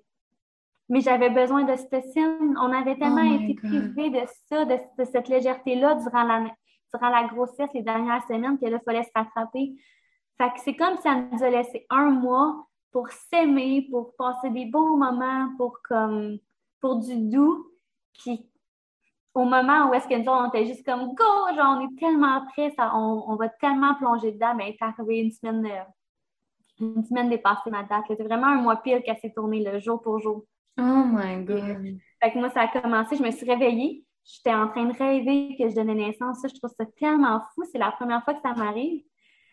mais 0.89 1.01
j'avais 1.03 1.31
besoin 1.31 1.65
de 1.65 1.69
d'ocytocine. 1.69 2.57
On 2.61 2.73
avait 2.73 2.97
tellement 2.97 3.23
oh 3.23 3.43
été 3.43 3.55
privés 3.55 4.11
de 4.11 4.27
ça, 4.49 4.65
de, 4.65 5.05
cette 5.05 5.29
légèreté-là 5.29 5.97
durant 5.97 6.23
la, 6.23 6.47
durant 6.93 7.11
la 7.11 7.25
grossesse, 7.25 7.71
les 7.75 7.83
dernières 7.83 8.27
semaines, 8.27 8.59
qu'il 8.59 8.79
fallait 8.85 9.03
se 9.03 9.11
rattraper. 9.15 9.75
Fait 10.39 10.51
que 10.51 10.61
c'est 10.65 10.77
comme 10.77 10.97
si 10.99 11.09
elle 11.09 11.29
nous 11.33 11.43
a 11.43 11.51
laissé 11.51 11.87
un 11.91 12.11
mois 12.11 12.67
pour 12.93 13.09
s'aimer, 13.11 13.87
pour 13.91 14.15
passer 14.17 14.51
des 14.51 14.67
bons 14.67 14.97
moments, 14.97 15.51
pour 15.57 15.81
comme 15.83 16.39
pour 16.81 16.97
du 16.97 17.17
doux. 17.17 17.67
Puis 18.19 18.49
au 19.35 19.45
moment 19.45 19.89
où 19.89 19.95
est-ce 19.95 20.09
que 20.09 20.15
nous 20.15 20.31
on 20.31 20.49
était 20.49 20.67
juste 20.67 20.85
comme 20.85 21.15
go, 21.15 21.55
genre 21.55 21.79
on 21.79 21.87
est 21.87 21.99
tellement 21.99 22.45
prêts, 22.47 22.73
ça, 22.77 22.95
on, 22.95 23.37
va 23.37 23.49
tellement 23.49 23.95
plonger 23.95 24.33
dedans, 24.33 24.55
mais 24.57 24.71
est 24.71 24.83
arrivée 24.83 25.21
une 25.21 25.31
semaine, 25.31 25.67
euh, 25.67 25.85
une 26.81 27.05
semaine 27.05 27.29
dépassée 27.29 27.71
ma 27.71 27.83
date. 27.83 28.05
C'était 28.09 28.25
vraiment 28.25 28.49
un 28.49 28.63
mois 28.63 28.77
pile 28.77 29.03
qu'elle 29.03 29.19
s'est 29.19 29.33
tournée 29.33 29.63
le 29.63 29.79
jour 29.79 30.01
pour 30.01 30.19
jour. 30.19 30.45
Oh 30.79 31.05
my 31.05 31.45
God! 31.45 31.99
Fait 32.23 32.33
que 32.33 32.39
moi, 32.39 32.51
ça 32.51 32.63
a 32.63 32.81
commencé, 32.81 33.17
je 33.17 33.23
me 33.23 33.31
suis 33.31 33.49
réveillée. 33.49 34.05
J'étais 34.29 34.55
en 34.55 34.69
train 34.69 34.85
de 34.85 34.93
rêver 34.93 35.57
que 35.59 35.71
je 35.71 35.75
donnais 35.75 35.95
naissance. 35.95 36.41
Ça, 36.41 36.49
je 36.49 36.55
trouve 36.55 36.71
ça 36.79 36.85
tellement 36.99 37.41
fou. 37.55 37.65
C'est 37.73 37.79
la 37.79 37.93
première 37.93 38.23
fois 38.25 38.35
que 38.35 38.43
ça 38.43 38.53
m'arrive. 38.53 39.03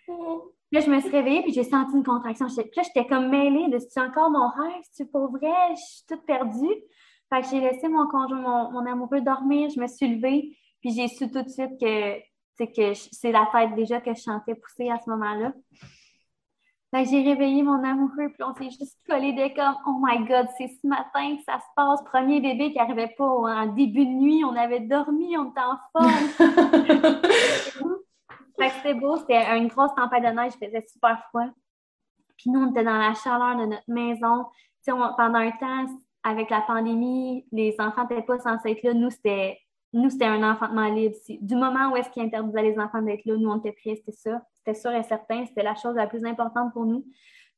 Oh. 0.10 0.52
Là, 0.72 0.82
je 0.82 0.90
me 0.90 1.00
suis 1.00 1.10
réveillée 1.10 1.42
puis 1.44 1.54
j'ai 1.54 1.64
senti 1.64 1.96
une 1.96 2.04
contraction. 2.04 2.48
Puis 2.48 2.70
là, 2.76 2.84
j'étais 2.84 3.08
comme 3.08 3.30
mêlée 3.30 3.70
de 3.70 3.80
c'est 3.80 4.02
encore 4.02 4.30
mon 4.30 4.50
rêve, 4.50 4.84
c'est 4.92 5.10
pour 5.10 5.32
vrai, 5.32 5.54
je 5.72 5.82
suis 5.82 6.06
toute 6.08 6.26
perdue. 6.26 6.76
Fait 7.34 7.42
que 7.42 7.48
j'ai 7.50 7.62
laissé 7.62 7.88
mon 7.88 8.08
conjoint, 8.08 8.42
mon, 8.42 8.72
mon, 8.72 8.86
amoureux 8.86 9.22
dormir, 9.22 9.70
je 9.70 9.80
me 9.80 9.88
suis 9.88 10.14
levée, 10.14 10.58
puis 10.82 10.92
j'ai 10.92 11.08
su 11.08 11.32
tout 11.32 11.42
de 11.42 11.50
suite 11.50 11.80
que, 11.80 12.20
que 12.66 12.94
c'est 12.94 13.32
la 13.32 13.48
tête 13.52 13.76
déjà 13.76 14.02
que 14.02 14.14
je 14.14 14.22
chantais 14.22 14.56
pousser 14.56 14.90
à 14.90 15.00
ce 15.00 15.10
moment-là 15.10 15.54
j'ai 17.04 17.24
réveillé 17.24 17.64
mon 17.64 17.84
amoureux, 17.84 18.30
puis 18.30 18.44
on 18.44 18.54
s'est 18.56 18.70
juste 18.70 18.98
collé 19.08 19.34
des 19.34 19.54
comme 19.54 19.76
Oh 19.86 19.98
my 20.02 20.20
God, 20.26 20.48
c'est 20.58 20.68
ce 20.68 20.88
matin 20.88 21.36
que 21.36 21.44
ça 21.44 21.60
se 21.60 21.66
passe. 21.76 22.02
Premier 22.04 22.40
bébé 22.40 22.72
qui 22.72 22.78
n'arrivait 22.78 23.14
pas 23.18 23.26
en 23.26 23.66
début 23.68 24.06
de 24.06 24.12
nuit, 24.12 24.44
on 24.46 24.56
avait 24.56 24.82
dormi, 24.82 25.38
on 25.38 25.50
était 25.50 25.62
en 25.62 25.78
forme. 25.92 26.14
c'était 28.60 28.94
beau, 28.94 29.18
c'était 29.18 29.58
une 29.58 29.68
grosse 29.68 29.94
tempête 29.96 30.24
de 30.24 30.30
neige, 30.30 30.54
il 30.62 30.68
faisait 30.68 30.86
super 30.88 31.22
froid. 31.30 31.48
Puis 32.38 32.50
nous, 32.50 32.62
on 32.62 32.72
était 32.72 32.84
dans 32.84 32.98
la 32.98 33.14
chaleur 33.14 33.58
de 33.58 33.66
notre 33.66 33.84
maison. 33.88 34.46
pendant 34.86 35.40
un 35.40 35.52
temps, 35.52 35.88
avec 36.24 36.50
la 36.50 36.62
pandémie, 36.62 37.46
les 37.52 37.76
enfants 37.80 38.08
n'étaient 38.10 38.24
pas 38.24 38.40
censés 38.40 38.72
être 38.72 38.84
là. 38.84 38.94
Nous, 38.94 39.10
c'était 39.10 39.60
nous, 39.94 40.10
c'était 40.10 40.26
un 40.26 40.44
enfantement 40.44 40.90
libre. 40.90 41.16
Du 41.42 41.56
moment 41.56 41.92
où 41.92 41.96
est-ce 41.96 42.10
qu'ils 42.10 42.24
interdisaient 42.24 42.64
les 42.64 42.78
enfants 42.78 43.02
d'être 43.02 43.24
là, 43.26 43.38
nous, 43.38 43.50
on 43.50 43.60
était 43.60 43.72
prêts, 43.72 43.96
c'était 43.96 44.12
ça. 44.12 44.42
C'était 44.65 44.80
sûr 44.80 44.91
et 44.91 45.04
certain. 45.04 45.45
C'était 45.45 45.63
la 45.63 45.75
chose 45.75 45.95
la 45.95 46.08
plus 46.08 46.25
importante 46.25 46.73
pour 46.73 46.86
nous. 46.86 47.06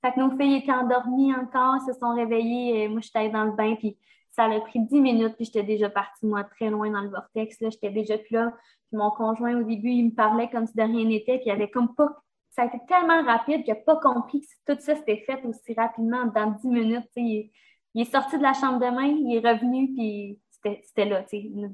Fait 0.01 0.11
que 0.11 0.19
nos 0.19 0.35
filles 0.37 0.55
étaient 0.55 0.71
endormies 0.71 1.33
encore, 1.33 1.81
se 1.81 1.93
sont 1.93 2.13
réveillées. 2.13 2.83
Et 2.83 2.87
moi, 2.87 2.99
j'étais 3.01 3.29
dans 3.29 3.45
le 3.45 3.53
bain, 3.53 3.75
puis 3.75 3.97
ça 4.31 4.43
a 4.43 4.59
pris 4.59 4.79
dix 4.81 5.01
minutes, 5.01 5.35
puis 5.35 5.45
j'étais 5.45 5.63
déjà 5.63 5.89
partie, 5.89 6.25
moi, 6.27 6.43
très 6.43 6.69
loin 6.69 6.91
dans 6.91 7.01
le 7.01 7.09
vortex. 7.09 7.59
Là, 7.61 7.69
j'étais 7.69 7.89
déjà 7.89 8.17
plus 8.17 8.33
là. 8.33 8.53
Puis 8.89 8.97
mon 8.97 9.09
conjoint, 9.11 9.57
au 9.59 9.63
début, 9.63 9.89
il 9.89 10.05
me 10.05 10.11
parlait 10.11 10.49
comme 10.49 10.67
si 10.67 10.75
de 10.75 10.83
rien 10.83 11.05
n'était, 11.05 11.37
puis 11.37 11.47
il 11.47 11.51
avait 11.51 11.69
comme 11.69 11.95
pas. 11.95 12.15
Ça 12.51 12.63
a 12.63 12.65
été 12.65 12.77
tellement 12.87 13.23
rapide 13.23 13.63
qu'il 13.63 13.73
n'a 13.73 13.79
pas 13.79 13.97
compris 13.97 14.41
que 14.41 14.73
tout 14.73 14.79
ça 14.79 14.95
s'était 14.95 15.23
fait 15.25 15.43
aussi 15.45 15.73
rapidement, 15.73 16.25
dans 16.25 16.51
dix 16.51 16.67
minutes. 16.67 17.09
Il, 17.15 17.51
il 17.93 18.01
est 18.01 18.11
sorti 18.11 18.37
de 18.37 18.43
la 18.43 18.53
chambre 18.53 18.79
de 18.79 18.95
bain, 18.95 19.03
il 19.03 19.35
est 19.35 19.47
revenu, 19.47 19.93
puis 19.93 20.39
c'était 20.83 21.05
là, 21.05 21.23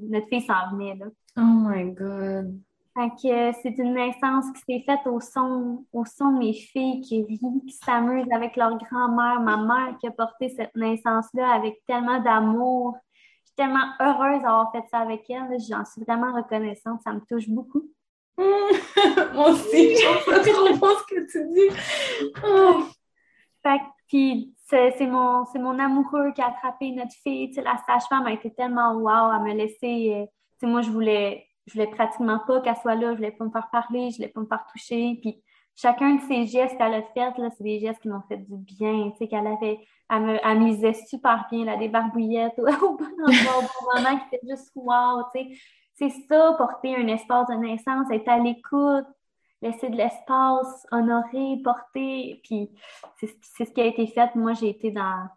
notre 0.10 0.28
fille 0.28 0.42
s'en 0.42 0.72
venait, 0.72 0.96
là. 0.96 1.06
Oh 1.38 1.42
my 1.42 1.92
God! 1.92 2.60
Fait 2.96 3.10
que 3.10 3.58
c'est 3.64 3.76
une 3.80 3.96
naissance 3.96 4.46
qui 4.52 4.62
s'est 4.68 4.84
faite 4.86 5.08
au 5.08 5.20
son, 5.20 5.84
au 5.94 6.06
son 6.06 6.34
de 6.34 6.38
mes 6.38 6.54
filles 6.54 7.02
qui 7.02 7.24
rient, 7.24 7.62
qui 7.68 7.74
s'amusent 7.74 8.32
avec 8.32 8.56
leur 8.56 8.78
grand-mère, 8.78 9.40
ma 9.40 9.58
mère 9.58 9.98
qui 10.00 10.08
a 10.08 10.12
porté 10.12 10.50
cette 10.50 10.76
naissance-là 10.76 11.54
avec 11.54 11.84
tellement 11.88 12.20
d'amour. 12.20 12.96
Je 13.42 13.48
suis 13.48 13.56
tellement 13.56 13.94
heureuse 14.00 14.44
d'avoir 14.44 14.72
fait 14.72 14.84
ça 14.92 15.00
avec 15.00 15.28
elle. 15.30 15.58
J'en 15.68 15.84
suis 15.86 16.04
vraiment 16.04 16.34
reconnaissante. 16.36 17.02
Ça 17.04 17.14
me 17.14 17.22
touche 17.22 17.50
beaucoup. 17.50 17.90
Moi 18.38 19.50
aussi, 19.50 19.96
j'en 19.98 20.42
trop 20.42 20.78
bon 20.78 20.88
ce 20.98 21.16
que 21.16 21.32
tu 21.32 21.48
dis. 21.52 22.32
Oh. 22.46 22.84
Fait 23.64 23.80
que, 23.80 23.84
puis 24.08 24.54
c'est 24.70 25.08
mon, 25.08 25.46
mon 25.56 25.80
amoureux 25.80 26.32
qui 26.34 26.42
a 26.42 26.48
attrapé 26.48 26.92
notre 26.92 27.14
fille. 27.24 27.52
la 27.56 27.78
sage-femme 27.88 28.26
a 28.28 28.34
été 28.34 28.54
tellement 28.54 28.94
wow 28.94 29.32
à 29.32 29.40
me 29.40 29.54
laisser. 29.54 30.28
Euh, 30.64 30.68
moi, 30.68 30.82
je 30.82 30.90
voulais, 30.90 31.48
je 31.68 31.74
voulais 31.74 31.88
pratiquement 31.88 32.40
pas 32.40 32.62
qu'elle 32.62 32.76
soit 32.78 32.96
là. 32.96 33.12
Je 33.12 33.18
voulais 33.18 33.32
pas 33.32 33.46
me 33.46 33.52
faire 33.52 33.70
parler, 33.72 34.12
je 34.12 34.18
voulais 34.18 34.30
pas 34.30 34.42
me 34.42 34.46
faire 34.46 34.66
toucher. 34.72 35.18
Puis 35.22 35.42
chacun 35.76 36.16
de 36.16 36.22
ces 36.22 36.46
gestes 36.46 36.78
qu'elle 36.78 36.94
a 36.94 37.02
fait, 37.02 37.34
c'est 37.58 37.64
des 37.64 37.80
gestes 37.80 38.02
qui 38.02 38.10
m'ont 38.10 38.22
fait 38.28 38.38
du 38.38 38.58
bien. 38.58 39.12
Tu 39.12 39.18
sais, 39.18 39.28
qu'elle 39.28 39.48
avait, 39.48 39.80
elle 40.10 40.60
me, 40.60 40.94
super 41.08 41.46
bien, 41.52 41.66
là, 41.66 41.78
des 41.78 41.90
barbouillettes 41.90 42.58
au, 42.60 42.98
bon 42.98 43.06
endroit, 43.06 43.58
au 43.58 43.62
bon 43.62 43.96
moment, 43.96 44.20
qui 44.20 44.36
était 44.36 44.48
juste 44.48 44.72
wow. 44.76 45.24
Tu 45.34 45.42
sais. 45.42 45.58
C'est 45.96 46.10
ça, 46.28 46.56
porter 46.58 46.96
un 46.96 47.08
espace 47.08 47.48
de 47.48 47.54
naissance, 47.54 48.08
être 48.12 48.28
à 48.28 48.40
l'écoute, 48.40 49.06
laisser 49.62 49.90
de 49.90 49.96
l'espace, 49.96 50.88
honorer, 50.92 51.62
porter. 51.64 52.42
Puis 52.44 52.72
c'est 53.20 53.66
ce 53.66 53.72
qui 53.72 53.82
a 53.82 53.86
été 53.86 54.08
fait. 54.08 54.34
Moi, 54.36 54.54
j'ai 54.54 54.70
été 54.70 54.90
dans 54.90 55.28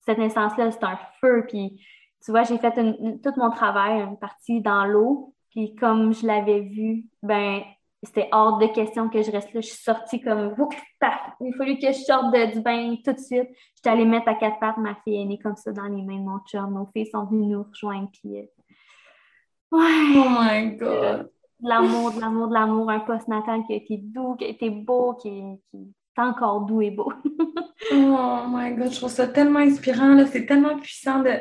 cette 0.00 0.18
naissance-là, 0.18 0.70
c'est 0.70 0.84
un 0.84 0.98
feu. 1.20 1.46
Puis 1.48 1.80
tu 2.24 2.30
vois, 2.30 2.42
j'ai 2.42 2.58
fait 2.58 2.72
tout 2.72 3.32
mon 3.36 3.50
travail, 3.50 4.00
une 4.00 4.18
partie 4.18 4.60
dans 4.60 4.84
l'eau. 4.84 5.34
Puis 5.54 5.74
comme 5.74 6.14
je 6.14 6.26
l'avais 6.26 6.60
vu, 6.60 7.04
ben 7.22 7.62
c'était 8.02 8.28
hors 8.32 8.58
de 8.58 8.66
question 8.66 9.08
que 9.08 9.22
je 9.22 9.30
reste 9.30 9.52
là. 9.52 9.60
Je 9.60 9.68
suis 9.68 9.82
sortie 9.82 10.20
comme, 10.20 10.54
il 11.40 11.54
a 11.54 11.56
fallu 11.56 11.78
que 11.78 11.86
je 11.86 11.98
sorte 12.04 12.32
de, 12.32 12.52
du 12.52 12.60
bain 12.60 12.96
tout 13.04 13.12
de 13.12 13.18
suite. 13.18 13.48
J'étais 13.76 13.90
allée 13.90 14.04
mettre 14.04 14.28
à 14.28 14.34
quatre 14.34 14.58
pattes 14.58 14.78
ma 14.78 14.96
fille 15.04 15.20
aînée 15.20 15.38
comme 15.38 15.56
ça 15.56 15.72
dans 15.72 15.84
les 15.84 16.02
mains 16.02 16.18
de 16.18 16.24
mon 16.24 16.40
chum. 16.40 16.74
Nos 16.74 16.88
filles 16.92 17.10
sont 17.12 17.26
venues 17.26 17.46
nous 17.46 17.62
rejoindre. 17.62 18.08
Puis, 18.12 18.38
euh, 18.38 18.46
ouais. 19.70 20.16
Oh 20.16 20.28
my 20.40 20.76
God. 20.76 21.30
l'amour, 21.60 22.12
de 22.12 22.20
l'amour, 22.20 22.48
de 22.48 22.54
l'amour. 22.54 22.90
Un 22.90 23.00
post-natal 23.00 23.62
qui 23.66 23.74
a 23.74 23.76
été 23.76 23.98
doux, 23.98 24.34
qui 24.34 24.46
a 24.46 24.48
été 24.48 24.70
beau, 24.70 25.14
qui, 25.14 25.28
est 25.28 26.20
encore 26.20 26.62
doux 26.62 26.82
et 26.82 26.90
beau. 26.90 27.12
oh 27.92 28.44
my 28.48 28.74
God, 28.74 28.90
je 28.90 28.96
trouve 28.96 29.10
ça 29.10 29.28
tellement 29.28 29.60
inspirant. 29.60 30.18
C'est 30.26 30.46
tellement 30.46 30.76
puissant 30.76 31.20
de, 31.20 31.34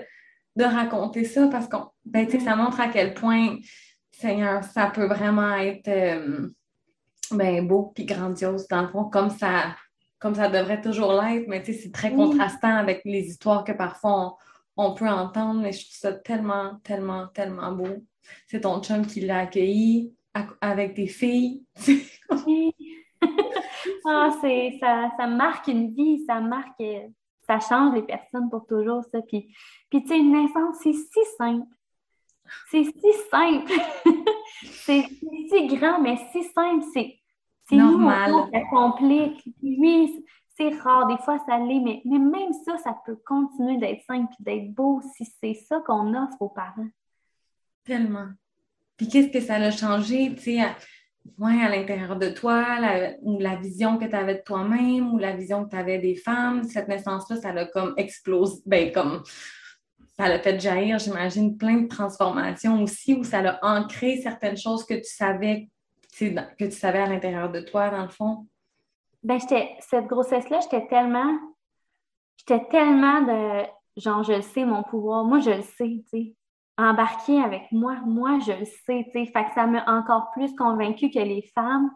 de 0.58 0.64
raconter 0.64 1.24
ça 1.24 1.48
parce 1.48 1.68
que 1.68 1.78
ben, 2.06 2.30
ça 2.30 2.56
montre 2.56 2.80
à 2.80 2.88
quel 2.88 3.16
point 3.16 3.56
Seigneur, 4.12 4.64
ça 4.64 4.88
peut 4.88 5.06
vraiment 5.06 5.56
être 5.56 5.88
euh, 5.88 6.50
ben, 7.32 7.68
beau 7.68 7.92
puis 7.96 8.06
grandiose, 8.06 8.68
dans 8.68 8.82
le 8.82 8.88
fond, 8.88 9.06
comme 9.06 9.30
ça, 9.30 9.76
comme 10.20 10.36
ça 10.36 10.50
devrait 10.50 10.82
toujours 10.82 11.14
l'être, 11.14 11.48
mais 11.48 11.64
c'est 11.64 11.92
très 11.92 12.14
contrastant 12.14 12.76
avec 12.76 13.02
les 13.06 13.28
histoires 13.28 13.64
que 13.64 13.72
parfois 13.72 14.38
on, 14.78 14.94
peut 14.94 15.08
entendre, 15.08 15.62
mais 15.62 15.72
je 15.72 15.86
trouve 15.86 15.96
ça 15.96 16.14
tellement, 16.14 16.80
tellement, 16.84 17.28
tellement 17.28 17.72
beau. 17.72 18.04
C'est 18.48 18.62
ton 18.62 18.82
chum 18.82 19.06
qui 19.06 19.22
l'a 19.22 19.40
accueilli 19.40 20.14
avec 20.62 20.94
tes 20.96 21.08
filles. 21.08 21.64
ah, 24.06 24.30
ça, 24.42 25.12
ça 25.18 25.28
marque 25.28 25.68
une 25.68 25.94
vie, 25.94 26.24
ça 26.26 26.40
marque, 26.40 26.82
ça 27.46 27.60
change 27.60 27.96
les 27.96 28.04
personnes 28.04 28.50
pour 28.50 28.66
toujours, 28.66 29.04
ça. 29.12 29.22
Puis, 29.22 29.54
puis 29.90 30.02
tu 30.04 30.08
sais, 30.08 30.18
une 30.18 30.32
naissance, 30.32 30.78
c'est 30.82 30.94
si 30.94 31.20
simple. 31.38 31.68
C'est 32.70 32.84
si 32.84 33.14
simple. 33.30 33.72
c'est 34.64 35.04
si 35.04 35.68
grand, 35.68 36.00
mais 36.00 36.18
si 36.32 36.44
simple. 36.44 36.86
C'est 36.94 37.76
normal. 37.76 38.34
ça 38.54 38.60
complique. 38.70 39.44
Oui, 39.62 40.26
c'est 40.58 40.70
rare. 40.80 41.08
Des 41.08 41.18
fois, 41.24 41.40
ça 41.48 41.58
l'est, 41.58 41.80
mais, 41.80 42.02
mais 42.06 42.20
même 42.20 42.54
ça, 42.66 42.78
ça 42.78 42.96
peut 43.06 43.18
continuer 43.26 43.78
d'être 43.78 44.04
simple 44.06 44.34
et 44.40 44.44
d'être 44.44 44.74
beau 44.74 45.02
si 45.16 45.26
c'est 45.42 45.54
ça 45.54 45.82
qu'on 45.86 46.14
offre 46.14 46.42
aux 46.42 46.50
parents. 46.50 46.90
Tellement. 47.84 48.28
Puis 48.98 49.08
qu'est-ce 49.08 49.30
que 49.30 49.40
ça 49.40 49.56
a 49.56 49.72
changé, 49.72 50.34
tu 50.36 50.42
sais, 50.42 50.62
à, 50.62 50.76
à 51.42 51.70
l'intérieur 51.70 52.18
de 52.18 52.30
toi, 52.30 52.80
la, 52.80 53.14
ou 53.22 53.40
la 53.40 53.56
vision 53.56 53.98
que 53.98 54.06
tu 54.06 54.16
avais 54.16 54.36
de 54.36 54.44
toi-même, 54.44 55.14
ou 55.14 55.18
la 55.18 55.36
vision 55.36 55.66
que 55.66 55.72
tu 55.72 55.76
avais 55.76 56.00
des 56.00 56.16
femmes, 56.16 56.64
cette 56.64 56.88
naissance-là, 56.88 57.38
ça 57.38 57.50
a 57.50 57.66
comme 57.66 57.94
explosé, 57.98 58.62
ben 58.66 58.92
comme 58.92 59.24
ça 60.18 60.28
l'a 60.28 60.40
fait 60.40 60.60
jaillir, 60.60 61.00
j'imagine, 61.00 61.58
plein 61.58 61.78
de 61.78 61.88
transformations 61.88 62.82
aussi, 62.84 63.14
où 63.14 63.24
ça 63.24 63.40
a 63.40 63.80
ancré 63.80 64.18
certaines 64.18 64.58
choses 64.58 64.86
que 64.86 64.96
tu 64.96 65.06
savais, 65.06 65.70
que 66.20 66.66
tu 66.66 66.72
savais 66.72 67.00
à 67.00 67.08
l'intérieur 67.08 67.50
de 67.52 67.62
toi, 67.62 67.90
dans 67.90 68.04
le 68.04 68.10
fond? 68.10 68.48
Ben, 69.24 69.40
cette 69.40 70.08
grossesse-là, 70.08 70.60
j'étais 70.62 70.88
tellement, 70.88 71.32
j'étais 72.38 72.66
tellement 72.68 73.22
de, 73.22 73.66
genre, 73.98 74.24
je 74.24 74.34
le 74.34 74.42
sais, 74.42 74.66
mon 74.66 74.84
pouvoir, 74.84 75.24
moi, 75.24 75.40
je 75.40 75.52
le 75.52 75.62
sais, 75.62 76.04
tu 76.04 76.06
sais, 76.12 76.36
embarquer 76.78 77.42
avec 77.42 77.72
moi, 77.72 77.98
moi, 78.06 78.40
je 78.40 78.52
le 78.52 78.66
sais, 78.66 79.06
tu 79.06 79.12
sais, 79.12 79.26
fait 79.32 79.46
que 79.46 79.54
ça 79.54 79.68
m'a 79.68 79.84
encore 79.88 80.32
plus 80.32 80.54
convaincue 80.56 81.10
que 81.10 81.20
les 81.20 81.44
femmes, 81.56 81.92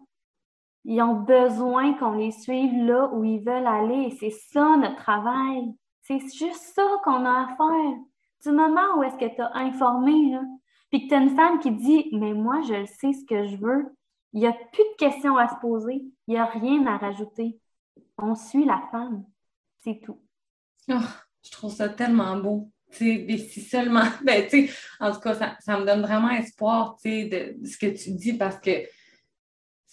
ils 0.84 1.02
ont 1.02 1.16
besoin 1.16 1.94
qu'on 1.94 2.12
les 2.12 2.32
suive 2.32 2.86
là 2.86 3.10
où 3.12 3.24
ils 3.24 3.44
veulent 3.44 3.68
aller, 3.68 4.08
et 4.08 4.12
c'est 4.12 4.30
ça 4.30 4.78
notre 4.78 4.98
travail. 4.98 5.74
C'est 6.08 6.20
juste 6.20 6.74
ça 6.76 6.84
qu'on 7.04 7.26
a 7.26 7.46
à 7.46 7.56
faire. 7.56 8.00
Du 8.44 8.52
moment 8.52 8.98
où 8.98 9.04
est-ce 9.04 9.18
que 9.18 9.34
tu 9.34 9.42
as 9.42 9.56
informé, 9.56 10.32
là, 10.32 10.44
puis 10.92 11.04
que 11.04 11.10
tu 11.10 11.16
as 11.16 11.22
une 11.22 11.36
femme 11.36 11.60
qui 11.60 11.72
dit 11.72 12.10
Mais 12.12 12.34
moi, 12.34 12.62
je 12.62 12.86
sais 12.86 13.12
ce 13.14 13.26
que 13.26 13.48
je 13.48 13.58
veux, 13.58 13.96
il 14.34 14.42
n'y 14.42 14.48
a 14.48 14.54
plus 14.54 14.84
de 14.84 14.98
questions 14.98 15.36
à 15.38 15.48
se 15.48 15.56
poser, 15.60 16.04
il 16.28 16.32
n'y 16.32 16.38
a 16.38 16.46
rien 16.46 16.86
à 16.86 16.98
rajouter. 16.98 17.60
On 18.18 18.36
suit 18.36 18.66
la 18.66 18.84
femme. 18.92 19.26
C'est 19.84 20.00
tout. 20.04 20.20
Oh, 20.90 21.00
je 21.44 21.52
trouve 21.52 21.74
ça 21.74 21.90
tellement 21.90 22.38
beau. 22.38 22.70
mais 23.02 23.38
si 23.40 23.62
seulement, 23.62 24.04
ben, 24.24 24.48
en 25.00 25.12
tout 25.12 25.20
cas, 25.20 25.58
ça, 25.60 25.80
me 25.80 25.86
donne 25.86 26.02
vraiment 26.02 26.30
espoir 26.30 26.98
de, 27.04 27.66
ce 27.66 27.78
que 27.78 27.88
tu 27.98 28.12
dis 28.12 28.34
parce 28.34 28.60
que 28.60 28.84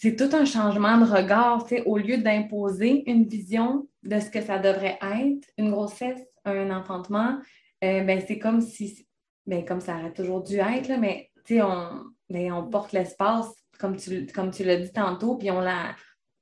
c'est 0.03 0.17
tout 0.17 0.35
un 0.35 0.45
changement 0.45 0.99
de 0.99 1.05
regard. 1.05 1.65
Au 1.87 1.97
lieu 1.97 2.19
d'imposer 2.19 3.09
une 3.09 3.25
vision 3.25 3.87
de 4.03 4.19
ce 4.19 4.31
que 4.31 4.41
ça 4.41 4.59
devrait 4.59 4.99
être, 5.01 5.47
une 5.57 5.71
grossesse, 5.71 6.21
un 6.45 6.77
enfantement, 6.77 7.39
euh, 7.85 8.03
ben, 8.03 8.21
c'est 8.27 8.41
comme 8.41 8.61
si, 8.61 9.07
ben, 9.47 9.65
comme 9.65 9.81
ça 9.81 9.97
aurait 9.97 10.13
toujours 10.13 10.43
dû 10.43 10.57
être, 10.57 10.89
là, 10.89 10.99
mais 10.99 11.31
on, 11.53 12.03
ben, 12.29 12.53
on 12.53 12.69
porte 12.69 12.91
l'espace, 12.91 13.47
comme 13.79 13.97
tu, 13.97 14.27
comme 14.27 14.51
tu 14.51 14.65
l'as 14.65 14.79
dit 14.79 14.93
tantôt, 14.93 15.37
puis 15.37 15.53
on 15.53 15.61
la, 15.61 15.95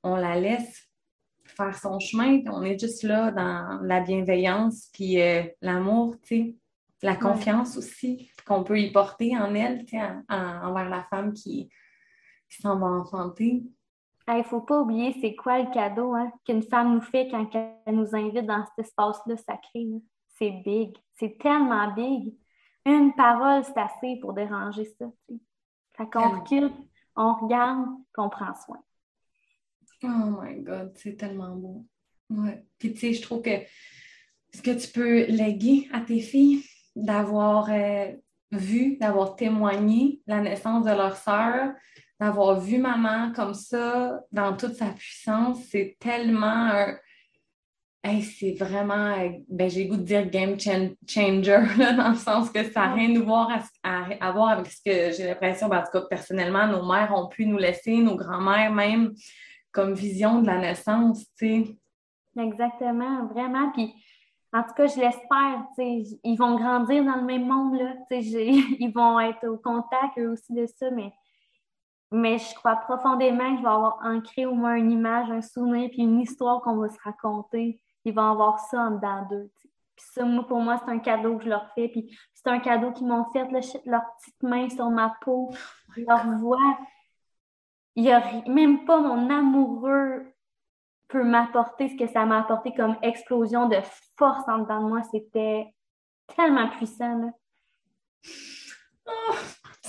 on 0.02 0.16
la 0.16 0.40
laisse 0.40 0.88
faire 1.44 1.78
son 1.78 1.98
chemin, 1.98 2.40
on 2.46 2.62
est 2.62 2.78
juste 2.78 3.02
là 3.02 3.30
dans 3.30 3.78
la 3.82 4.00
bienveillance, 4.00 4.88
puis 4.94 5.20
euh, 5.20 5.42
l'amour, 5.60 6.16
la 7.02 7.14
confiance 7.14 7.76
aussi 7.76 8.30
qu'on 8.46 8.64
peut 8.64 8.80
y 8.80 8.90
porter 8.90 9.36
en 9.36 9.54
elle, 9.54 9.84
envers 10.30 10.88
la 10.88 11.04
femme 11.10 11.34
qui, 11.34 11.68
qui 12.50 12.60
s'en 12.60 12.78
va 12.78 12.86
enfanter. 12.86 13.62
Il 14.28 14.36
ne 14.36 14.42
faut 14.42 14.60
pas 14.60 14.80
oublier 14.80 15.16
c'est 15.20 15.34
quoi 15.34 15.58
le 15.58 15.72
cadeau 15.72 16.14
hein, 16.14 16.30
qu'une 16.44 16.62
femme 16.62 16.94
nous 16.94 17.00
fait 17.00 17.28
quand 17.28 17.48
elle 17.54 17.94
nous 17.94 18.14
invite 18.14 18.46
dans 18.46 18.64
cet 18.64 18.86
espace-là 18.86 19.36
sacré. 19.36 19.86
C'est 20.38 20.62
big. 20.64 20.96
C'est 21.14 21.36
tellement 21.38 21.92
big. 21.94 22.34
Une 22.86 23.12
parole, 23.14 23.64
c'est 23.64 23.78
assez 23.78 24.18
pour 24.20 24.32
déranger 24.32 24.84
ça. 24.98 25.06
Fait 25.96 26.10
qu'on 26.10 26.40
recule, 26.40 26.70
on 27.16 27.34
regarde, 27.34 27.86
qu'on 28.14 28.28
prend 28.28 28.54
soin. 28.54 28.78
Oh 30.02 30.40
my 30.40 30.60
God, 30.62 30.92
c'est 30.96 31.16
tellement 31.16 31.54
beau. 31.56 31.86
Ouais. 32.30 32.64
Puis 32.78 32.92
tu 32.92 33.00
sais, 33.00 33.12
je 33.12 33.22
trouve 33.22 33.42
que 33.42 33.50
ce 34.54 34.62
que 34.62 34.70
tu 34.70 34.90
peux 34.92 35.26
léguer 35.26 35.88
à 35.92 36.00
tes 36.00 36.20
filles, 36.20 36.64
d'avoir 36.96 37.70
euh, 37.70 38.12
vu, 38.52 38.96
d'avoir 38.96 39.36
témoigné 39.36 40.22
la 40.26 40.40
naissance 40.40 40.84
de 40.84 40.90
leur 40.90 41.16
sœur, 41.16 41.72
d'avoir 42.20 42.60
vu 42.60 42.78
maman 42.78 43.32
comme 43.34 43.54
ça, 43.54 44.20
dans 44.30 44.54
toute 44.54 44.74
sa 44.74 44.90
puissance, 44.90 45.58
c'est 45.70 45.96
tellement 45.98 46.46
un. 48.04 48.20
c'est 48.20 48.54
vraiment, 48.58 49.16
ben, 49.48 49.70
j'ai 49.70 49.86
goût 49.86 49.96
de 49.96 50.02
dire 50.02 50.28
game 50.28 50.60
changer, 50.60 51.42
dans 51.96 52.10
le 52.10 52.16
sens 52.16 52.50
que 52.50 52.62
ça 52.64 52.80
n'a 52.80 52.92
rien 52.92 53.18
à 53.18 53.24
voir, 53.24 53.48
à, 53.82 54.32
voir 54.32 54.50
avec 54.50 54.66
ce 54.66 54.82
que 54.84 55.16
j'ai 55.16 55.26
l'impression, 55.28 55.68
ben, 55.68 55.78
en 55.78 55.82
tout 55.82 55.92
cas, 55.92 56.02
personnellement, 56.10 56.66
nos 56.66 56.86
mères 56.86 57.12
ont 57.16 57.26
pu 57.26 57.46
nous 57.46 57.56
laisser, 57.56 57.96
nos 57.96 58.16
grands-mères 58.16 58.70
même, 58.70 59.14
comme 59.72 59.94
vision 59.94 60.42
de 60.42 60.46
la 60.46 60.58
naissance, 60.58 61.24
tu 61.38 61.64
sais. 61.64 61.76
Exactement, 62.38 63.26
vraiment. 63.28 63.72
Puis, 63.72 63.94
en 64.52 64.62
tout 64.62 64.74
cas, 64.76 64.86
je 64.88 65.00
l'espère, 65.00 65.64
tu 65.74 66.04
sais, 66.04 66.18
ils 66.22 66.36
vont 66.36 66.56
grandir 66.56 67.02
dans 67.02 67.16
le 67.16 67.24
même 67.24 67.46
monde, 67.46 67.78
là, 67.78 67.94
ils 68.10 68.92
vont 68.94 69.18
être 69.20 69.48
au 69.48 69.56
contact, 69.56 70.18
eux 70.18 70.32
aussi, 70.32 70.52
de 70.52 70.66
ça, 70.66 70.90
mais 70.90 71.12
mais 72.10 72.38
je 72.38 72.54
crois 72.54 72.76
profondément 72.76 73.52
que 73.52 73.58
je 73.58 73.62
vais 73.62 73.68
avoir 73.68 73.98
ancré 74.02 74.46
au 74.46 74.54
moins 74.54 74.74
une 74.74 74.90
image, 74.90 75.30
un 75.30 75.42
souvenir, 75.42 75.90
puis 75.90 76.02
une 76.02 76.20
histoire 76.20 76.60
qu'on 76.62 76.76
va 76.76 76.88
se 76.88 76.98
raconter. 77.04 77.80
Ils 78.04 78.14
vont 78.14 78.30
avoir 78.30 78.58
ça 78.58 78.80
en 78.80 78.90
dedans 78.92 79.26
d'eux. 79.30 79.50
Puis 79.94 80.06
ça, 80.12 80.24
moi, 80.24 80.46
pour 80.46 80.60
moi, 80.60 80.78
c'est 80.78 80.90
un 80.90 80.98
cadeau 80.98 81.36
que 81.36 81.44
je 81.44 81.50
leur 81.50 81.70
fais. 81.74 81.88
Puis 81.88 82.16
c'est 82.34 82.48
un 82.48 82.58
cadeau 82.58 82.92
qu'ils 82.92 83.06
m'ont 83.06 83.26
fait, 83.32 83.46
leur 83.84 84.02
petite 84.16 84.42
main 84.42 84.68
sur 84.68 84.90
ma 84.90 85.14
peau, 85.20 85.50
leur 85.96 86.26
voix. 86.38 86.78
Il 87.94 88.04
n'y 88.04 88.12
a 88.12 88.22
même 88.48 88.84
pas 88.84 89.00
mon 89.00 89.30
amoureux 89.30 90.32
peut 91.10 91.24
m'apporter 91.24 91.88
ce 91.88 91.96
que 91.96 92.06
ça 92.06 92.24
m'a 92.24 92.40
apporté 92.40 92.72
comme 92.72 92.96
explosion 93.02 93.68
de 93.68 93.78
force 94.16 94.48
en 94.48 94.58
dedans 94.58 94.82
de 94.82 94.88
moi. 94.88 95.02
C'était 95.10 95.66
tellement 96.34 96.68
puissant. 96.68 97.18
Là. 97.18 97.30
Oh. 99.06 99.34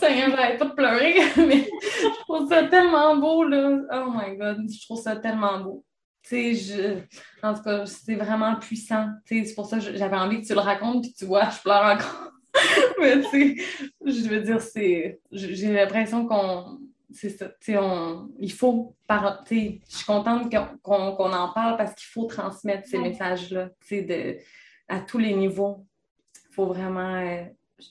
Seigneur, 0.02 0.32
j'arrête 0.32 0.58
pas 0.58 0.66
de 0.66 0.74
pleurer, 0.74 1.16
mais 1.38 1.68
je 1.92 2.22
trouve 2.22 2.50
ça 2.50 2.64
tellement 2.64 3.16
beau, 3.18 3.44
là. 3.44 3.82
Oh 3.94 4.12
my 4.12 4.36
God, 4.36 4.66
je 4.68 4.84
trouve 4.84 5.00
ça 5.00 5.16
tellement 5.16 5.60
beau. 5.60 5.86
Tu 6.24 6.30
sais, 6.30 6.56
je... 6.56 6.98
en 7.44 7.54
tout 7.54 7.62
cas, 7.62 7.86
c'est 7.86 8.16
vraiment 8.16 8.56
puissant. 8.56 9.10
Tu 9.28 9.40
sais, 9.40 9.46
c'est 9.46 9.56
pour 9.56 9.68
ça 9.68 9.78
que 9.78 9.96
j'avais 9.96 10.18
envie 10.18 10.42
que 10.42 10.48
tu 10.48 10.54
le 10.54 10.60
racontes, 10.60 11.04
puis 11.04 11.14
tu 11.14 11.26
vois, 11.26 11.50
je 11.50 11.62
pleure 11.62 11.84
encore. 11.84 12.32
mais 13.00 13.22
tu 13.22 13.30
sais, 13.30 13.56
je 14.04 14.28
veux 14.28 14.42
dire, 14.42 14.60
c'est... 14.60 15.20
J'ai 15.32 15.72
l'impression 15.72 16.26
qu'on... 16.26 16.80
C'est 17.14 17.30
ça, 17.30 17.50
tu 17.50 17.74
sais, 17.74 17.78
on... 17.78 18.32
il 18.40 18.52
faut... 18.52 18.96
Par... 19.08 19.44
Tu 19.44 19.56
sais, 19.56 19.82
je 19.88 19.96
suis 19.98 20.06
contente 20.06 20.52
qu'on 20.82 21.34
en 21.34 21.54
parle 21.54 21.78
parce 21.78 21.94
qu'il 21.94 22.08
faut 22.08 22.26
transmettre 22.26 22.88
ces 22.88 22.98
messages-là, 22.98 23.70
tu 23.82 23.88
sais, 23.88 24.02
de... 24.02 24.38
à 24.88 25.00
tous 25.00 25.20
les 25.20 25.36
niveaux. 25.36 25.86
Il 26.50 26.56
faut 26.56 26.66
vraiment... 26.66 27.16
Euh... 27.16 27.44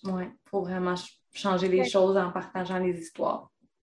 Ouais, 0.05 0.30
faut 0.47 0.62
vraiment 0.62 0.95
changer 1.33 1.68
les 1.68 1.85
choses 1.85 2.16
en 2.16 2.31
partageant 2.31 2.78
les 2.78 2.99
histoires. 2.99 3.51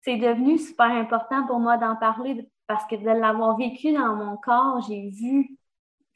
C'est 0.02 0.18
devenu 0.18 0.58
super 0.58 0.88
important 0.88 1.46
pour 1.46 1.60
moi 1.60 1.78
d'en 1.78 1.96
parler 1.96 2.50
parce 2.68 2.86
que 2.86 2.96
de 2.96 3.06
l'avoir 3.06 3.58
vécu 3.58 3.94
dans 3.94 4.16
mon 4.16 4.38
corps, 4.38 4.82
j'ai 4.88 5.10
vu 5.10 5.58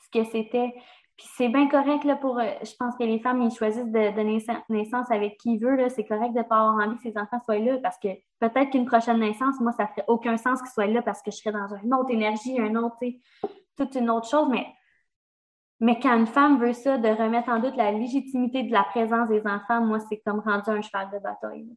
ce 0.03 0.19
que 0.19 0.25
c'était. 0.25 0.73
Puis 1.17 1.27
c'est 1.37 1.49
bien 1.49 1.69
correct 1.69 2.03
là, 2.03 2.15
pour. 2.15 2.39
Euh, 2.39 2.45
je 2.61 2.73
pense 2.77 2.95
que 2.97 3.03
les 3.03 3.19
femmes, 3.19 3.41
ils 3.41 3.51
choisissent 3.51 3.91
de 3.91 4.15
donner 4.15 4.43
naissance 4.69 5.09
avec 5.11 5.37
qui 5.37 5.53
ils 5.53 5.59
veulent. 5.59 5.89
C'est 5.89 6.03
correct 6.03 6.33
de 6.33 6.39
ne 6.39 6.43
pas 6.43 6.57
avoir 6.57 6.87
envie 6.87 6.97
que 6.97 7.03
ces 7.03 7.17
enfants 7.17 7.39
soient 7.45 7.59
là 7.59 7.77
parce 7.77 7.97
que 7.99 8.09
peut-être 8.39 8.71
qu'une 8.71 8.85
prochaine 8.85 9.19
naissance, 9.19 9.59
moi, 9.61 9.71
ça 9.71 9.87
ferait 9.87 10.03
aucun 10.07 10.35
sens 10.37 10.61
qu'ils 10.61 10.71
soient 10.71 10.87
là 10.87 11.01
parce 11.01 11.21
que 11.21 11.31
je 11.31 11.37
serais 11.37 11.53
dans 11.53 11.73
une 11.83 11.93
autre 11.93 12.11
énergie, 12.11 12.59
un 12.59 12.75
autre, 12.75 12.97
toute 13.77 13.95
une 13.95 14.09
autre 14.09 14.27
chose. 14.27 14.47
Mais, 14.49 14.67
mais 15.79 15.99
quand 15.99 16.17
une 16.17 16.27
femme 16.27 16.59
veut 16.59 16.73
ça, 16.73 16.97
de 16.97 17.07
remettre 17.07 17.49
en 17.49 17.59
doute 17.59 17.75
la 17.75 17.91
légitimité 17.91 18.63
de 18.63 18.71
la 18.71 18.83
présence 18.83 19.29
des 19.29 19.45
enfants, 19.45 19.81
moi, 19.81 19.99
c'est 20.09 20.21
comme 20.25 20.39
rendu 20.39 20.69
un 20.69 20.81
cheval 20.81 21.09
de 21.13 21.19
bataille. 21.19 21.67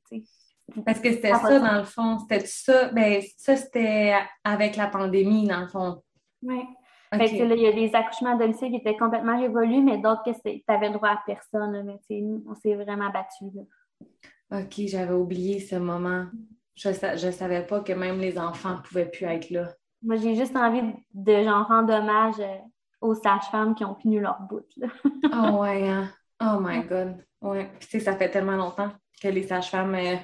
Parce 0.85 1.01
que 1.01 1.11
c'était 1.11 1.35
ça, 1.35 1.59
dans 1.59 1.79
le 1.79 1.85
fond. 1.85 2.19
C'était 2.19 2.47
ça? 2.47 2.89
Ben, 2.93 3.23
ça, 3.37 3.57
c'était 3.57 4.15
avec 4.45 4.77
la 4.77 4.87
pandémie, 4.87 5.47
dans 5.47 5.61
le 5.61 5.69
fond. 5.69 6.03
Oui 6.43 6.63
il 7.13 7.61
y 7.61 7.67
a 7.67 7.73
des 7.73 7.95
accouchements 7.95 8.35
à 8.35 8.39
domicile 8.39 8.71
qui 8.71 8.77
étaient 8.77 8.97
complètement 8.97 9.39
révolus, 9.39 9.83
mais 9.83 9.99
d'autres 9.99 10.23
que 10.25 10.31
tu 10.31 10.63
avais 10.69 10.91
droit 10.91 11.11
à 11.11 11.23
personne. 11.27 11.83
mais 11.85 12.23
on 12.47 12.55
s'est 12.55 12.75
vraiment 12.75 13.11
battus. 13.11 13.49
OK, 14.51 14.87
j'avais 14.87 15.15
oublié 15.15 15.61
ce 15.61 15.77
moment. 15.77 16.27
Je 16.75 16.89
ne 16.89 17.31
savais 17.33 17.67
pas 17.67 17.81
que 17.81 17.93
même 17.93 18.21
les 18.21 18.39
enfants 18.39 18.77
ne 18.77 18.83
pouvaient 18.83 19.11
plus 19.11 19.27
être 19.27 19.51
là. 19.51 19.69
Moi, 20.03 20.17
j'ai 20.17 20.37
juste 20.37 20.55
envie 20.57 20.83
de 21.13 21.43
genre, 21.43 21.67
rendre 21.67 21.93
hommage 21.93 22.39
euh, 22.39 22.57
aux 23.01 23.15
sages-femmes 23.15 23.75
qui 23.75 23.85
ont 23.85 23.95
tenu 23.95 24.21
leur 24.21 24.41
bout. 24.43 24.67
oh 25.33 25.59
ouais, 25.61 25.89
hein? 25.89 26.11
Oh 26.41 26.59
my 26.61 26.83
God. 26.85 27.25
Ouais. 27.41 27.71
Puis, 27.81 28.01
ça 28.01 28.17
fait 28.17 28.31
tellement 28.31 28.57
longtemps 28.57 28.91
que 29.21 29.29
les 29.29 29.43
sages-femmes 29.43 29.95
euh, 29.95 30.17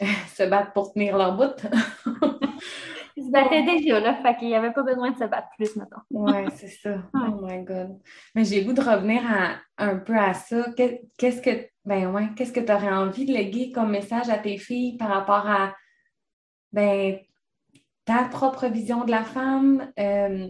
se 0.34 0.48
battent 0.48 0.72
pour 0.72 0.92
tenir 0.92 1.16
leur 1.16 1.36
bout. 1.36 1.54
Ils 3.16 3.26
se 3.26 3.30
battaient 3.30 3.62
déjà, 3.62 4.00
là, 4.00 4.14
fait 4.14 4.36
qu'il 4.36 4.48
n'y 4.48 4.56
avait 4.56 4.72
pas 4.72 4.82
besoin 4.82 5.12
de 5.12 5.16
se 5.16 5.24
battre 5.24 5.48
plus, 5.56 5.76
maintenant. 5.76 6.02
Oui, 6.10 6.48
c'est 6.56 6.68
ça. 6.68 6.96
Oh 7.14 7.40
my 7.42 7.62
God. 7.62 8.00
Mais 8.34 8.44
j'ai 8.44 8.64
goût 8.64 8.72
de 8.72 8.80
revenir 8.80 9.22
un 9.78 9.96
peu 9.98 10.16
à 10.16 10.34
ça. 10.34 10.66
Qu'est-ce 11.16 11.40
que 11.40 11.68
ben 11.84 12.12
ouais, 12.12 12.28
qu'est-ce 12.34 12.52
que 12.52 12.60
tu 12.60 12.72
aurais 12.72 12.92
envie 12.92 13.26
de 13.26 13.32
léguer 13.32 13.70
comme 13.70 13.90
message 13.90 14.30
à 14.30 14.38
tes 14.38 14.56
filles 14.56 14.96
par 14.96 15.08
rapport 15.08 15.46
à 15.46 15.74
ben, 16.72 17.18
ta 18.04 18.24
propre 18.24 18.66
vision 18.66 19.04
de 19.04 19.10
la 19.10 19.24
femme, 19.24 19.90
euh, 19.98 20.48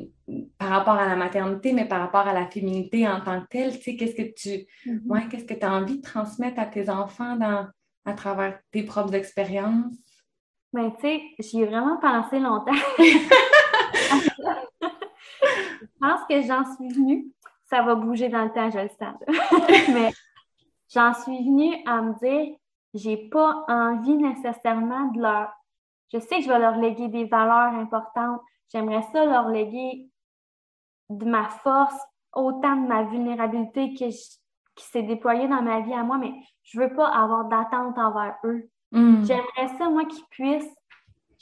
par 0.59 0.71
rapport 0.71 0.95
à 0.95 1.07
la 1.07 1.17
maternité, 1.17 1.73
mais 1.73 1.87
par 1.87 2.01
rapport 2.01 2.27
à 2.27 2.33
la 2.33 2.47
féminité 2.47 3.07
en 3.07 3.21
tant 3.21 3.41
que 3.43 3.47
telle, 3.49 3.77
tu 3.79 3.83
sais, 3.83 3.97
qu'est-ce 3.97 4.17
que 4.17 4.33
tu 4.35 4.67
mm-hmm. 4.91 5.29
qu'est-ce 5.29 5.45
que 5.45 5.55
tu 5.55 5.65
as 5.65 5.73
envie 5.73 5.99
de 5.99 6.03
transmettre 6.03 6.59
à 6.59 6.67
tes 6.67 6.91
enfants 6.91 7.37
dans, 7.37 7.69
à 8.05 8.13
travers 8.15 8.59
tes 8.73 8.83
propres 8.83 9.15
expériences? 9.15 9.95
Ben, 10.73 10.91
tu 10.97 11.03
sais, 11.03 11.23
j'y 11.39 11.61
ai 11.61 11.67
vraiment 11.67 11.99
pensé 11.99 12.41
longtemps. 12.41 12.73
je 12.99 13.19
pense 16.01 16.21
que 16.29 16.43
j'en 16.43 16.65
suis 16.75 16.89
venue. 16.93 17.27
Ça 17.71 17.83
va 17.83 17.95
bouger 17.95 18.29
dans 18.29 18.45
le 18.45 18.51
temps, 18.51 18.71
je 18.71 18.79
le 18.81 18.89
sens. 18.89 19.17
Mais 19.95 20.11
j'en 20.93 21.15
suis 21.15 21.45
venue 21.45 21.77
à 21.87 22.03
me 22.03 22.19
dire, 22.19 22.57
j'ai 22.93 23.17
pas 23.29 23.65
envie 23.69 24.17
nécessairement 24.17 25.13
de 25.13 25.21
leur. 25.21 25.53
Je 26.15 26.21
sais 26.21 26.37
que 26.37 26.43
je 26.43 26.49
vais 26.49 26.61
leur 26.61 26.77
léguer 26.77 27.09
des 27.09 27.25
valeurs 27.25 27.75
importantes. 27.75 28.41
J'aimerais 28.73 29.03
ça 29.13 29.27
leur 29.27 29.49
léguer 29.49 30.09
de 31.11 31.25
ma 31.25 31.49
force, 31.49 31.99
autant 32.33 32.77
de 32.77 32.87
ma 32.87 33.03
vulnérabilité 33.03 33.93
qui 33.95 34.13
s'est 34.77 35.03
déployée 35.03 35.49
dans 35.49 35.61
ma 35.61 35.81
vie 35.81 35.93
à 35.93 36.05
moi, 36.05 36.19
mais 36.19 36.33
je 36.63 36.79
veux 36.79 36.95
pas 36.95 37.09
avoir 37.09 37.47
d'attente 37.47 37.99
envers 37.99 38.37
eux. 38.45 38.71
Mm. 38.93 39.25
J'aimerais 39.25 39.77
ça, 39.77 39.91
moi, 39.91 40.05
qu'ils 40.05 40.25
puissent. 40.31 40.75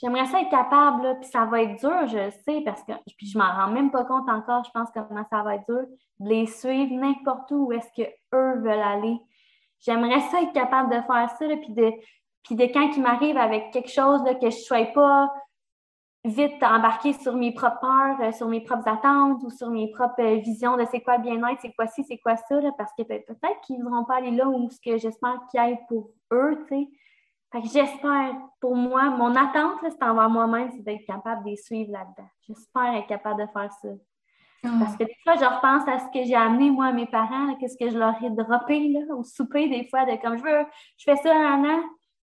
J'aimerais 0.01 0.25
ça 0.25 0.41
être 0.41 0.49
capable, 0.49 1.19
puis 1.19 1.29
ça 1.29 1.45
va 1.45 1.61
être 1.61 1.79
dur, 1.79 2.07
je 2.07 2.31
sais, 2.43 2.61
parce 2.65 2.83
que 2.83 2.93
puis 3.15 3.27
je 3.27 3.37
m'en 3.37 3.51
rends 3.53 3.71
même 3.71 3.91
pas 3.91 4.03
compte 4.03 4.27
encore, 4.27 4.63
je 4.65 4.71
pense 4.71 4.89
comment 4.91 5.23
ça 5.29 5.43
va 5.43 5.55
être 5.55 5.65
dur, 5.69 5.85
de 6.19 6.29
les 6.29 6.47
suivre 6.47 6.93
n'importe 6.95 7.51
où, 7.51 7.67
où 7.67 7.71
est-ce 7.71 7.89
qu'eux 7.95 8.59
veulent 8.59 8.69
aller. 8.69 9.17
J'aimerais 9.79 10.19
ça 10.31 10.41
être 10.41 10.51
capable 10.51 10.89
de 10.89 11.01
faire 11.03 11.29
ça, 11.37 11.45
puis 11.61 11.73
de, 11.73 11.93
puis 12.43 12.55
de 12.55 12.65
quand 12.65 12.91
ils 12.95 13.01
m'arrivent 13.01 13.37
avec 13.37 13.71
quelque 13.71 13.89
chose 13.89 14.23
là, 14.23 14.35
que 14.35 14.49
je 14.49 14.57
ne 14.57 14.61
sois 14.61 14.85
pas 14.87 15.33
vite 16.25 16.63
embarquer 16.63 17.13
sur 17.13 17.35
mes 17.35 17.53
propres 17.53 17.79
peurs, 17.81 18.21
euh, 18.21 18.31
sur 18.31 18.47
mes 18.47 18.61
propres 18.61 18.87
attentes 18.87 19.43
ou 19.43 19.49
sur 19.49 19.69
mes 19.69 19.91
propres 19.91 20.21
euh, 20.21 20.35
visions 20.37 20.77
de 20.77 20.85
c'est 20.89 21.01
quoi 21.01 21.17
le 21.17 21.23
bien-être, 21.23 21.59
c'est 21.61 21.73
quoi 21.73 21.87
ci, 21.87 22.03
c'est 22.05 22.17
quoi 22.17 22.37
ça, 22.37 22.61
parce 22.77 22.93
que 22.97 23.03
peut-être 23.03 23.61
qu'ils 23.63 23.79
ne 23.79 23.83
voudront 23.83 24.05
pas 24.05 24.17
aller 24.17 24.31
là 24.31 24.47
où 24.47 24.69
ce 24.69 24.79
que 24.79 24.97
j'espère 24.97 25.39
qu'ils 25.51 25.59
aillent 25.59 25.85
pour 25.89 26.11
eux, 26.31 26.63
tu 26.67 26.75
sais. 26.75 26.87
Fait 27.51 27.61
que 27.61 27.67
j'espère, 27.67 28.35
pour 28.59 28.75
moi, 28.75 29.11
mon 29.11 29.35
attente, 29.35 29.77
c'est 29.83 30.01
envers 30.01 30.29
moi-même, 30.29 30.71
c'est 30.71 30.81
d'être 30.81 31.05
capable 31.05 31.43
de 31.43 31.51
les 31.51 31.55
suivre 31.55 31.91
là-dedans. 31.91 32.27
J'espère 32.47 32.95
être 32.95 33.05
capable 33.05 33.41
de 33.41 33.47
faire 33.51 33.71
ça. 33.71 33.89
Ah. 34.63 34.69
Parce 34.79 34.95
que 34.95 35.03
des 35.03 35.15
fois, 35.23 35.35
je 35.35 35.45
repense 35.45 35.87
à 35.87 35.99
ce 35.99 36.05
que 36.05 36.25
j'ai 36.25 36.35
amené, 36.35 36.71
moi, 36.71 36.87
à 36.87 36.91
mes 36.93 37.05
parents, 37.05 37.53
qu'est-ce 37.59 37.77
que 37.77 37.91
je 37.91 37.97
leur 37.97 38.15
ai 38.23 38.31
droppé, 38.31 38.89
là, 38.89 39.13
au 39.15 39.23
souper, 39.23 39.67
des 39.67 39.87
fois, 39.87 40.05
de 40.05 40.19
comme 40.19 40.37
je 40.37 40.43
veux, 40.43 40.65
je 40.97 41.03
fais 41.03 41.17
ça 41.17 41.35
un 41.35 41.63
an, 41.63 41.83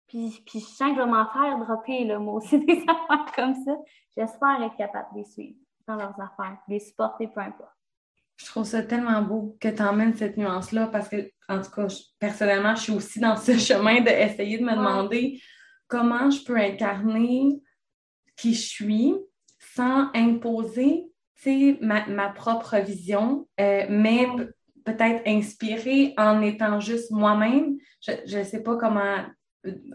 puis, 0.09 0.43
puis 0.47 0.61
je 0.61 0.65
sens 0.65 0.91
que 0.91 0.97
je 0.97 1.01
vais 1.01 1.07
m'en 1.07 1.27
faire 1.27 1.59
dropper, 1.59 2.05
là, 2.05 2.19
moi 2.19 2.35
aussi, 2.35 2.59
des 2.67 2.83
affaires 2.83 3.33
comme 3.35 3.55
ça. 3.55 3.77
J'espère 4.17 4.63
être 4.63 4.77
capable 4.77 5.09
de 5.15 5.19
les 5.19 5.25
suivre 5.25 5.57
dans 5.87 5.97
leurs 5.97 6.19
affaires, 6.21 6.59
de 6.69 6.75
les 6.75 6.81
supporter, 6.81 7.29
peu 7.29 7.41
importe. 7.41 7.71
Je 8.37 8.47
trouve 8.47 8.65
ça 8.65 8.83
tellement 8.83 9.23
beau 9.23 9.57
que 9.61 9.69
tu 9.69 9.83
emmènes 9.83 10.15
cette 10.15 10.37
nuance-là 10.37 10.89
parce 10.89 11.09
que, 11.09 11.31
en 11.49 11.61
tout 11.61 11.71
cas, 11.71 11.87
personnellement, 12.19 12.75
je 12.75 12.83
suis 12.83 12.93
aussi 12.93 13.21
dans 13.21 13.37
ce 13.37 13.53
chemin 13.59 14.01
d'essayer 14.01 14.59
de 14.59 14.65
me 14.65 14.75
demander 14.75 15.41
comment 15.87 16.31
je 16.31 16.43
peux 16.45 16.57
incarner 16.57 17.61
qui 18.37 18.55
je 18.55 18.67
suis 18.67 19.15
sans 19.59 20.11
imposer 20.15 21.11
ma, 21.81 22.07
ma 22.07 22.31
propre 22.31 22.77
vision, 22.79 23.47
euh, 23.61 23.87
mais 23.89 24.27
peut-être 24.85 25.23
inspirer 25.27 26.15
en 26.17 26.43
étant 26.43 26.81
juste 26.81 27.11
moi-même. 27.11 27.77
Je 28.01 28.39
ne 28.39 28.45
sais 28.45 28.63
pas 28.63 28.77
comment 28.77 29.25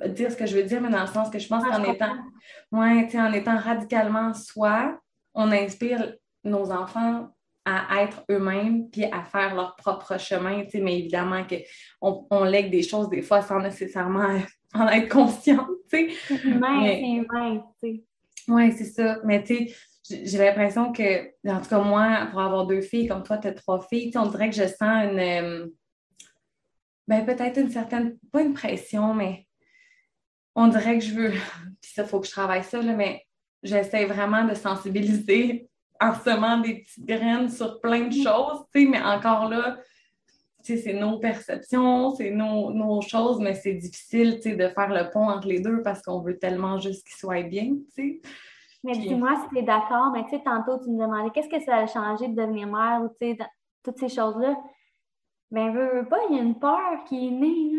dire 0.07 0.31
ce 0.31 0.37
que 0.37 0.45
je 0.45 0.55
veux 0.55 0.63
dire, 0.63 0.81
mais 0.81 0.89
dans 0.89 1.01
le 1.01 1.07
sens 1.07 1.29
que 1.29 1.39
je 1.39 1.47
pense 1.47 1.63
qu'en 1.63 1.83
étant, 1.83 2.15
ouais, 2.71 3.07
en 3.15 3.33
étant 3.33 3.57
radicalement 3.57 4.33
soi, 4.33 4.99
on 5.33 5.51
inspire 5.51 6.15
nos 6.43 6.71
enfants 6.71 7.29
à 7.65 8.03
être 8.03 8.23
eux-mêmes 8.31 8.89
puis 8.89 9.05
à 9.05 9.23
faire 9.23 9.53
leur 9.53 9.75
propre 9.75 10.17
chemin, 10.17 10.63
mais 10.73 10.99
évidemment 10.99 11.43
qu'on 11.45 12.25
on 12.31 12.43
lègue 12.43 12.71
des 12.71 12.81
choses 12.81 13.09
des 13.09 13.21
fois 13.21 13.41
sans 13.41 13.59
nécessairement 13.59 14.39
en 14.73 14.87
être 14.87 15.09
conscient, 15.09 15.67
tu 15.91 16.11
sais. 16.11 16.33
Oui, 18.47 18.71
c'est 18.71 18.85
ça. 18.85 19.19
Mais 19.23 19.43
tu 19.43 19.69
sais, 20.03 20.25
j'ai 20.25 20.37
l'impression 20.37 20.91
que, 20.91 21.27
en 21.47 21.61
tout 21.61 21.69
cas, 21.69 21.79
moi, 21.79 22.27
pour 22.31 22.41
avoir 22.41 22.65
deux 22.65 22.81
filles, 22.81 23.07
comme 23.07 23.23
toi, 23.23 23.37
tu 23.37 23.47
as 23.47 23.53
trois 23.53 23.81
filles, 23.81 24.11
on 24.15 24.25
dirait 24.25 24.49
que 24.49 24.55
je 24.55 24.67
sens 24.67 25.11
une. 25.11 25.19
Euh, 25.19 25.67
ben, 27.07 27.25
peut-être 27.25 27.59
une 27.59 27.71
certaine, 27.71 28.17
pas 28.31 28.41
une 28.41 28.53
pression, 28.53 29.13
mais 29.13 29.47
on 30.59 30.67
dirait 30.67 30.99
que 30.99 31.05
je 31.05 31.13
veux. 31.13 31.31
Puis 31.81 31.91
ça, 31.93 32.03
il 32.03 32.07
faut 32.07 32.19
que 32.19 32.27
je 32.27 32.31
travaille 32.31 32.63
ça, 32.63 32.81
mais 32.81 33.25
j'essaie 33.63 34.05
vraiment 34.05 34.43
de 34.43 34.53
sensibiliser 34.53 35.69
en 36.01 36.13
semant 36.13 36.57
des 36.57 36.81
petites 36.81 37.05
graines 37.05 37.49
sur 37.49 37.79
plein 37.81 38.07
de 38.07 38.13
choses, 38.13 38.63
mais 38.75 39.01
encore 39.01 39.49
là, 39.49 39.77
c'est 40.61 40.93
nos 40.93 41.19
perceptions, 41.19 42.11
c'est 42.11 42.31
nos, 42.31 43.01
choses, 43.01 43.39
mais 43.39 43.53
c'est 43.53 43.73
difficile 43.73 44.39
de 44.39 44.67
faire 44.69 44.89
le 44.89 45.09
pont 45.11 45.29
entre 45.29 45.47
les 45.47 45.59
deux 45.59 45.81
parce 45.81 46.01
qu'on 46.01 46.19
veut 46.19 46.37
tellement 46.37 46.77
juste 46.77 47.05
qu'ils 47.07 47.17
soient 47.17 47.41
bien. 47.43 47.75
Mais 48.83 48.93
dis-moi 48.93 49.35
si 49.43 49.49
tu 49.49 49.59
es 49.59 49.63
d'accord, 49.63 50.11
mais 50.13 50.23
tu 50.25 50.31
sais, 50.31 50.41
tantôt, 50.43 50.77
tu 50.83 50.89
me 50.89 51.01
demandais 51.01 51.31
qu'est-ce 51.31 51.49
que 51.49 51.61
ça 51.63 51.77
a 51.77 51.87
changé 51.87 52.27
de 52.27 52.35
devenir 52.35 52.67
mère 52.67 53.01
ou 53.01 53.35
toutes 53.83 53.97
ces 53.97 54.09
choses-là? 54.09 54.55
Ben, 55.51 55.71
veux, 55.73 56.01
veux 56.01 56.07
pas, 56.07 56.19
il 56.29 56.35
y 56.35 56.39
a 56.39 56.43
une 56.43 56.59
peur 56.59 57.03
qui 57.07 57.27
est 57.27 57.31
née. 57.31 57.71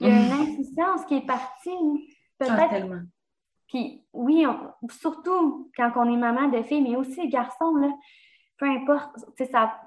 Il 0.00 0.08
y 0.08 0.10
a 0.10 0.26
une 0.26 0.32
insistance 0.32 1.04
qui 1.06 1.16
est 1.16 1.26
partie. 1.26 1.70
Ah, 2.40 2.68
Peut-être. 2.68 2.88
Puis 3.68 4.04
oui, 4.12 4.46
surtout 4.90 5.70
quand 5.76 5.92
on 5.96 6.12
est 6.12 6.16
maman 6.16 6.48
de 6.48 6.62
filles, 6.62 6.82
mais 6.82 6.96
aussi 6.96 7.28
garçons, 7.28 7.74
là, 7.76 7.90
peu 8.58 8.66
importe, 8.66 9.18
ça 9.50 9.80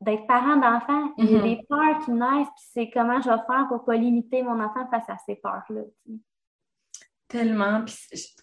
d'être 0.00 0.26
parent 0.26 0.56
d'enfant, 0.56 1.12
il 1.18 1.30
y 1.30 1.34
a 1.34 1.38
mm-hmm. 1.38 1.42
des 1.42 1.66
peurs 1.68 2.04
qui 2.04 2.12
naissent, 2.12 2.48
puis 2.48 2.66
c'est 2.72 2.90
comment 2.90 3.20
je 3.20 3.28
vais 3.28 3.36
faire 3.46 3.66
pour 3.68 3.80
ne 3.80 3.84
pas 3.84 3.96
limiter 3.96 4.42
mon 4.42 4.62
enfant 4.62 4.88
face 4.90 5.08
à 5.08 5.16
ces 5.26 5.36
peurs-là. 5.36 5.82
Tellement. 7.28 7.84
Puis, 7.84 8.36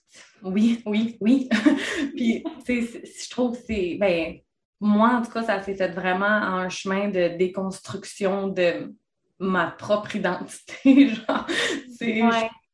oui, 0.44 0.84
oui, 0.86 1.18
oui. 1.22 1.50
puis, 2.16 2.44
je 2.68 3.30
trouve 3.30 3.54
que 3.54 3.64
c'est. 3.66 3.98
Ben, 4.00 4.40
moi, 4.82 5.10
en 5.12 5.22
tout 5.22 5.32
cas, 5.32 5.44
ça 5.44 5.62
s'est 5.62 5.76
fait 5.76 5.88
vraiment 5.88 6.26
un 6.26 6.68
chemin 6.68 7.08
de 7.08 7.38
déconstruction 7.38 8.50
de 8.50 8.94
ma 9.40 9.68
propre 9.68 10.18
identité. 10.18 11.08
genre, 11.10 11.48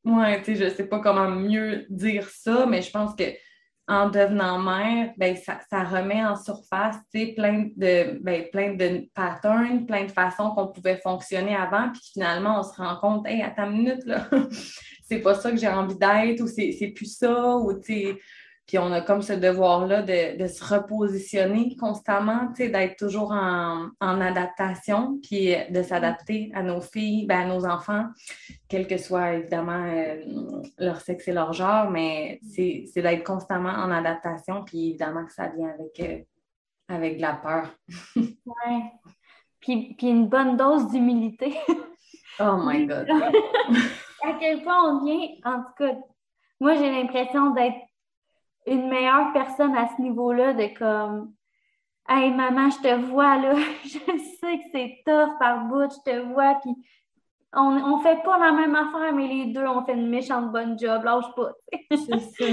Ouais, 0.05 0.41
tu 0.41 0.55
sais, 0.55 0.69
je 0.69 0.75
sais 0.75 0.87
pas 0.87 0.99
comment 0.99 1.29
mieux 1.29 1.85
dire 1.89 2.29
ça, 2.29 2.65
mais 2.65 2.81
je 2.81 2.91
pense 2.91 3.15
que 3.15 3.25
en 3.89 4.07
devenant 4.07 4.59
mère, 4.59 5.11
ben, 5.17 5.35
ça, 5.35 5.83
remet 5.83 6.23
en 6.23 6.35
surface 6.35 6.97
plein 7.11 7.69
de, 7.75 8.19
ben, 8.21 8.45
plein 8.51 8.75
de 8.75 9.09
patterns, 9.15 9.87
plein 9.87 10.05
de 10.05 10.11
façons 10.11 10.51
qu'on 10.51 10.67
pouvait 10.67 10.97
fonctionner 10.97 11.55
avant, 11.55 11.91
puis 11.91 12.01
finalement, 12.13 12.59
on 12.59 12.63
se 12.63 12.75
rend 12.75 12.97
compte, 12.97 13.27
hey, 13.27 13.41
à 13.41 13.49
ta 13.49 13.65
minute, 13.65 14.05
là, 14.05 14.29
c'est 15.07 15.19
pas 15.21 15.33
ça 15.33 15.49
que 15.49 15.57
j'ai 15.57 15.67
envie 15.67 15.97
d'être, 15.97 16.41
ou 16.41 16.47
c'est 16.47 16.93
plus 16.95 17.17
ça, 17.17 17.55
ou 17.57 17.73
tu 17.79 18.15
Puis 18.69 18.77
on 18.77 18.91
a 18.91 19.01
comme 19.01 19.23
ce 19.23 19.33
devoir-là 19.33 20.03
de, 20.03 20.45
se 20.45 20.63
repositionner 20.63 21.75
constamment, 21.75 22.51
d'être 22.55 22.97
toujours 22.97 23.31
en, 23.31 23.89
adaptation, 23.99 25.19
puis 25.23 25.55
de 25.71 25.81
s'adapter 25.81 26.51
à 26.53 26.61
nos 26.61 26.79
filles, 26.79 27.25
ben, 27.25 27.39
à 27.39 27.45
nos 27.45 27.65
enfants, 27.65 28.05
quel 28.67 28.85
que 28.85 28.99
soit 28.99 29.33
évidemment 29.33 29.85
euh, 29.87 30.61
leur 30.77 31.01
sexe 31.01 31.27
et 31.29 31.31
leur 31.31 31.51
genre, 31.53 31.89
mais 31.89 32.39
c'est 32.43 32.85
d'être 32.97 33.23
constamment 33.23 33.71
en 33.71 33.89
adaptation, 33.89 34.63
puis 34.63 34.89
évidemment 34.89 35.25
que 35.25 35.33
ça 35.33 35.47
vient 35.47 35.69
avec, 35.69 35.99
euh, 36.01 36.23
avec 36.89 37.17
de 37.17 37.21
la 37.23 37.33
peur. 37.33 37.75
oui. 38.15 38.83
Puis, 39.61 39.95
puis 39.97 40.09
une 40.09 40.27
bonne 40.27 40.57
dose 40.57 40.91
d'humilité. 40.91 41.55
oh 42.39 42.57
my 42.63 42.85
God! 42.85 43.09
à 44.23 44.33
quel 44.39 44.61
point 44.61 44.93
on 44.93 45.03
vient, 45.03 45.27
en 45.43 45.63
tout 45.63 45.73
cas, 45.75 45.95
moi 46.59 46.75
j'ai 46.75 46.91
l'impression 46.91 47.49
d'être 47.55 47.88
une 48.69 48.89
meilleure 48.89 49.33
personne 49.33 49.75
à 49.75 49.87
ce 49.95 50.01
niveau-là, 50.01 50.53
de 50.53 50.67
comme 50.77 51.33
Hey 52.07 52.31
maman, 52.31 52.69
je 52.71 52.81
te 52.81 52.95
vois 53.05 53.37
là, 53.37 53.55
je 53.83 53.89
sais 53.89 54.57
que 54.57 54.63
c'est 54.71 55.03
tough 55.05 55.37
par 55.39 55.65
bout, 55.65 55.91
je 55.91 56.11
te 56.11 56.19
vois, 56.33 56.55
puis 56.61 56.71
on, 57.53 57.93
on 57.93 57.99
fait 58.01 58.21
pas 58.23 58.37
la 58.39 58.51
même 58.51 58.75
affaire, 58.75 59.13
mais 59.13 59.27
les 59.27 59.45
deux, 59.47 59.65
on 59.65 59.83
fait 59.85 59.93
une 59.93 60.09
méchante 60.09 60.51
bonne 60.51 60.77
job, 60.77 61.03
lâche 61.03 61.33
pas. 61.35 61.51
c'est 61.91 62.19
ça. 62.19 62.45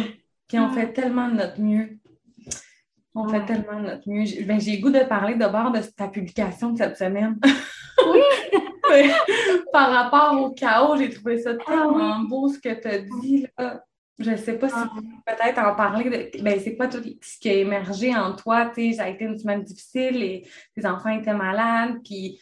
Puis 0.49 0.59
on 0.59 0.69
fait 0.71 0.93
tellement 0.93 1.29
de 1.29 1.35
notre 1.35 1.61
mieux. 1.61 1.99
On 3.15 3.27
fait 3.29 3.45
tellement 3.47 3.81
de 3.81 3.87
notre 3.87 4.09
mieux. 4.09 4.25
Ben, 4.45 4.61
j'ai 4.61 4.77
le 4.77 4.83
goût 4.83 4.91
de 4.91 5.05
parler 5.05 5.35
d'abord 5.35 5.71
de 5.71 5.81
ta 5.81 6.09
publication 6.09 6.73
de 6.73 6.79
cette 6.79 6.97
semaine. 6.97 7.39
Oui! 8.89 9.11
Par 9.73 9.91
rapport 9.91 10.41
au 10.41 10.51
chaos, 10.51 10.97
j'ai 10.97 11.11
trouvé 11.11 11.39
ça 11.39 11.53
ah 11.59 11.65
tellement 11.67 12.21
beau 12.21 12.49
ce 12.49 12.59
que 12.59 12.73
tu 12.81 12.87
as 12.87 12.99
dit. 12.99 13.47
Là. 13.59 13.83
Je 14.19 14.31
ne 14.31 14.37
sais 14.37 14.59
pas 14.59 14.69
si 14.69 14.75
ah. 14.77 14.91
peut-être 15.27 15.59
en 15.59 15.75
parler. 15.75 16.05
De, 16.05 16.43
ben, 16.43 16.59
c'est 16.59 16.77
quoi 16.77 16.89
tout 16.89 17.03
ce 17.21 17.39
qui 17.39 17.51
a 17.51 17.55
émergé 17.55 18.17
en 18.17 18.35
toi? 18.35 18.67
Tu 18.67 18.91
sais, 18.91 18.93
ça 18.97 19.05
a 19.05 19.09
été 19.09 19.25
une 19.25 19.39
semaine 19.39 19.63
difficile 19.63 20.23
et 20.23 20.49
tes 20.75 20.87
enfants 20.87 21.11
étaient 21.11 21.35
malades. 21.35 21.99
Puis, 22.03 22.41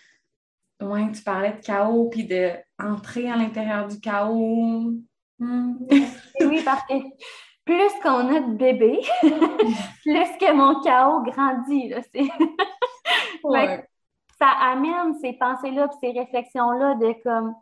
ouais, 0.81 1.11
tu 1.12 1.22
parlais 1.22 1.53
de 1.53 1.61
chaos, 1.61 2.09
puis 2.11 2.29
d'entrer 2.29 3.29
à 3.29 3.37
l'intérieur 3.37 3.89
du 3.89 3.99
chaos. 3.99 4.93
Hmm. 5.39 5.75
oui, 6.41 6.62
parce 6.64 6.83
que 6.87 6.95
plus 7.64 8.01
qu'on 8.03 8.35
a 8.35 8.41
de 8.41 8.55
bébés, 8.55 9.01
plus 9.22 10.39
que 10.39 10.53
mon 10.53 10.81
chaos 10.83 11.22
grandit. 11.22 11.89
Là, 11.89 12.03
ça 14.39 14.49
amène 14.49 15.18
ces 15.20 15.33
pensées-là, 15.33 15.89
ces 16.01 16.12
réflexions-là 16.12 16.95
de 16.95 17.14
comme 17.25 17.55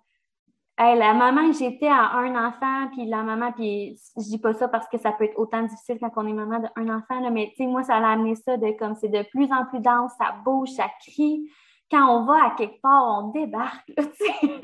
la 0.78 1.14
maman 1.14 1.50
que 1.50 1.58
j'étais 1.58 1.88
à 1.88 2.16
un 2.16 2.48
enfant, 2.48 2.88
puis 2.92 3.06
la 3.06 3.22
maman, 3.22 3.52
puis 3.52 3.98
je 4.16 4.22
dis 4.22 4.38
pas 4.38 4.52
ça 4.54 4.68
parce 4.68 4.88
que 4.88 4.98
ça 4.98 5.12
peut 5.12 5.24
être 5.24 5.38
autant 5.38 5.62
difficile 5.62 5.98
quand 6.00 6.10
on 6.16 6.26
est 6.26 6.32
maman 6.32 6.60
d'un 6.60 6.96
enfant, 6.96 7.20
là, 7.20 7.30
mais 7.30 7.50
tu 7.50 7.64
sais, 7.64 7.66
moi, 7.66 7.82
ça 7.82 7.96
a 7.96 8.12
amené 8.12 8.34
ça 8.34 8.56
de 8.56 8.70
comme 8.78 8.94
c'est 8.94 9.08
de 9.08 9.22
plus 9.30 9.52
en 9.52 9.66
plus 9.66 9.80
dense, 9.80 10.12
ça 10.18 10.34
bouge, 10.44 10.70
ça 10.70 10.88
crie. 11.00 11.48
Quand 11.90 12.08
on 12.08 12.24
va 12.24 12.46
à 12.46 12.50
quelque 12.56 12.80
part, 12.80 13.24
on 13.24 13.28
débarque, 13.30 13.86
tu 13.96 14.02
sais. 14.02 14.60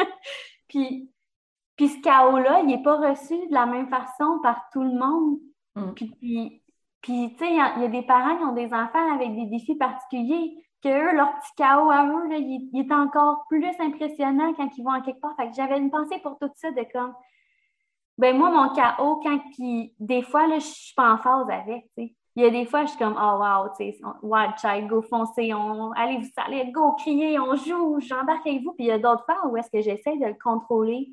puis, 0.69 1.11
puis 1.77 1.89
ce 1.89 2.01
chaos-là, 2.01 2.61
il 2.61 2.67
n'est 2.67 2.83
pas 2.83 2.97
reçu 2.97 3.35
de 3.35 3.55
la 3.55 3.67
même 3.67 3.89
façon 3.89 4.41
par 4.43 4.63
tout 4.73 4.83
le 4.83 4.99
monde. 4.99 5.39
Mm. 5.77 5.93
Puis, 5.93 6.63
puis, 7.01 7.31
tu 7.33 7.39
sais, 7.39 7.51
il 7.51 7.57
y, 7.57 7.85
a 7.85 7.89
des 7.89 8.03
parents 8.03 8.37
qui 8.37 8.45
ont 8.45 8.55
des 8.55 8.73
enfants 8.73 9.15
avec 9.15 9.35
des 9.35 9.47
défis 9.47 9.77
particuliers 9.77 10.57
que 10.83 10.89
eux, 10.89 11.17
leur 11.17 11.35
petit 11.39 11.53
chaos 11.57 11.91
à 11.91 12.07
eux, 12.07 12.29
là, 12.29 12.37
il, 12.37 12.71
est 12.75 12.93
encore 12.93 13.45
plus 13.49 13.73
impressionnant 13.79 14.55
quand 14.55 14.69
ils 14.77 14.83
vont 14.83 14.93
en 14.93 15.01
quelque 15.01 15.21
part. 15.21 15.35
Fait 15.37 15.49
que 15.49 15.55
j'avais 15.55 15.79
une 15.79 15.91
pensée 15.91 16.19
pour 16.23 16.39
tout 16.39 16.51
ça 16.55 16.71
de 16.71 16.85
comme, 16.93 17.15
ben 18.17 18.37
moi, 18.37 18.51
mon 18.51 18.75
chaos, 18.75 19.21
quand 19.23 19.39
puis 19.53 19.95
des 19.99 20.23
fois, 20.23 20.47
là, 20.47 20.59
je 20.59 20.67
suis 20.67 20.95
pas 20.95 21.13
en 21.13 21.19
phase 21.19 21.49
avec, 21.51 21.85
tu 21.97 22.05
sais. 22.05 22.15
Il 22.37 22.45
y 22.45 22.47
a 22.47 22.51
des 22.51 22.67
fois, 22.67 22.85
je 22.85 22.91
suis 22.91 22.99
comme, 22.99 23.19
oh 23.21 23.39
wow, 23.41 23.69
tu 23.77 23.91
sais, 23.91 23.99
wild 24.23 24.53
child, 24.61 24.87
go 24.87 25.03
foncer, 25.03 25.53
on, 25.53 25.91
allez, 25.93 26.19
vous 26.19 26.29
allez, 26.37 26.71
go 26.71 26.93
crier, 26.93 27.37
on 27.41 27.57
joue, 27.57 27.99
j'embarque 27.99 28.47
avec 28.47 28.63
vous. 28.63 28.75
Puis 28.75 28.85
il 28.85 28.87
y 28.87 28.93
a 28.93 28.99
d'autres 28.99 29.25
fois 29.25 29.45
où 29.49 29.57
est-ce 29.57 29.69
que 29.71 29.81
j'essaie 29.81 30.17
de 30.19 30.27
le 30.27 30.37
contrôler, 30.41 31.09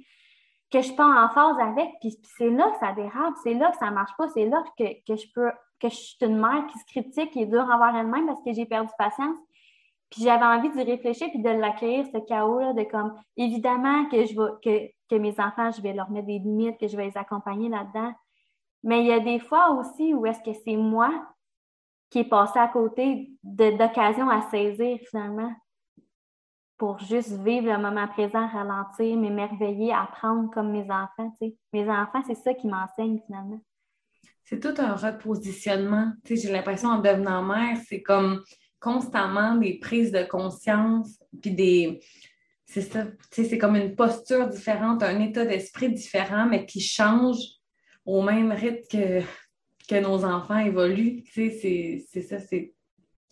que 0.71 0.81
je 0.81 0.87
suis 0.87 0.95
pas 0.95 1.25
en 1.25 1.29
phase 1.29 1.57
avec, 1.59 1.89
puis, 1.99 2.15
c'est 2.37 2.51
là 2.51 2.69
que 2.69 2.77
ça 2.77 2.91
dérape, 2.91 3.33
c'est 3.41 3.55
là 3.55 3.71
que 3.71 3.77
ça 3.77 3.89
marche 3.89 4.11
pas, 4.19 4.27
c'est 4.29 4.45
là 4.45 4.63
que, 4.77 4.83
que 4.83 5.15
je 5.15 5.25
peux, 5.33 5.49
que 5.79 5.89
je 5.89 5.95
suis 5.95 6.17
une 6.21 6.39
mère 6.39 6.67
qui 6.67 6.77
se 6.77 6.85
critique, 6.85 7.31
qui 7.31 7.41
est 7.41 7.45
dure 7.47 7.67
envers 7.71 7.95
elle-même 7.95 8.27
parce 8.27 8.43
que 8.43 8.53
j'ai 8.53 8.65
perdu 8.65 8.91
patience. 8.97 9.37
J'avais 10.17 10.45
envie 10.45 10.69
d'y 10.71 10.83
réfléchir 10.83 11.29
puis 11.29 11.41
de 11.41 11.49
l'accueillir, 11.49 12.05
ce 12.05 12.17
chaos-là, 12.25 12.73
de 12.73 12.83
comme, 12.83 13.13
évidemment 13.35 14.05
que 14.09 14.25
je 14.25 14.33
vais, 14.33 14.91
que, 15.09 15.15
mes 15.15 15.39
enfants, 15.39 15.71
je 15.71 15.81
vais 15.81 15.93
leur 15.93 16.09
mettre 16.09 16.27
des 16.27 16.39
limites, 16.39 16.79
que 16.79 16.87
je 16.87 16.95
vais 16.95 17.07
les 17.07 17.17
accompagner 17.17 17.69
là-dedans. 17.69 18.13
Mais 18.83 19.01
il 19.01 19.07
y 19.07 19.11
a 19.11 19.19
des 19.19 19.39
fois 19.39 19.71
aussi 19.71 20.13
où 20.13 20.25
est-ce 20.25 20.41
que 20.41 20.57
c'est 20.63 20.77
moi 20.77 21.09
qui 22.09 22.19
est 22.19 22.29
passé 22.29 22.59
à 22.59 22.67
côté 22.67 23.31
d'occasions 23.43 24.29
à 24.29 24.41
saisir 24.49 24.97
finalement 25.09 25.53
pour 26.77 26.99
juste 26.99 27.31
vivre 27.41 27.71
le 27.71 27.77
moment 27.77 28.07
présent, 28.07 28.47
ralentir, 28.47 29.17
m'émerveiller, 29.17 29.93
apprendre 29.93 30.51
comme 30.51 30.71
mes 30.71 30.89
enfants. 30.91 31.35
Mes 31.73 31.89
enfants, 31.89 32.21
c'est 32.27 32.35
ça 32.35 32.53
qui 32.53 32.67
m'enseigne 32.67 33.19
finalement. 33.25 33.59
C'est 34.43 34.59
tout 34.59 34.79
un 34.79 34.95
repositionnement. 34.95 36.11
J'ai 36.25 36.51
l'impression 36.51 36.89
en 36.89 36.99
devenant 36.99 37.41
mère, 37.41 37.77
c'est 37.87 38.01
comme 38.01 38.43
constamment 38.85 39.55
des 39.55 39.79
prises 39.79 40.11
de 40.11 40.23
conscience, 40.23 41.19
puis 41.41 41.51
des. 41.51 41.99
C'est 42.67 42.81
ça, 42.81 43.05
c'est 43.31 43.57
comme 43.57 43.75
une 43.75 43.95
posture 43.95 44.47
différente, 44.47 45.01
un 45.01 45.19
état 45.21 45.43
d'esprit 45.43 45.89
différent, 45.89 46.45
mais 46.45 46.65
qui 46.65 46.81
change 46.81 47.37
au 48.05 48.21
même 48.21 48.51
rythme 48.51 48.87
que, 48.91 49.21
que 49.87 50.01
nos 50.01 50.23
enfants 50.23 50.59
évoluent. 50.59 51.23
C'est 51.31 51.99
ça, 52.21 52.39
c'est 52.39 52.73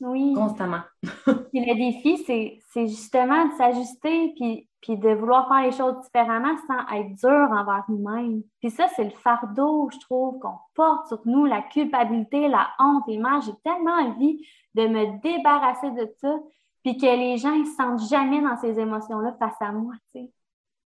oui. 0.01 0.34
constamment. 0.36 0.82
puis 1.04 1.66
le 1.66 1.76
défi, 1.76 2.62
c'est 2.74 2.88
justement 2.88 3.47
de 3.47 3.54
s'ajuster, 3.56 4.34
puis 4.36 4.68
puis 4.84 4.97
de 4.97 5.09
vouloir 5.11 5.47
faire 5.47 5.65
les 5.65 5.71
choses 5.71 5.95
différemment 6.03 6.57
sans 6.67 6.97
être 6.97 7.15
dur 7.15 7.47
envers 7.51 7.86
nous-mêmes. 7.88 8.43
Puis 8.59 8.69
ça, 8.69 8.89
c'est 8.93 9.05
le 9.05 9.11
fardeau, 9.11 9.89
je 9.93 9.97
trouve, 9.99 10.39
qu'on 10.39 10.57
porte 10.75 11.07
sur 11.07 11.21
nous, 11.23 11.45
la 11.45 11.61
culpabilité, 11.61 12.49
la 12.49 12.67
honte. 12.79 13.05
Et 13.07 13.17
moi, 13.17 13.39
j'ai 13.45 13.53
tellement 13.63 13.93
envie 13.93 14.45
de 14.75 14.88
me 14.88 15.21
débarrasser 15.21 15.89
de 15.91 16.13
ça, 16.19 16.36
puis 16.84 16.97
que 16.97 17.05
les 17.05 17.38
gens 17.38 17.55
ne 17.55 17.63
se 17.63 17.75
sentent 17.75 18.09
jamais 18.09 18.41
dans 18.41 18.57
ces 18.57 18.77
émotions-là 18.77 19.34
face 19.39 19.61
à 19.61 19.71
moi, 19.71 19.93
tu 20.13 20.19
sais. 20.19 20.31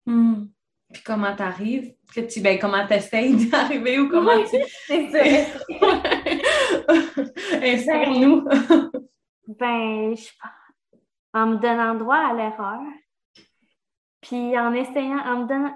Hmm. 0.05 0.49
Puis 0.93 1.03
comment 1.03 1.34
t'arrives? 1.34 1.95
Que 2.14 2.20
tu, 2.20 2.43
ben, 2.43 2.59
comment 2.59 2.86
t'essayes 2.86 3.47
d'arriver 3.51 3.99
ou 4.01 4.11
comment 4.11 4.45
tu... 4.45 4.57
c'est 4.86 5.09
ça. 5.09 5.24
Inspire-nous. 7.62 8.45
ben, 9.47 10.14
je 10.14 10.28
en 11.34 11.47
me 11.47 11.57
donnant 11.57 11.95
droit 11.95 12.16
à 12.16 12.34
l'erreur, 12.34 12.80
puis 14.29 14.59
en 14.59 14.72
essayant, 14.74 15.18
en 15.18 15.43
me 15.43 15.47
donnant, 15.47 15.74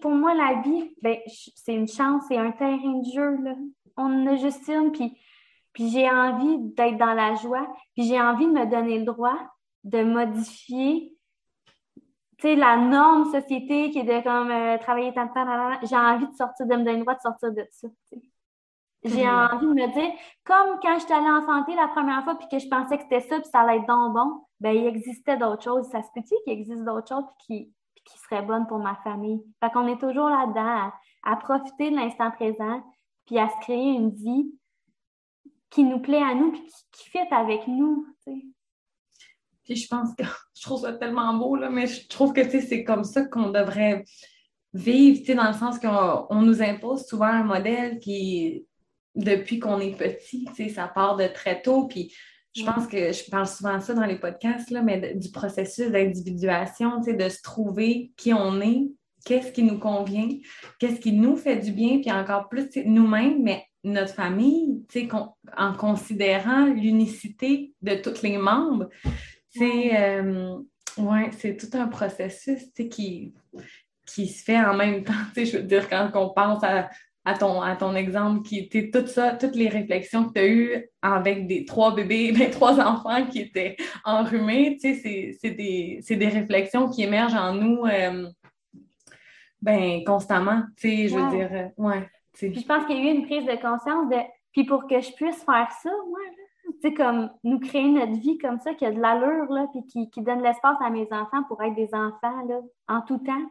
pour 0.00 0.10
moi, 0.10 0.34
la 0.34 0.60
vie, 0.62 0.94
ben, 1.00 1.16
c'est 1.56 1.74
une 1.74 1.88
chance, 1.88 2.24
c'est 2.28 2.36
un 2.36 2.50
terrain 2.50 2.98
de 2.98 3.10
jeu. 3.12 3.36
Là. 3.42 3.54
On 3.96 4.04
en 4.04 4.26
a 4.26 4.36
juste 4.36 4.68
une, 4.68 4.92
puis, 4.92 5.16
puis 5.72 5.90
j'ai 5.90 6.10
envie 6.10 6.58
d'être 6.74 6.98
dans 6.98 7.14
la 7.14 7.34
joie, 7.36 7.66
puis 7.94 8.04
j'ai 8.04 8.20
envie 8.20 8.46
de 8.46 8.52
me 8.52 8.66
donner 8.66 8.98
le 8.98 9.04
droit 9.04 9.38
de 9.84 10.02
modifier 10.02 11.14
la 12.52 12.76
norme 12.76 13.24
société 13.30 13.90
qui 13.90 14.00
est 14.00 14.04
de 14.04 14.22
comme 14.22 14.50
euh, 14.50 14.76
travailler 14.78 15.14
tant 15.14 15.26
de 15.26 15.32
temps, 15.32 15.86
j'ai 15.88 15.96
envie 15.96 16.26
de 16.26 16.34
sortir, 16.34 16.66
de 16.66 16.74
me 16.74 16.84
donner 16.84 16.98
le 16.98 17.02
droit 17.02 17.14
de 17.14 17.20
sortir 17.20 17.52
de 17.52 17.66
ça. 17.70 17.88
J'ai 19.04 19.24
mm. 19.24 19.28
envie 19.28 19.66
de 19.66 19.72
me 19.72 19.92
dire, 19.92 20.12
comme 20.44 20.78
quand 20.82 20.98
je 20.98 21.04
suis 21.04 21.12
allée 21.12 21.30
en 21.30 21.46
santé 21.46 21.74
la 21.74 21.88
première 21.88 22.24
fois, 22.24 22.36
puis 22.36 22.48
que 22.50 22.58
je 22.58 22.68
pensais 22.68 22.96
que 22.96 23.04
c'était 23.04 23.20
ça, 23.20 23.40
puis 23.40 23.48
ça 23.50 23.60
allait 23.60 23.78
être 23.78 23.86
donc 23.86 24.14
bon, 24.14 24.44
ben 24.60 24.74
il 24.74 24.86
existait 24.86 25.36
d'autres 25.36 25.62
choses. 25.62 25.86
Ça 25.90 26.02
se 26.02 26.08
peut-il 26.14 26.36
qu'il 26.44 26.52
existe 26.52 26.84
d'autres 26.84 27.08
choses, 27.08 27.24
puis 27.46 27.72
qui, 28.04 28.14
qui 28.14 28.18
seraient 28.20 28.42
bonnes 28.42 28.66
pour 28.66 28.78
ma 28.78 28.96
famille. 28.96 29.42
Fait 29.60 29.70
qu'on 29.70 29.86
est 29.88 30.00
toujours 30.00 30.28
là-dedans, 30.28 30.92
à, 31.22 31.36
profiter 31.36 31.90
de 31.90 31.96
l'instant 31.96 32.30
présent, 32.30 32.82
puis 33.26 33.38
à 33.38 33.48
se 33.48 33.56
créer 33.62 33.92
une 33.92 34.10
vie 34.10 34.52
qui 35.70 35.84
nous 35.84 36.00
plaît 36.00 36.22
à 36.22 36.34
nous, 36.34 36.52
puis 36.52 36.62
qui, 36.92 37.10
fit 37.10 37.18
avec 37.30 37.66
nous, 37.66 38.06
Puis 39.64 39.76
je 39.76 39.88
pense 39.88 40.14
que 40.14 40.24
je 40.54 40.62
trouve 40.62 40.80
ça 40.80 40.92
tellement 40.92 41.34
beau, 41.34 41.56
là, 41.56 41.70
mais 41.70 41.86
je 41.86 42.06
trouve 42.08 42.32
que 42.32 42.48
c'est 42.48 42.84
comme 42.84 43.04
ça 43.04 43.24
qu'on 43.24 43.50
devrait 43.50 44.04
vivre, 44.72 45.34
dans 45.34 45.48
le 45.48 45.54
sens 45.54 45.78
qu'on 45.78 46.42
nous 46.42 46.62
impose 46.62 47.06
souvent 47.06 47.26
un 47.26 47.44
modèle 47.44 48.00
qui, 48.00 48.66
depuis 49.14 49.58
qu'on 49.58 49.80
est 49.80 49.96
petit, 49.96 50.48
ça 50.70 50.88
part 50.88 51.16
de 51.16 51.26
très 51.26 51.62
tôt. 51.62 51.86
Puis 51.86 52.12
je 52.54 52.64
pense 52.64 52.86
que 52.86 53.12
je 53.12 53.30
parle 53.30 53.46
souvent 53.46 53.78
de 53.78 53.82
ça 53.82 53.94
dans 53.94 54.04
les 54.04 54.18
podcasts, 54.18 54.70
là, 54.70 54.82
mais 54.82 55.14
du 55.14 55.30
processus 55.30 55.90
d'individuation, 55.90 57.00
de 57.00 57.28
se 57.28 57.42
trouver 57.42 58.12
qui 58.16 58.32
on 58.32 58.60
est, 58.60 58.90
qu'est-ce 59.24 59.52
qui 59.52 59.62
nous 59.62 59.78
convient, 59.78 60.28
qu'est-ce 60.78 61.00
qui 61.00 61.12
nous 61.12 61.36
fait 61.36 61.56
du 61.56 61.72
bien, 61.72 62.00
puis 62.00 62.12
encore 62.12 62.48
plus 62.48 62.68
nous-mêmes, 62.84 63.42
mais 63.42 63.64
notre 63.82 64.14
famille, 64.14 64.84
en 65.56 65.74
considérant 65.74 66.66
l'unicité 66.66 67.74
de 67.82 67.96
tous 67.96 68.22
les 68.22 68.38
membres. 68.38 68.88
C'est 69.50 69.96
euh, 70.00 70.58
ouais, 70.96 71.30
c'est 71.38 71.56
tout 71.56 71.76
un 71.76 71.88
processus 71.88 72.62
qui, 72.90 73.34
qui 74.06 74.26
se 74.28 74.42
fait 74.42 74.58
en 74.58 74.74
même 74.74 75.04
temps. 75.04 75.12
Je 75.36 75.58
veux 75.58 75.62
dire, 75.62 75.88
quand 75.88 76.10
on 76.14 76.30
pense 76.30 76.62
à 76.64 76.88
à 77.24 77.34
ton, 77.34 77.62
à 77.62 77.74
ton 77.74 77.94
exemple 77.94 78.42
qui 78.42 78.58
était 78.58 78.90
tout 78.90 79.06
ça, 79.06 79.32
toutes 79.32 79.56
les 79.56 79.68
réflexions 79.68 80.28
que 80.28 80.34
tu 80.34 80.40
as 80.40 80.46
eues 80.46 80.86
avec 81.00 81.46
des 81.46 81.64
trois 81.64 81.94
bébés, 81.94 82.32
ben, 82.38 82.50
trois 82.50 82.78
enfants 82.80 83.26
qui 83.26 83.40
étaient 83.40 83.76
enrhumés, 84.04 84.76
tu 84.80 84.94
sais, 84.94 85.36
c'est 85.40 85.50
des, 85.50 86.00
des, 86.08 86.28
réflexions 86.28 86.88
qui 86.88 87.02
émergent 87.02 87.34
en 87.34 87.54
nous 87.54 87.86
euh, 87.86 88.28
ben, 89.62 90.04
constamment, 90.04 90.62
tu 90.76 90.88
sais, 90.88 91.08
je 91.08 91.16
veux 91.16 91.30
dire, 91.30 91.48
euh, 91.52 91.68
ouais. 91.78 92.08
Puis 92.34 92.60
je 92.60 92.66
pense 92.66 92.84
qu'il 92.86 92.96
y 92.96 93.08
a 93.08 93.12
eu 93.12 93.14
une 93.14 93.26
prise 93.26 93.46
de 93.46 93.56
conscience 93.60 94.10
de, 94.10 94.16
puis 94.52 94.64
pour 94.64 94.86
que 94.86 95.00
je 95.00 95.12
puisse 95.12 95.42
faire 95.44 95.68
ça, 95.82 95.90
moi, 96.08 96.18
sais, 96.88 96.94
comme 96.94 97.30
nous 97.44 97.58
créer 97.58 97.88
notre 97.88 98.18
vie 98.20 98.38
comme 98.38 98.58
ça, 98.58 98.74
qui 98.74 98.84
a 98.84 98.92
de 98.92 99.00
l'allure, 99.00 99.50
là, 99.52 99.66
puis 99.72 99.84
qui, 99.86 100.10
qui 100.10 100.22
donne 100.22 100.42
l'espace 100.42 100.76
à 100.80 100.90
mes 100.90 101.06
enfants 101.12 101.42
pour 101.48 101.62
être 101.62 101.74
des 101.74 101.94
enfants, 101.94 102.44
là, 102.48 102.60
en 102.88 103.00
tout 103.02 103.18
temps. 103.18 103.50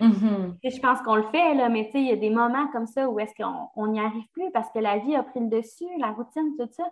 Mm-hmm. 0.00 0.56
Et 0.62 0.70
je 0.70 0.80
pense 0.80 1.00
qu'on 1.02 1.16
le 1.16 1.28
fait, 1.30 1.54
là, 1.54 1.68
mais 1.68 1.86
tu 1.86 1.92
sais, 1.92 2.00
il 2.00 2.08
y 2.08 2.12
a 2.12 2.16
des 2.16 2.30
moments 2.30 2.68
comme 2.68 2.86
ça 2.86 3.08
où 3.08 3.18
est-ce 3.20 3.34
qu'on 3.34 3.86
n'y 3.88 4.00
arrive 4.00 4.26
plus 4.32 4.50
parce 4.52 4.70
que 4.70 4.78
la 4.78 4.98
vie 4.98 5.14
a 5.14 5.22
pris 5.22 5.40
le 5.40 5.48
dessus, 5.48 5.86
la 5.98 6.12
routine, 6.12 6.54
tout 6.58 6.68
ça. 6.70 6.84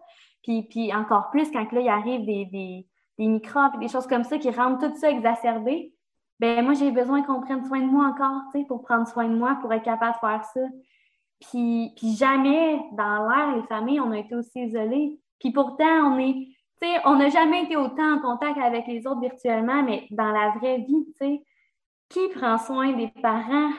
Puis, 0.43 0.63
puis 0.65 0.95
encore 0.95 1.31
plus 1.31 1.51
quand 1.51 1.71
là, 1.73 1.81
il 1.81 1.89
arrive 1.89 2.25
des, 2.25 2.45
des, 2.47 2.87
des 3.19 3.27
microbes, 3.27 3.79
des 3.81 3.89
choses 3.89 4.07
comme 4.07 4.25
ça 4.25 4.39
qui 4.39 4.51
rendent 4.51 4.81
tout 4.81 4.95
ça 4.97 5.11
exacerbé. 5.11 5.93
Ben 6.39 6.63
moi, 6.63 6.75
j'ai 6.75 6.91
besoin 6.91 7.23
qu'on 7.23 7.41
prenne 7.41 7.65
soin 7.65 7.81
de 7.81 7.87
moi 7.87 8.07
encore, 8.07 8.43
tu 8.53 8.61
sais, 8.61 8.67
pour 8.67 8.83
prendre 8.83 9.09
soin 9.09 9.27
de 9.27 9.35
moi, 9.35 9.59
pour 9.61 9.73
être 9.73 9.85
capable 9.85 10.15
de 10.15 10.21
faire 10.21 10.45
ça. 10.45 10.61
Puis, 11.41 11.93
puis 11.97 12.15
jamais 12.15 12.81
dans 12.93 13.29
l'air, 13.29 13.57
les 13.57 13.63
familles, 13.65 14.01
on 14.01 14.11
a 14.11 14.19
été 14.19 14.35
aussi 14.35 14.61
isolées. 14.65 15.19
Puis 15.41 15.53
pourtant, 15.53 16.13
on 16.13 16.19
est, 16.19 16.35
tu 16.81 16.89
sais, 16.89 17.01
on 17.05 17.17
n'a 17.17 17.29
jamais 17.29 17.65
été 17.65 17.77
autant 17.77 18.15
en 18.15 18.19
contact 18.21 18.59
avec 18.59 18.87
les 18.87 19.07
autres 19.07 19.21
virtuellement, 19.21 19.83
mais 19.83 20.07
dans 20.11 20.31
la 20.31 20.51
vraie 20.51 20.79
vie, 20.79 21.07
tu 21.07 21.13
sais, 21.19 21.43
qui 22.09 22.29
prend 22.29 22.59
soin 22.59 22.93
des 22.93 23.09
parents? 23.23 23.71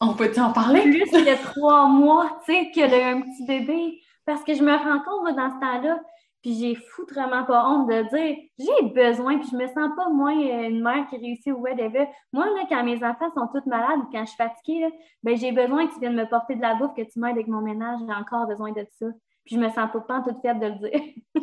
On 0.00 0.14
peut 0.14 0.32
en 0.38 0.52
parler? 0.52 0.82
Plus 0.82 1.28
a 1.28 1.36
trois 1.36 1.86
mois, 1.86 2.38
tu 2.44 2.52
sais, 2.52 2.70
qu'il 2.70 2.90
y 2.90 2.94
a 2.94 3.08
un 3.08 3.20
petit 3.20 3.46
bébé. 3.46 4.00
Parce 4.24 4.44
que 4.44 4.54
je 4.54 4.62
me 4.62 4.72
rends 4.72 5.00
compte, 5.00 5.36
dans 5.36 5.50
ce 5.50 5.60
temps-là, 5.60 6.00
puis 6.42 6.54
j'ai 6.54 6.74
foutrement 6.74 7.44
pas 7.44 7.68
honte 7.68 7.88
de 7.88 8.02
dire 8.02 8.36
j'ai 8.58 8.88
besoin, 8.88 9.38
puis 9.38 9.48
je 9.50 9.56
me 9.56 9.66
sens 9.68 9.90
pas 9.96 10.08
moins 10.10 10.32
une 10.32 10.82
mère 10.82 11.06
qui 11.08 11.16
réussit 11.16 11.52
ou 11.52 11.58
whatever. 11.58 12.08
Moi, 12.32 12.46
là, 12.46 12.64
quand 12.68 12.82
mes 12.82 13.02
enfants 13.04 13.30
sont 13.34 13.46
toutes 13.52 13.66
malades 13.66 14.00
ou 14.00 14.08
quand 14.10 14.24
je 14.24 14.30
suis 14.30 14.36
fatiguée, 14.36 14.88
ben, 15.22 15.36
j'ai 15.36 15.52
besoin 15.52 15.86
que 15.86 15.94
tu 15.94 16.00
viennes 16.00 16.16
me 16.16 16.28
porter 16.28 16.56
de 16.56 16.60
la 16.60 16.74
bouffe, 16.74 16.94
que 16.94 17.02
tu 17.02 17.20
m'aides 17.20 17.32
avec 17.32 17.46
mon 17.46 17.60
ménage, 17.60 18.00
j'ai 18.06 18.12
encore 18.12 18.46
besoin 18.46 18.72
de 18.72 18.84
ça. 18.98 19.06
Puis 19.44 19.56
je 19.56 19.60
me 19.60 19.68
sens 19.68 19.90
pas 19.92 20.22
toute 20.22 20.40
faible 20.42 20.60
de 20.60 20.66
le 20.66 20.90
dire. 20.90 21.00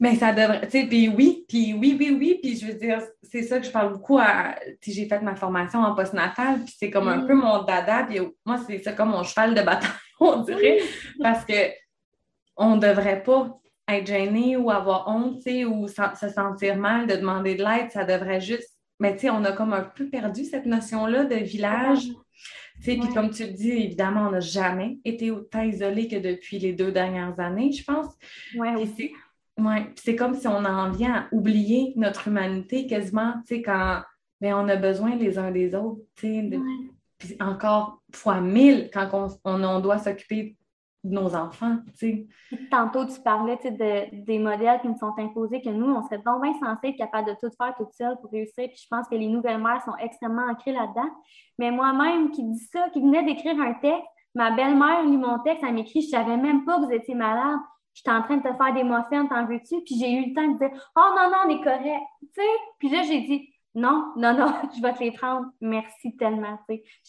Mais 0.00 0.16
ça 0.16 0.32
devrait, 0.32 0.62
tu 0.62 0.70
sais, 0.70 0.86
puis 0.86 1.08
oui, 1.08 1.44
puis 1.48 1.72
oui, 1.72 1.96
oui, 1.98 2.16
oui, 2.18 2.38
puis 2.42 2.56
je 2.56 2.66
veux 2.66 2.74
dire, 2.74 3.00
c'est 3.22 3.42
ça 3.42 3.60
que 3.60 3.66
je 3.66 3.70
parle 3.70 3.92
beaucoup 3.92 4.18
à, 4.18 4.56
tu 4.80 4.90
j'ai 4.90 5.06
fait 5.06 5.20
ma 5.20 5.36
formation 5.36 5.80
en 5.80 5.94
postnatal, 5.94 6.64
puis 6.64 6.74
c'est 6.76 6.90
comme 6.90 7.08
un 7.08 7.20
peu 7.20 7.34
mon 7.34 7.62
dada, 7.62 8.02
puis 8.02 8.18
moi, 8.44 8.58
c'est 8.66 8.82
ça 8.82 8.92
comme 8.92 9.10
mon 9.10 9.22
cheval 9.22 9.54
de 9.54 9.62
bataille, 9.62 9.90
on 10.20 10.40
dirait, 10.40 10.80
parce 11.22 11.44
que 11.44 11.54
on 12.56 12.76
devrait 12.76 13.22
pas 13.22 13.56
être 13.88 14.06
gêné 14.06 14.56
ou 14.56 14.70
avoir 14.70 15.08
honte, 15.08 15.36
tu 15.36 15.50
sais, 15.50 15.64
ou 15.64 15.86
se 15.86 16.28
sentir 16.28 16.76
mal 16.76 17.06
de 17.06 17.14
demander 17.14 17.54
de 17.54 17.62
l'aide, 17.62 17.92
ça 17.92 18.04
devrait 18.04 18.40
juste, 18.40 18.76
mais 18.98 19.14
tu 19.14 19.20
sais, 19.20 19.30
on 19.30 19.44
a 19.44 19.52
comme 19.52 19.72
un 19.72 19.84
peu 19.84 20.08
perdu 20.08 20.44
cette 20.44 20.66
notion-là 20.66 21.24
de 21.24 21.36
village, 21.36 22.08
puis 22.84 23.08
comme 23.14 23.30
tu 23.30 23.44
le 23.44 23.52
dis, 23.52 23.70
évidemment, 23.70 24.28
on 24.28 24.30
n'a 24.30 24.40
jamais 24.40 24.98
été 25.04 25.30
autant 25.30 25.62
isolé 25.62 26.06
que 26.08 26.16
depuis 26.16 26.58
les 26.58 26.72
deux 26.72 26.92
dernières 26.92 27.38
années, 27.40 27.72
je 27.72 27.82
pense. 27.82 28.14
Ouais, 29.58 29.92
c'est 29.96 30.16
comme 30.16 30.34
si 30.34 30.48
on 30.48 30.64
en 30.64 30.90
vient 30.90 31.14
à 31.14 31.28
oublier 31.32 31.92
notre 31.96 32.28
humanité 32.28 32.86
quasiment, 32.86 33.34
tu 33.46 33.56
sais, 33.56 33.62
quand 33.62 34.02
ben, 34.40 34.54
on 34.54 34.68
a 34.68 34.76
besoin 34.76 35.14
les 35.14 35.38
uns 35.38 35.50
des 35.50 35.74
autres, 35.74 36.02
tu 36.16 36.26
sais, 36.26 36.50
puis 37.18 37.36
encore 37.40 38.02
fois 38.12 38.40
mille 38.40 38.90
quand 38.92 39.08
on, 39.44 39.64
on 39.64 39.80
doit 39.80 39.98
s'occuper 39.98 40.56
nos 41.04 41.34
enfants, 41.34 41.76
tu 41.98 42.28
sais. 42.50 42.58
Tantôt, 42.70 43.04
tu 43.04 43.20
parlais 43.20 43.56
de, 43.56 44.24
des 44.24 44.38
modèles 44.38 44.80
qui 44.80 44.88
nous 44.88 44.96
sont 44.96 45.12
imposés, 45.18 45.60
que 45.60 45.68
nous, 45.68 45.86
on 45.86 46.02
serait 46.02 46.22
donc 46.24 46.42
bien 46.42 46.54
censés 46.54 46.88
être 46.88 46.96
capables 46.96 47.28
de 47.28 47.34
tout 47.34 47.54
faire 47.56 47.74
toute 47.76 47.92
seule 47.92 48.16
pour 48.20 48.30
réussir. 48.30 48.68
Puis 48.68 48.80
je 48.82 48.88
pense 48.88 49.06
que 49.08 49.14
les 49.14 49.28
nouvelles 49.28 49.62
mères 49.62 49.82
sont 49.84 49.96
extrêmement 49.96 50.46
ancrées 50.50 50.72
là-dedans. 50.72 51.10
Mais 51.58 51.70
moi-même, 51.70 52.30
qui 52.30 52.42
dis 52.42 52.68
ça, 52.72 52.88
qui 52.90 53.00
venait 53.00 53.22
d'écrire 53.22 53.60
un 53.60 53.74
texte, 53.74 54.08
ma 54.34 54.50
belle-mère 54.50 55.04
lit 55.04 55.16
mon 55.16 55.38
texte, 55.40 55.62
elle 55.66 55.74
m'écrit 55.74 56.00
Je 56.00 56.08
savais 56.08 56.36
même 56.36 56.64
pas 56.64 56.78
que 56.78 56.86
vous 56.86 56.92
étiez 56.92 57.14
malade. 57.14 57.58
J'étais 57.92 58.10
en 58.10 58.22
train 58.22 58.38
de 58.38 58.42
te 58.42 58.52
faire 58.52 58.74
des 58.74 58.82
muffins, 58.82 59.26
t'en 59.26 59.46
veux-tu? 59.46 59.76
Puis 59.84 59.96
j'ai 60.00 60.10
eu 60.10 60.28
le 60.28 60.34
temps 60.34 60.48
de 60.48 60.58
dire 60.58 60.90
Oh 60.96 61.14
non, 61.16 61.30
non, 61.30 61.38
on 61.46 61.48
est 61.50 61.62
correct. 61.62 62.02
Tu 62.20 62.28
sais? 62.34 62.48
Puis 62.78 62.88
là, 62.88 63.02
j'ai 63.02 63.20
dit 63.20 63.50
non, 63.74 64.12
non, 64.16 64.34
non, 64.34 64.54
je 64.76 64.80
vais 64.80 64.92
te 64.94 65.02
les 65.02 65.12
prendre. 65.12 65.46
Merci 65.60 66.16
tellement. 66.16 66.58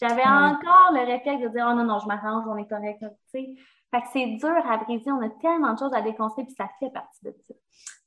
J'avais 0.00 0.24
encore 0.24 0.92
le 0.92 1.06
réflexe 1.06 1.42
de 1.42 1.48
dire 1.48 1.66
Oh 1.70 1.74
non, 1.74 1.84
non, 1.84 1.98
je 1.98 2.06
m'arrange, 2.06 2.44
on 2.48 2.56
est 2.56 2.68
correct. 2.68 3.04
sais. 3.26 3.54
Fait 3.90 4.00
que 4.00 4.06
c'est 4.12 4.26
dur 4.26 4.56
à 4.68 4.78
briser, 4.78 5.10
on 5.12 5.22
a 5.22 5.28
tellement 5.40 5.72
de 5.74 5.78
choses 5.78 5.94
à 5.94 6.02
déconstruire, 6.02 6.46
puis 6.46 6.54
ça 6.56 6.68
fait 6.80 6.90
partie 6.90 7.24
de 7.24 7.34
ça. 7.46 7.54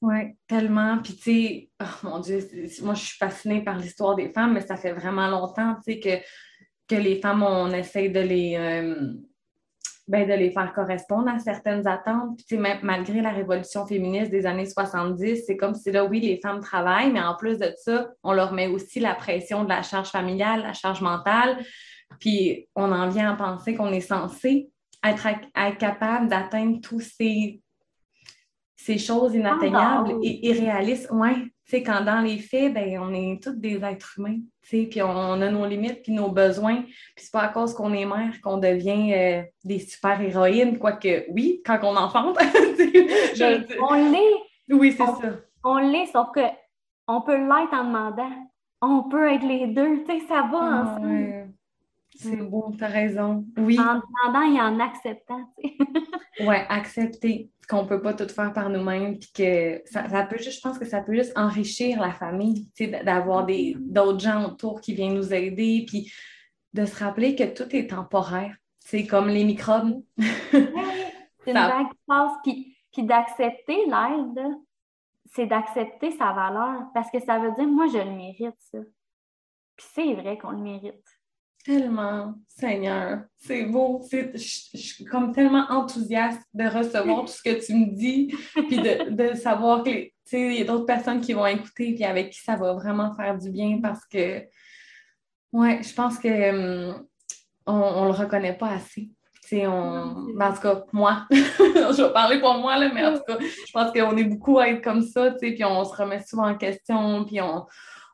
Oui, 0.02 0.36
tellement. 0.48 1.00
Puis, 1.00 1.16
tu 1.16 1.22
sais, 1.22 1.70
oh 1.82 2.08
mon 2.08 2.20
Dieu, 2.20 2.40
moi, 2.84 2.94
je 2.94 3.04
suis 3.04 3.18
fascinée 3.18 3.64
par 3.64 3.78
l'histoire 3.78 4.16
des 4.16 4.30
femmes, 4.30 4.54
mais 4.54 4.62
ça 4.62 4.78
fait 4.78 4.94
vraiment 4.94 5.28
longtemps, 5.28 5.76
tu 5.76 5.94
sais, 5.94 6.00
que, 6.00 6.96
que 6.96 7.00
les 7.00 7.20
femmes, 7.20 7.44
on 7.44 7.72
essaie 7.72 8.10
de 8.10 8.20
les, 8.20 8.56
euh, 8.58 9.14
ben, 10.08 10.28
de 10.28 10.34
les 10.34 10.52
faire 10.52 10.74
correspondre 10.74 11.30
à 11.30 11.40
certaines 11.40 11.86
attentes. 11.88 12.38
Puis, 12.38 12.58
sais, 12.58 12.80
malgré 12.82 13.22
la 13.22 13.32
révolution 13.32 13.86
féministe 13.86 14.32
des 14.32 14.46
années 14.46 14.66
70, 14.66 15.44
c'est 15.46 15.58
comme 15.58 15.76
si 15.76 15.92
là, 15.92 16.06
oui, 16.06 16.22
les 16.22 16.40
femmes 16.42 16.62
travaillent, 16.62 17.12
mais 17.12 17.22
en 17.22 17.36
plus 17.36 17.58
de 17.58 17.72
ça, 17.78 18.10
on 18.24 18.32
leur 18.32 18.54
met 18.54 18.68
aussi 18.68 19.00
la 19.00 19.16
pression 19.16 19.64
de 19.64 19.70
la 19.70 19.82
charge 19.82 20.10
familiale, 20.10 20.62
la 20.62 20.74
charge 20.74 21.02
mentale. 21.02 21.58
Puis, 22.20 22.68
on 22.76 22.92
en 22.92 23.10
vient 23.10 23.34
à 23.34 23.36
penser 23.36 23.76
qu'on 23.76 23.92
est 23.92 24.02
censé 24.02 24.70
être, 25.04 25.78
capable 25.78 26.28
d'atteindre 26.28 26.80
tous 26.82 27.00
ces, 27.00 27.62
ces 28.76 28.98
choses 28.98 29.36
inatteignables 29.36 30.20
et 30.24 30.48
irréalistes. 30.48 31.10
Oui, 31.12 31.52
tu 31.70 31.78
sais, 31.78 31.84
quand 31.84 32.04
dans 32.04 32.22
les 32.22 32.40
faits, 32.40 32.74
ben, 32.74 33.00
on 33.00 33.14
est 33.14 33.40
tous 33.44 33.52
des 33.52 33.76
êtres 33.84 34.16
humains, 34.18 34.40
tu 34.64 34.70
sais, 34.70 34.88
puis 34.90 35.04
on, 35.04 35.42
a 35.42 35.52
nos 35.52 35.66
limites, 35.68 36.02
puis 36.02 36.12
nos 36.12 36.32
besoins, 36.32 36.82
puis 36.82 37.26
c'est 37.26 37.32
pas 37.32 37.44
à 37.44 37.50
cause 37.50 37.76
qu'on 37.76 37.94
est 37.94 38.06
mère 38.06 38.42
qu'on 38.42 38.58
devient 38.58 39.14
euh, 39.14 39.44
des 39.64 39.78
super-héroïnes, 39.78 40.80
quoique, 40.80 41.26
oui, 41.30 41.62
quand 41.64 41.80
on 41.84 41.96
enfante, 41.96 42.38
on 43.82 44.12
l'est. 44.12 44.34
Oui, 44.72 44.92
c'est 44.92 45.06
ça. 45.06 45.36
On 45.64 45.78
l'est, 45.78 46.08
sauf 46.08 46.30
que 46.34 46.42
on 47.08 47.22
peut 47.22 47.38
l'être 47.38 47.74
en 47.74 47.84
demandant. 47.84 48.32
On 48.82 49.04
peut 49.04 49.32
être 49.32 49.46
les 49.46 49.68
deux, 49.68 50.04
tu 50.04 50.20
sais, 50.20 50.26
ça 50.28 50.42
va 50.52 50.60
ah, 50.62 50.84
ensemble. 50.84 51.39
C'est 52.16 52.36
mm. 52.36 52.50
beau, 52.50 52.74
tu 52.78 52.84
as 52.84 52.88
raison. 52.88 53.46
Oui. 53.58 53.80
En 53.80 54.02
demandant 54.02 54.56
et 54.56 54.62
en 54.62 54.80
acceptant. 54.80 55.54
oui, 56.40 56.56
accepter 56.70 57.50
qu'on 57.70 57.84
ne 57.84 57.88
peut 57.88 58.02
pas 58.02 58.14
tout 58.14 58.28
faire 58.28 58.52
par 58.52 58.70
nous-mêmes, 58.70 59.20
puis 59.20 59.32
que 59.32 59.82
ça, 59.86 60.04
peut 60.24 60.38
juste, 60.38 60.58
je 60.58 60.62
pense 60.62 60.80
que 60.80 60.86
ça 60.86 61.02
peut 61.02 61.14
juste 61.14 61.38
enrichir 61.38 62.02
la 62.02 62.12
famille, 62.12 62.68
d'avoir 63.04 63.46
d'autres 63.46 64.20
gens 64.20 64.46
autour 64.46 64.82
qui 64.82 64.96
viennent 64.96 65.14
nous 65.14 65.34
aider, 65.34 65.86
puis 65.88 66.12
de 66.74 66.86
se 66.86 67.04
rappeler 67.04 67.36
que 67.36 67.44
tout 67.44 67.76
est 67.76 67.92
temporaire. 67.92 68.56
C'est 68.80 69.06
comme 69.06 69.28
les 69.28 69.44
microbes. 69.44 70.04
c'est 70.18 70.72
une 71.48 71.54
vague 71.54 71.90
qui 71.92 72.00
passe, 72.08 72.32
puis, 72.44 72.78
puis 72.92 73.04
d'accepter 73.04 73.86
l'aide, 73.86 74.58
c'est 75.28 75.46
d'accepter 75.46 76.10
sa 76.18 76.32
valeur, 76.34 76.86
parce 76.96 77.12
que 77.12 77.20
ça 77.20 77.38
veut 77.38 77.52
dire, 77.52 77.68
moi, 77.68 77.86
je 77.86 78.00
le 78.00 78.12
mérite, 78.12 78.56
ça. 78.58 78.80
Puis 79.76 79.88
c'est 79.94 80.14
vrai 80.16 80.40
qu'on 80.40 80.52
le 80.52 80.58
mérite. 80.58 81.19
Tellement, 81.66 82.36
Seigneur, 82.48 83.24
c'est 83.38 83.66
beau. 83.66 84.02
Je, 84.12 84.38
suis 84.38 85.04
comme 85.04 85.34
tellement 85.34 85.66
enthousiaste 85.70 86.42
de 86.54 86.66
recevoir 86.66 87.26
tout 87.26 87.34
ce 87.34 87.44
que 87.44 87.66
tu 87.66 87.74
me 87.74 87.94
dis, 87.94 88.34
puis 88.68 88.78
de, 88.78 89.34
savoir 89.36 89.84
que 89.84 89.90
il 90.32 90.54
y 90.54 90.62
a 90.62 90.66
d'autres 90.66 90.86
personnes 90.86 91.22
qui 91.22 91.34
vont 91.34 91.46
écouter, 91.46 91.94
puis 91.96 92.06
avec 92.06 92.32
qui 92.32 92.40
ça 92.40 92.56
va 92.56 92.74
vraiment 92.74 93.14
faire 93.16 93.38
du 93.38 93.50
bien 93.52 93.80
parce 93.82 94.06
que, 94.06 94.44
ouais, 95.52 95.82
je 95.84 95.94
pense 95.94 96.18
que 96.18 96.90
hum, 96.90 97.06
on, 97.66 98.06
le 98.06 98.12
reconnaît 98.12 98.58
pas 98.58 98.70
assez. 98.70 99.10
On, 99.52 100.38
en 100.40 100.54
tout 100.54 100.62
cas, 100.62 100.84
moi, 100.94 101.26
je 101.32 102.04
vais 102.04 102.14
parler 102.14 102.40
pour 102.40 102.54
moi, 102.56 102.78
là, 102.78 102.92
mais 102.94 103.04
en 103.04 103.18
tout 103.18 103.24
cas, 103.28 103.38
je 103.40 103.72
pense 103.74 103.92
qu'on 103.92 104.16
est 104.16 104.24
beaucoup 104.24 104.60
à 104.60 104.70
être 104.70 104.84
comme 104.84 105.02
ça, 105.02 105.32
puis 105.32 105.64
on 105.66 105.84
se 105.84 105.96
remet 105.96 106.22
souvent 106.22 106.50
en 106.50 106.56
question, 106.56 107.26
puis 107.26 107.42
on, 107.42 107.66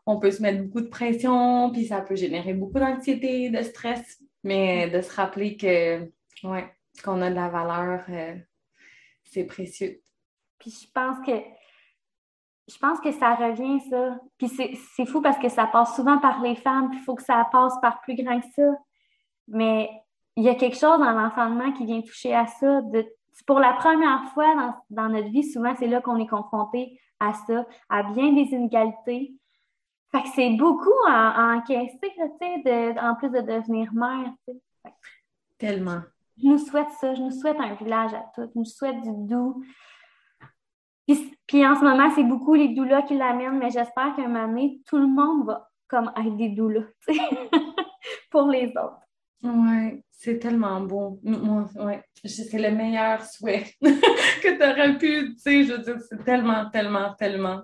on 0.05 0.19
peut 0.19 0.31
se 0.31 0.41
mettre 0.41 0.63
beaucoup 0.63 0.81
de 0.81 0.89
pression, 0.89 1.71
puis 1.71 1.85
ça 1.85 2.01
peut 2.01 2.15
générer 2.15 2.53
beaucoup 2.53 2.79
d'anxiété, 2.79 3.49
de 3.49 3.61
stress, 3.63 4.21
mais 4.43 4.89
de 4.89 5.01
se 5.01 5.13
rappeler 5.15 5.57
que, 5.57 6.01
ouais, 6.43 6.73
qu'on 7.03 7.21
a 7.21 7.29
de 7.29 7.35
la 7.35 7.49
valeur, 7.49 8.03
euh, 8.09 8.35
c'est 9.23 9.45
précieux. 9.45 10.01
Puis 10.59 10.71
je 10.71 10.91
pense 10.91 11.25
que 11.25 11.31
je 12.67 12.77
pense 12.79 12.99
que 12.99 13.11
ça 13.11 13.35
revient, 13.35 13.79
ça. 13.91 14.19
Puis 14.37 14.49
c'est 14.49 15.05
fou 15.05 15.21
parce 15.21 15.37
que 15.37 15.49
ça 15.49 15.67
passe 15.67 15.95
souvent 15.95 16.17
par 16.17 16.41
les 16.41 16.55
femmes, 16.55 16.89
puis 16.89 16.99
il 16.99 17.03
faut 17.03 17.15
que 17.15 17.23
ça 17.23 17.47
passe 17.51 17.73
par 17.81 18.01
plus 18.01 18.15
grand 18.15 18.39
que 18.39 18.47
ça. 18.55 18.77
Mais 19.47 19.89
il 20.35 20.43
y 20.43 20.49
a 20.49 20.55
quelque 20.55 20.77
chose 20.77 20.99
dans 20.99 21.11
l'enfantement 21.11 21.71
qui 21.73 21.85
vient 21.85 22.01
toucher 22.01 22.33
à 22.33 22.47
ça. 22.47 22.81
De, 22.81 23.05
pour 23.45 23.59
la 23.59 23.73
première 23.73 24.23
fois 24.33 24.55
dans, 24.55 24.73
dans 24.89 25.09
notre 25.09 25.29
vie, 25.29 25.43
souvent, 25.43 25.75
c'est 25.77 25.87
là 25.87 26.01
qu'on 26.01 26.17
est 26.17 26.27
confronté 26.27 26.99
à 27.19 27.33
ça, 27.33 27.67
à 27.89 28.03
bien 28.03 28.33
des 28.33 28.49
inégalités, 28.51 29.35
fait 30.11 30.23
que 30.23 30.29
c'est 30.35 30.55
beaucoup 30.55 30.89
à, 31.07 31.55
encaisser, 31.55 31.97
tu 32.01 32.63
sais, 32.63 32.99
en 32.99 33.15
plus 33.15 33.29
de 33.29 33.41
devenir 33.41 33.93
mère, 33.93 34.33
Tellement. 35.57 36.01
Je 36.37 36.47
nous 36.47 36.57
souhaite 36.57 36.89
ça, 36.99 37.13
je 37.13 37.21
nous 37.21 37.31
souhaite 37.31 37.59
un 37.59 37.75
village 37.75 38.13
à 38.13 38.25
toutes, 38.35 38.51
je 38.53 38.59
nous 38.59 38.65
souhaite 38.65 39.01
du 39.01 39.11
doux. 39.27 39.63
Puis, 41.47 41.65
en 41.65 41.75
ce 41.75 41.83
moment, 41.83 42.09
c'est 42.13 42.23
beaucoup 42.23 42.55
les 42.55 42.69
doulas 42.69 43.03
qui 43.03 43.15
l'amènent, 43.15 43.59
mais 43.59 43.69
j'espère 43.69 44.15
qu'à 44.15 44.23
un 44.23 44.27
moment 44.27 44.47
donné, 44.47 44.81
tout 44.85 44.97
le 44.97 45.07
monde 45.07 45.45
va 45.45 45.69
comme 45.87 46.11
être 46.17 46.35
des 46.35 46.49
doulas 46.49 46.87
pour 48.31 48.47
les 48.47 48.67
autres. 48.69 48.99
Oui, 49.43 50.03
c'est 50.11 50.39
tellement 50.39 50.81
beau. 50.81 51.19
Moi, 51.23 51.67
ouais, 51.75 52.03
c'est 52.23 52.57
le 52.57 52.71
meilleur 52.71 53.23
souhait 53.23 53.65
que 53.81 54.57
tu 54.57 54.63
aurais 54.63 54.97
pu, 54.97 55.35
tu 55.35 55.39
sais, 55.39 55.63
je 55.63 55.73
veux 55.73 55.79
dire, 55.79 55.97
c'est 56.09 56.23
tellement, 56.23 56.69
tellement, 56.71 57.13
tellement. 57.13 57.61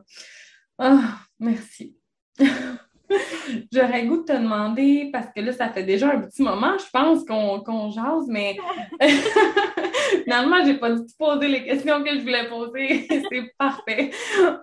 Ah, 0.77 1.17
merci. 1.39 1.97
J'aurais 3.71 4.05
goût 4.05 4.17
de 4.17 4.23
te 4.23 4.33
demander, 4.33 5.09
parce 5.11 5.27
que 5.35 5.41
là, 5.41 5.51
ça 5.51 5.69
fait 5.69 5.83
déjà 5.83 6.11
un 6.11 6.21
petit 6.21 6.41
moment, 6.41 6.77
je 6.77 6.89
pense, 6.91 7.25
qu'on 7.25 7.91
jase, 7.91 8.27
mais 8.27 8.57
finalement, 10.23 10.63
j'ai 10.65 10.75
pas 10.75 10.91
du 10.91 11.01
tout 11.01 11.13
posé 11.17 11.47
les 11.47 11.63
questions 11.63 12.03
que 12.03 12.11
je 12.11 12.21
voulais 12.21 12.47
poser. 12.47 13.07
C'est 13.09 13.53
parfait. 13.57 14.11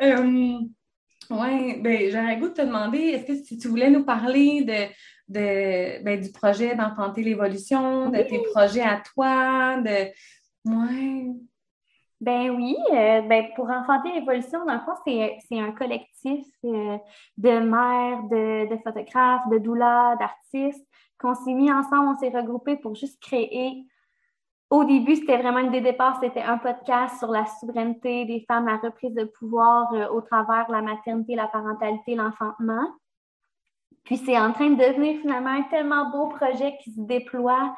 Euh, 0.02 0.58
oui, 1.30 1.80
ben, 1.80 2.10
j'aurais 2.10 2.36
goût 2.38 2.48
de 2.48 2.54
te 2.54 2.62
demander, 2.62 2.98
est-ce 2.98 3.26
que 3.26 3.34
si 3.34 3.58
tu 3.58 3.68
voulais 3.68 3.90
nous 3.90 4.04
parler 4.04 4.62
de, 4.62 4.86
de 5.28 6.02
ben, 6.02 6.20
du 6.20 6.32
projet 6.32 6.74
d'enfanter 6.74 7.22
l'évolution, 7.22 8.08
de 8.08 8.22
tes 8.22 8.42
projets 8.54 8.82
à 8.82 9.02
toi, 9.14 9.76
de. 9.78 10.10
Ouais. 10.64 11.26
Ben 12.20 12.50
oui, 12.50 12.76
euh, 12.92 13.20
ben 13.22 13.44
pour 13.54 13.70
enfanter 13.70 14.12
l'évolution, 14.12 14.64
dans 14.64 14.74
le 14.74 14.80
fond, 14.80 14.92
c'est 15.06 15.58
un 15.60 15.70
collectif 15.72 16.07
euh, 16.26 16.98
de 17.36 17.58
mères, 17.60 18.22
de, 18.24 18.76
photographes, 18.82 19.48
de 19.50 19.58
doulas, 19.58 20.16
d'artistes 20.16 20.86
qu'on 21.18 21.34
s'est 21.34 21.54
mis 21.54 21.72
ensemble, 21.72 22.08
on 22.08 22.18
s'est 22.18 22.36
regroupés 22.36 22.76
pour 22.76 22.94
juste 22.94 23.20
créer. 23.20 23.84
Au 24.70 24.84
début, 24.84 25.16
c'était 25.16 25.38
vraiment 25.38 25.58
une 25.58 25.70
des 25.70 25.80
départs, 25.80 26.20
c'était 26.20 26.42
un 26.42 26.58
podcast 26.58 27.18
sur 27.18 27.28
la 27.28 27.46
souveraineté 27.46 28.24
des 28.26 28.44
femmes, 28.46 28.66
la 28.66 28.76
reprise 28.76 29.14
de 29.14 29.24
pouvoir 29.24 29.92
euh, 29.94 30.08
au 30.08 30.20
travers 30.20 30.66
de 30.66 30.72
la 30.72 30.82
maternité, 30.82 31.34
la 31.34 31.48
parentalité, 31.48 32.14
l'enfantement. 32.14 32.86
Puis 34.04 34.18
c'est 34.18 34.38
en 34.38 34.52
train 34.52 34.70
de 34.70 34.76
devenir 34.76 35.20
finalement 35.20 35.50
un 35.50 35.62
tellement 35.62 36.10
beau 36.10 36.28
projet 36.28 36.76
qui 36.82 36.92
se 36.92 37.00
déploie. 37.00 37.74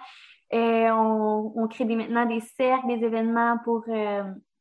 Euh, 0.52 0.90
on, 0.90 1.66
crée 1.68 1.84
maintenant 1.84 2.26
des 2.26 2.40
cercles, 2.40 2.88
des 2.88 3.04
événements 3.04 3.58
pour, 3.64 3.84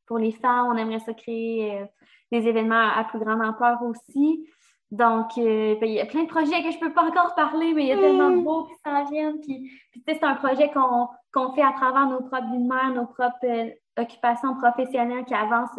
pour 0.05 0.17
les 0.19 0.31
femmes. 0.31 0.67
On 0.67 0.77
aimerait 0.77 0.99
ça 0.99 1.13
créer 1.13 1.83
des 2.31 2.47
événements 2.47 2.89
à 2.95 3.03
plus 3.03 3.19
grande 3.19 3.41
ampleur 3.41 3.81
aussi. 3.83 4.47
Donc, 4.91 5.35
ben, 5.35 5.77
il 5.83 5.93
y 5.93 5.99
a 5.99 6.05
plein 6.05 6.23
de 6.23 6.29
projets 6.29 6.63
que 6.63 6.71
je 6.71 6.77
ne 6.77 6.79
peux 6.79 6.93
pas 6.93 7.03
encore 7.03 7.35
parler, 7.35 7.73
mais 7.73 7.83
il 7.83 7.87
y 7.87 7.91
a 7.91 7.97
tellement 7.97 8.31
de 8.31 8.37
mm. 8.37 8.43
beaux 8.43 8.63
qui 8.65 8.73
s'en 8.83 9.05
viennent. 9.05 9.39
Puis, 9.39 9.71
c'est 10.07 10.23
un 10.23 10.35
projet 10.35 10.71
qu'on 10.71 11.53
fait 11.53 11.61
à 11.61 11.73
travers 11.73 12.07
nos 12.07 12.21
propres 12.21 12.51
lumières, 12.51 12.91
nos 12.93 13.05
propres 13.05 13.73
occupations 13.97 14.55
professionnelles 14.55 15.25
qui 15.25 15.35
avancent 15.35 15.77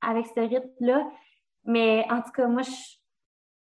avec 0.00 0.26
ce 0.26 0.40
rythme-là. 0.40 1.08
Mais 1.64 2.06
en 2.10 2.22
tout 2.22 2.30
cas, 2.30 2.46
moi, 2.46 2.62
je, 2.62 2.70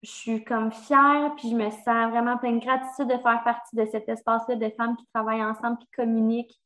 je 0.03 0.11
suis 0.11 0.45
comme 0.45 0.73
fière, 0.73 1.33
puis 1.37 1.51
je 1.51 1.57
me 1.57 1.71
sens 1.71 2.11
vraiment 2.11 2.37
pleine 2.37 2.59
de 2.59 2.65
gratitude 2.65 3.07
de 3.09 3.23
faire 3.23 3.43
partie 3.45 3.77
de 3.77 3.85
cet 3.87 4.09
espace-là 4.09 4.57
de 4.57 4.69
femmes 4.77 4.97
qui 4.97 5.07
travaillent 5.13 5.45
ensemble, 5.45 5.79
qui 5.79 5.89
communiquent. 5.97 6.61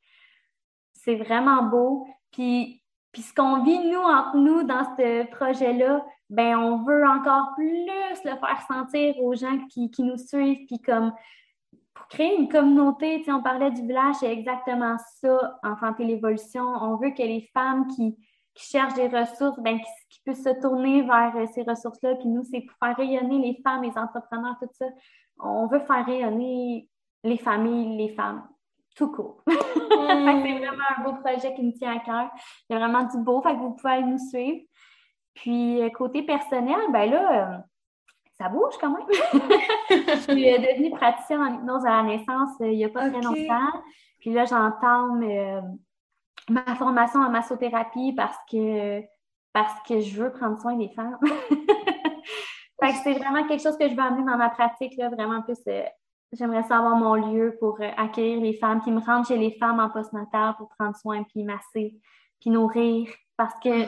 C'est 0.95 1.17
vraiment 1.17 1.65
beau. 1.65 2.07
Puis, 2.31 2.82
puis 3.13 3.23
ce 3.23 3.35
qu'on 3.35 3.63
vit, 3.63 3.79
nous, 3.79 4.01
entre 4.01 4.37
nous, 4.37 4.63
dans 4.63 4.85
ce 4.97 5.27
projet-là, 5.31 6.05
ben 6.31 6.57
on 6.57 6.83
veut 6.83 7.07
encore 7.07 7.55
plus 7.55 7.87
le 8.25 8.31
faire 8.31 8.63
sentir 8.67 9.19
aux 9.19 9.35
gens 9.35 9.59
qui, 9.69 9.91
qui 9.91 10.03
nous 10.03 10.17
suivent, 10.17 10.67
puis 10.67 10.81
comme 10.81 11.13
pour 11.95 12.07
créer 12.09 12.39
une 12.39 12.49
communauté, 12.49 13.23
on 13.29 13.43
parlait 13.43 13.71
du 13.71 13.83
village, 13.83 14.17
c'est 14.21 14.33
exactement 14.33 14.97
ça, 15.21 15.59
enfanter 15.63 16.05
l'évolution. 16.05 16.63
On 16.63 16.97
veut 16.97 17.11
que 17.11 17.23
les 17.23 17.51
femmes 17.53 17.87
qui, 17.89 18.17
qui 18.55 18.65
cherchent 18.67 18.95
des 18.95 19.09
ressources, 19.09 19.59
ben, 19.61 19.79
qui, 20.11 20.21
puissent 20.25 20.45
se 20.45 20.61
tourner 20.61 21.03
vers 21.03 21.35
euh, 21.37 21.47
ces 21.53 21.63
ressources-là. 21.63 22.15
Puis 22.15 22.29
nous, 22.29 22.45
c'est 22.45 22.61
pour 22.61 22.77
faire 22.79 22.97
rayonner 22.97 23.39
les 23.39 23.61
femmes, 23.63 23.83
les 23.83 23.97
entrepreneurs, 23.99 24.57
tout 24.61 24.69
ça. 24.73 24.87
On 25.39 25.67
veut 25.67 25.81
faire 25.81 26.07
rayonner 26.07 26.89
les 27.25 27.39
familles, 27.39 27.97
les 27.97 28.15
femmes, 28.15 28.47
tout 28.95 29.11
court. 29.11 29.43
C'est 29.47 30.59
vraiment 30.59 30.85
un 30.97 31.03
beau 31.03 31.15
projet 31.15 31.55
qui 31.55 31.63
me 31.63 31.73
tient 31.73 31.97
à 31.97 32.01
cœur. 32.01 32.31
Il 32.69 32.75
y 32.75 32.77
a 32.77 32.79
vraiment 32.79 33.05
du 33.05 33.19
beau, 33.19 33.43
fait 33.43 33.55
que 33.55 33.59
vous 33.59 33.75
pouvez 33.75 33.93
aller 33.95 34.05
nous 34.05 34.19
suivre. 34.19 34.61
Puis, 35.35 35.83
euh, 35.83 35.91
côté 35.91 36.23
personnel, 36.23 36.81
ben 36.91 37.11
là, 37.11 37.55
euh, 37.55 37.59
ça 38.39 38.49
bouge 38.49 38.75
quand 38.81 38.91
même. 38.91 39.07
je 39.91 40.21
suis 40.21 40.35
devenue 40.35 40.91
praticienne 40.91 41.41
en 41.41 41.55
hypnose 41.55 41.87
à 41.87 42.03
la 42.03 42.03
naissance 42.03 42.51
il 42.61 42.77
n'y 42.77 42.85
a 42.85 42.89
pas 42.89 43.09
très 43.09 43.21
longtemps. 43.21 43.81
Puis 44.21 44.33
là, 44.33 44.45
j'entame 44.45 45.79
ma 46.49 46.75
formation 46.75 47.21
en 47.21 47.31
massothérapie 47.31 48.13
parce 48.13 48.37
que, 48.51 49.01
parce 49.53 49.81
que 49.87 50.01
je 50.01 50.23
veux 50.23 50.33
prendre 50.33 50.61
soin 50.61 50.77
des 50.77 50.89
femmes. 50.91 51.19
c'est 53.05 53.15
vraiment 53.15 53.47
quelque 53.47 53.63
chose 53.63 53.77
que 53.79 53.89
je 53.89 53.95
veux 53.95 54.03
amener 54.03 54.25
dans 54.25 54.37
ma 54.37 54.51
pratique, 54.51 54.97
là, 54.97 55.09
vraiment 55.09 55.43
plus. 55.43 55.59
J'aimerais 56.33 56.63
savoir 56.63 56.97
mon 56.97 57.15
lieu 57.15 57.57
pour 57.61 57.79
euh, 57.81 57.91
accueillir 57.97 58.41
les 58.41 58.55
femmes, 58.55 58.81
puis 58.81 58.91
me 58.91 59.01
rendre 59.01 59.27
chez 59.27 59.37
les 59.37 59.53
femmes 59.59 59.81
en 59.81 59.91
postnatal 59.91 60.55
pour 60.57 60.69
prendre 60.79 60.97
soin, 60.97 61.23
puis 61.25 61.45
masser, 61.45 62.01
puis 62.41 62.51
nourrir. 62.51 63.09
Parce 63.37 63.55
que 63.61 63.87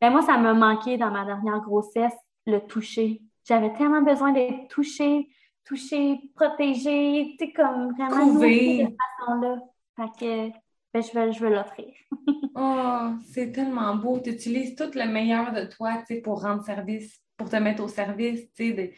ben 0.00 0.10
moi, 0.10 0.22
ça 0.22 0.38
m'a 0.38 0.54
manqué 0.54 0.96
dans 0.96 1.10
ma 1.10 1.24
dernière 1.24 1.60
grossesse, 1.60 2.14
le 2.46 2.60
toucher. 2.60 3.22
J'avais 3.46 3.72
tellement 3.74 4.02
besoin 4.02 4.32
d'être 4.32 4.68
touchée, 4.68 5.28
touchée, 5.64 6.18
protégée, 6.34 7.36
tu 7.38 7.46
sais, 7.46 7.52
comme 7.52 7.92
vraiment 7.92 8.34
de 8.34 8.40
cette 8.40 8.96
façon-là. 9.18 9.58
Fait 9.96 10.18
que 10.18 10.50
ben, 10.94 11.02
je 11.02 11.12
vais, 11.12 11.32
je 11.32 11.44
vais 11.44 11.50
l'offrir. 11.50 11.92
oh, 12.54 13.10
c'est 13.32 13.52
tellement 13.52 13.94
beau. 13.96 14.18
Tu 14.18 14.30
utilises 14.30 14.74
tout 14.74 14.90
le 14.94 15.06
meilleur 15.06 15.52
de 15.52 15.64
toi 15.64 16.02
pour 16.24 16.42
rendre 16.42 16.64
service, 16.64 17.20
pour 17.36 17.50
te 17.50 17.56
mettre 17.56 17.82
au 17.82 17.88
service 17.88 18.52
des, 18.54 18.94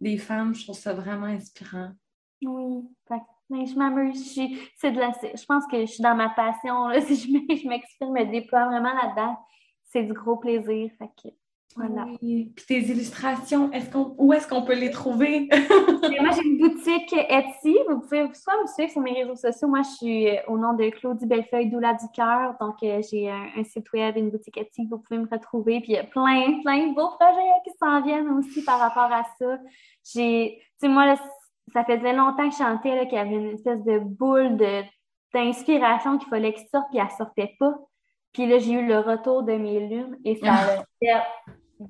des 0.00 0.18
femmes. 0.18 0.54
Je 0.54 0.64
trouve 0.64 0.78
ça 0.78 0.92
vraiment 0.92 1.26
inspirant. 1.26 1.92
Oui, 2.42 2.88
ben, 3.08 3.66
je 3.66 3.74
m'amuse. 3.74 4.34
C'est 4.76 4.92
de 4.92 4.98
la, 4.98 5.12
je 5.22 5.44
pense 5.44 5.66
que 5.66 5.80
je 5.80 5.86
suis 5.86 6.02
dans 6.02 6.14
ma 6.14 6.30
passion. 6.30 6.88
Là. 6.88 7.00
Si 7.06 7.16
je 7.16 7.68
m'exprime, 7.68 8.12
me 8.12 8.30
déploie 8.30 8.66
vraiment 8.66 8.94
là-dedans, 8.94 9.36
c'est 9.84 10.02
du 10.02 10.12
gros 10.12 10.36
plaisir. 10.36 10.90
Fait 10.98 11.10
que, 11.22 11.28
voilà. 11.76 12.06
Puis 12.18 12.54
tes 12.66 12.80
illustrations, 12.80 13.70
est-ce 13.72 13.90
qu'on, 13.90 14.14
où 14.18 14.32
est-ce 14.32 14.46
qu'on 14.46 14.62
peut 14.62 14.74
les 14.74 14.90
trouver? 14.90 15.48
moi, 16.20 16.30
j'ai 16.34 16.46
une 16.46 16.58
boutique 16.58 17.12
Etsy. 17.12 17.76
Vous 17.88 18.00
pouvez 18.00 18.28
soit 18.34 18.60
me 18.62 18.66
suivre 18.66 18.90
sur 18.90 19.00
mes 19.00 19.12
réseaux 19.12 19.36
sociaux. 19.36 19.68
Moi, 19.68 19.82
je 19.82 19.96
suis 19.96 20.28
euh, 20.28 20.36
au 20.48 20.58
nom 20.58 20.74
de 20.74 20.88
Claudie 20.90 21.26
Bellefeuille, 21.26 21.70
Doula 21.70 21.94
du 21.94 22.06
cœur. 22.14 22.56
Donc, 22.60 22.76
euh, 22.82 23.00
j'ai 23.10 23.30
un, 23.30 23.64
site 23.64 23.90
web, 23.92 24.16
une 24.16 24.30
boutique 24.30 24.58
Etsy. 24.58 24.86
Vous 24.90 24.98
pouvez 24.98 25.18
me 25.18 25.28
retrouver. 25.28 25.80
Puis, 25.80 25.92
il 25.92 25.96
y 25.96 25.98
a 25.98 26.04
plein, 26.04 26.60
plein 26.62 26.88
de 26.88 26.94
beaux 26.94 27.10
projets 27.18 27.60
qui 27.64 27.72
s'en 27.78 28.02
viennent 28.02 28.28
aussi 28.30 28.62
par 28.64 28.78
rapport 28.78 29.10
à 29.12 29.24
ça. 29.38 29.58
J'ai, 30.04 30.58
tu 30.58 30.86
sais, 30.86 30.88
moi, 30.88 31.14
ça 31.72 31.84
faisait 31.84 32.12
longtemps 32.12 32.48
que 32.48 32.54
je 32.54 32.58
chantais 32.58 33.06
qu'il 33.06 33.18
y 33.18 33.20
avait 33.20 33.34
une 33.34 33.54
espèce 33.54 33.82
de 33.84 33.98
boule 33.98 34.56
de, 34.56 34.82
d'inspiration 35.34 36.18
qu'il 36.18 36.28
fallait 36.28 36.52
que 36.52 36.60
sorte, 36.70 36.88
puis 36.90 36.98
elle 36.98 37.10
sortait 37.16 37.54
pas. 37.58 37.74
Puis 38.32 38.46
là, 38.46 38.58
j'ai 38.58 38.72
eu 38.72 38.86
le 38.86 38.98
retour 38.98 39.42
de 39.42 39.52
mes 39.52 39.88
lunes 39.88 40.18
et 40.24 40.36
ça 40.36 40.52
a 40.52 40.84
fait 40.98 41.22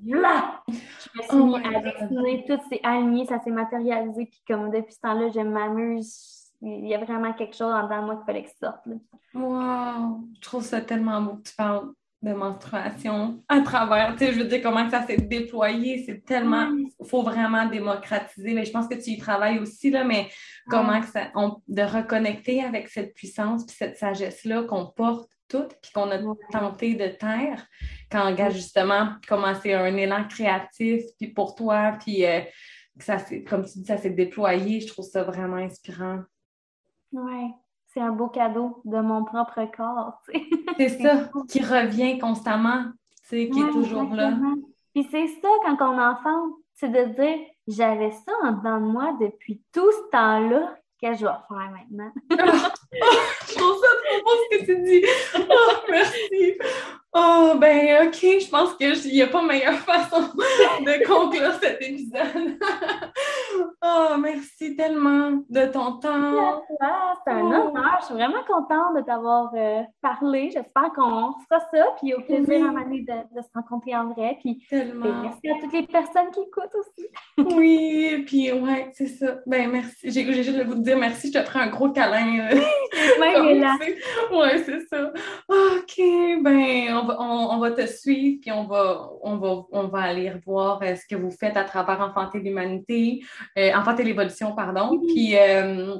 là! 0.05 0.63
Je 0.69 0.75
me 0.75 1.23
suis 1.23 1.31
oh 1.33 1.45
mis 1.47 1.57
à 1.57 1.81
dessiner, 1.81 2.45
tout 2.47 2.59
s'est 2.69 2.81
aligné, 2.83 3.27
ça 3.27 3.41
s'est 3.41 3.51
matérialisé. 3.51 4.27
Puis 4.27 4.43
comme 4.47 4.71
depuis 4.71 4.93
ce 4.93 5.01
temps-là, 5.01 5.29
je 5.31 5.41
m'amuse. 5.41 6.51
Il 6.61 6.87
y 6.87 6.95
a 6.95 6.99
vraiment 7.05 7.33
quelque 7.33 7.57
chose 7.57 7.73
dans 7.73 8.03
moi 8.03 8.17
qu'il 8.17 8.25
fallait 8.25 8.45
que 8.45 8.51
sorte. 8.51 8.87
Wow! 9.35 10.21
Je 10.35 10.41
trouve 10.41 10.63
ça 10.63 10.81
tellement 10.81 11.21
beau 11.21 11.37
que 11.37 11.49
tu 11.49 11.55
parles 11.57 11.93
de 12.23 12.33
menstruation 12.33 13.43
à 13.49 13.61
travers, 13.61 14.13
tu 14.13 14.25
sais, 14.25 14.33
je 14.33 14.39
veux 14.39 14.45
dire, 14.45 14.63
comment 14.63 14.89
ça 14.89 15.05
s'est 15.07 15.17
déployé, 15.17 16.05
c'est 16.07 16.25
tellement, 16.25 16.71
il 16.73 17.07
faut 17.07 17.23
vraiment 17.23 17.67
démocratiser, 17.67 18.55
mais 18.55 18.65
je 18.65 18.71
pense 18.71 18.87
que 18.87 18.95
tu 18.95 19.11
y 19.11 19.19
travailles 19.19 19.59
aussi, 19.59 19.91
là, 19.91 20.05
mais 20.05 20.29
comment 20.69 21.03
ça, 21.03 21.33
de 21.67 21.83
reconnecter 21.83 22.63
avec 22.63 22.89
cette 22.89 23.15
puissance 23.15 23.67
puis 23.67 23.77
cette 23.77 23.97
sagesse-là 23.97 24.63
qu'on 24.65 24.87
porte 24.87 25.29
puis 25.61 25.93
qu'on 25.93 26.11
a 26.11 26.19
tenté 26.51 26.95
de 26.95 27.09
taire, 27.09 27.67
quand 28.11 28.35
justement 28.51 29.15
commencé 29.29 29.75
un 29.75 29.95
élan 29.97 30.27
créatif, 30.27 31.03
puis 31.19 31.29
pour 31.29 31.55
toi, 31.55 31.99
puis 32.01 32.25
euh, 32.25 32.41
que 32.99 33.05
ça 33.05 33.19
comme 33.49 33.65
tu 33.65 33.81
dis, 33.81 33.87
ça 33.87 33.99
s'est 33.99 34.11
déployé, 34.11 34.81
je 34.81 34.87
trouve 34.87 35.05
ça 35.05 35.25
vraiment 35.25 35.57
inspirant. 35.57 36.21
Oui, 37.13 37.53
c'est 37.93 38.01
un 38.01 38.13
beau 38.13 38.29
cadeau 38.29 38.81
de 38.85 38.99
mon 38.99 39.25
propre 39.25 39.65
corps. 39.77 40.21
c'est 40.77 40.89
ça, 40.89 41.31
qui 41.49 41.61
revient 41.61 42.19
constamment, 42.19 42.85
qui 43.29 43.45
est 43.45 43.73
toujours 43.73 44.15
là. 44.15 44.33
Puis 44.95 45.07
c'est 45.11 45.27
ça 45.27 45.49
quand 45.65 45.77
on 45.81 45.99
est 45.99 46.05
enfant, 46.05 46.57
c'est 46.75 46.91
de 46.91 47.05
dire 47.15 47.39
j'avais 47.69 48.11
ça 48.11 48.33
en 48.43 48.53
dedans 48.53 48.81
de 48.81 48.93
moi 48.93 49.17
depuis 49.21 49.63
tout 49.73 49.91
ce 49.91 50.11
temps-là, 50.11 50.77
que 51.01 51.15
je 51.15 51.27
vais 51.27 51.33
faire 51.49 51.73
maintenant? 51.73 52.13
je 52.93 53.55
trouve 53.55 53.81
ça 53.81 53.89
trop 54.05 54.23
beau 54.25 54.31
ce 54.51 54.59
que 54.59 54.65
tu 54.65 54.83
dis. 54.83 55.05
Oh, 55.39 55.73
merci. 55.89 56.59
Oh, 57.15 57.53
ben, 57.59 58.07
OK, 58.07 58.21
je 58.23 58.49
pense 58.49 58.75
qu'il 58.75 59.13
n'y 59.13 59.21
a 59.21 59.27
pas 59.27 59.43
meilleure 59.43 59.75
façon 59.81 60.23
de 60.23 61.07
conclure 61.07 61.53
cet 61.61 61.83
épisode. 61.83 62.59
oh, 63.85 64.17
merci 64.19 64.75
tellement 64.77 65.33
de 65.51 65.67
ton 65.67 65.99
temps. 65.99 66.63
C'est 67.27 67.33
un 67.33 67.41
honneur. 67.41 67.99
Je 68.01 68.07
suis 68.07 68.15
vraiment 68.15 68.43
contente 68.49 68.97
de 68.97 69.03
t'avoir 69.03 69.53
euh, 69.55 69.83
parlé. 70.01 70.51
J'espère 70.53 70.91
qu'on 70.95 71.35
fera 71.49 71.61
ça. 71.71 71.85
Puis 72.01 72.15
au 72.15 72.23
plaisir 72.23 72.73
oui. 72.89 73.05
de, 73.05 73.37
de, 73.37 73.43
se 73.43 73.49
rencontrer 73.55 73.95
en 73.95 74.09
vrai. 74.15 74.39
Puis 74.41 74.65
tellement. 74.71 75.23
merci 75.23 75.51
à 75.51 75.61
toutes 75.61 75.73
les 75.75 75.87
personnes 75.87 76.31
qui 76.33 76.41
écoutent 76.41 76.75
aussi. 76.75 77.09
oui, 77.57 78.25
puis 78.27 78.53
ouais, 78.53 78.91
c'est 78.95 79.09
ça. 79.09 79.37
Ben, 79.45 79.71
merci. 79.71 80.11
J'ai 80.11 80.43
juste 80.43 80.57
le 80.57 80.65
goût 80.65 80.77
de 80.77 80.83
dire 80.83 80.97
merci. 80.97 81.31
Je 81.31 81.39
te 81.39 81.45
ferai 81.45 81.61
un 81.61 81.69
gros 81.69 81.91
câlin. 81.91 82.49
Ouais, 84.33 84.63
c'est 84.65 84.81
ça. 84.89 85.13
OK, 85.49 86.43
ben, 86.43 86.95
on 87.19 87.59
va, 87.59 87.71
te 87.71 87.87
suivre, 87.87 88.39
puis 88.41 88.53
on 88.53 88.65
va, 88.65 89.11
on 89.23 89.37
va, 89.37 89.65
on 89.73 89.89
va 89.89 89.99
aller 89.99 90.31
revoir 90.31 90.81
euh, 90.83 90.95
ce 90.95 91.07
que 91.07 91.21
vous 91.21 91.31
faites 91.31 91.57
à 91.57 91.65
travers 91.65 92.01
Enfanter 92.01 92.39
l'humanité, 92.39 93.21
euh, 93.59 93.73
Enfanter 93.75 94.05
l'évolution, 94.05 94.55
pardon. 94.55 94.99
Puis, 95.09 95.37
euh, 95.37 95.97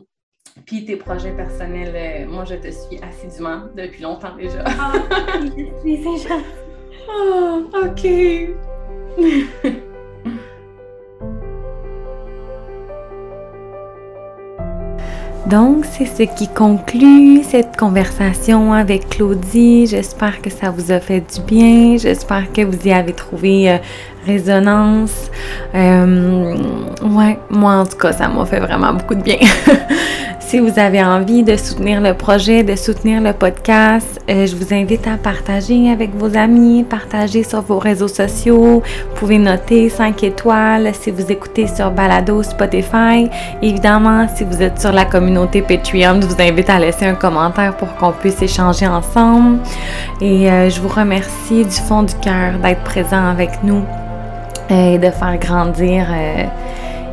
puis 0.67 0.85
tes 0.85 0.97
projets 0.97 1.33
personnels, 1.33 2.27
moi, 2.29 2.45
je 2.45 2.55
te 2.57 2.71
suis 2.71 2.99
assidûment 3.03 3.69
depuis 3.75 4.03
longtemps 4.03 4.37
déjà. 4.37 4.65
Ah, 4.67 4.93
c'est 5.83 6.03
gentil. 6.03 6.29
Ah, 7.15 7.59
OK. 7.75 8.07
Donc, 15.47 15.85
c'est 15.85 16.07
ce 16.07 16.23
qui 16.23 16.47
conclut 16.47 17.43
cette 17.43 17.77
conversation 17.77 18.73
avec 18.73 19.09
Claudie. 19.09 19.87
J'espère 19.89 20.41
que 20.41 20.51
ça 20.51 20.71
vous 20.71 20.93
a 20.93 21.01
fait 21.01 21.21
du 21.21 21.41
bien. 21.41 21.97
J'espère 21.97 22.53
que 22.53 22.63
vous 22.63 22.87
y 22.87 22.93
avez 22.93 23.13
trouvé 23.13 23.71
euh, 23.71 23.79
résonance. 24.25 25.31
Euh, 25.75 26.57
ouais, 27.03 27.39
moi 27.51 27.73
en 27.73 27.87
tout 27.87 27.99
cas, 27.99 28.13
ça 28.13 28.29
m'a 28.29 28.45
fait 28.47 28.61
vraiment 28.61 28.93
beaucoup 28.95 29.17
de 29.17 29.23
bien. 29.23 29.39
si 30.53 30.59
vous 30.59 30.79
avez 30.79 31.03
envie 31.03 31.43
de 31.43 31.57
soutenir 31.57 32.03
le 32.03 32.13
projet, 32.13 32.63
de 32.63 32.77
soutenir 32.77 33.23
le 33.23 33.33
podcast, 33.33 34.21
euh, 34.29 34.45
je 34.45 34.55
vous 34.55 34.75
invite 34.75 35.07
à 35.07 35.17
partager 35.17 35.91
avec 35.91 36.15
vos 36.15 36.37
amis, 36.37 36.85
partager 36.85 37.43
sur 37.43 37.63
vos 37.63 37.79
réseaux 37.79 38.07
sociaux. 38.07 38.83
Vous 38.83 39.15
pouvez 39.15 39.39
noter 39.39 39.89
5 39.89 40.23
étoiles 40.23 40.93
si 40.93 41.11
vous 41.11 41.33
écoutez 41.33 41.67
sur 41.67 41.91
Balado 41.91 42.43
Spotify. 42.43 43.31
Évidemment, 43.63 44.27
si 44.37 44.45
vous 44.45 44.61
êtes 44.61 44.79
sur 44.79 44.93
la 44.93 45.07
communauté 45.07 45.63
Patreon, 45.63 46.21
je 46.21 46.27
vous 46.27 46.43
invite 46.43 46.69
à 46.69 46.79
laisser 46.79 47.07
un 47.07 47.15
commentaire 47.15 47.75
pour 47.79 47.95
qu'on 47.95 48.13
puisse 48.13 48.43
échanger 48.43 48.87
ensemble. 48.87 49.59
Et 50.21 50.51
euh, 50.51 50.69
je 50.69 50.83
vous 50.83 50.89
remercie 50.89 51.65
du 51.65 51.81
fond 51.89 52.03
du 52.03 52.15
cœur 52.17 52.59
d'être 52.63 52.83
présent 52.83 53.27
avec 53.27 53.53
nous 53.65 53.85
et 54.69 54.99
de 54.99 55.11
faire 55.11 55.39
grandir 55.39 56.05
euh, 56.11 56.45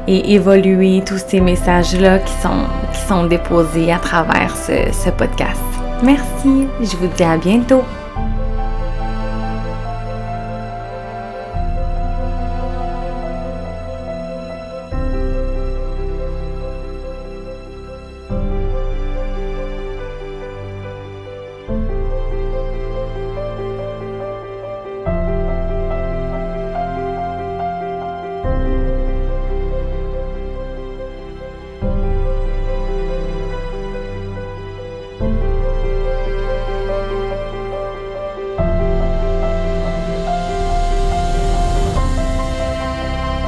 et 0.09 0.33
évoluer 0.33 1.03
tous 1.05 1.21
ces 1.27 1.39
messages-là 1.39 2.17
qui 2.19 2.33
sont, 2.41 2.65
qui 2.91 2.99
sont 3.01 3.25
déposés 3.27 3.91
à 3.91 3.99
travers 3.99 4.55
ce, 4.57 4.91
ce 4.91 5.11
podcast. 5.11 5.61
Merci, 6.03 6.65
je 6.81 6.97
vous 6.97 7.07
dis 7.15 7.23
à 7.23 7.37
bientôt. 7.37 7.83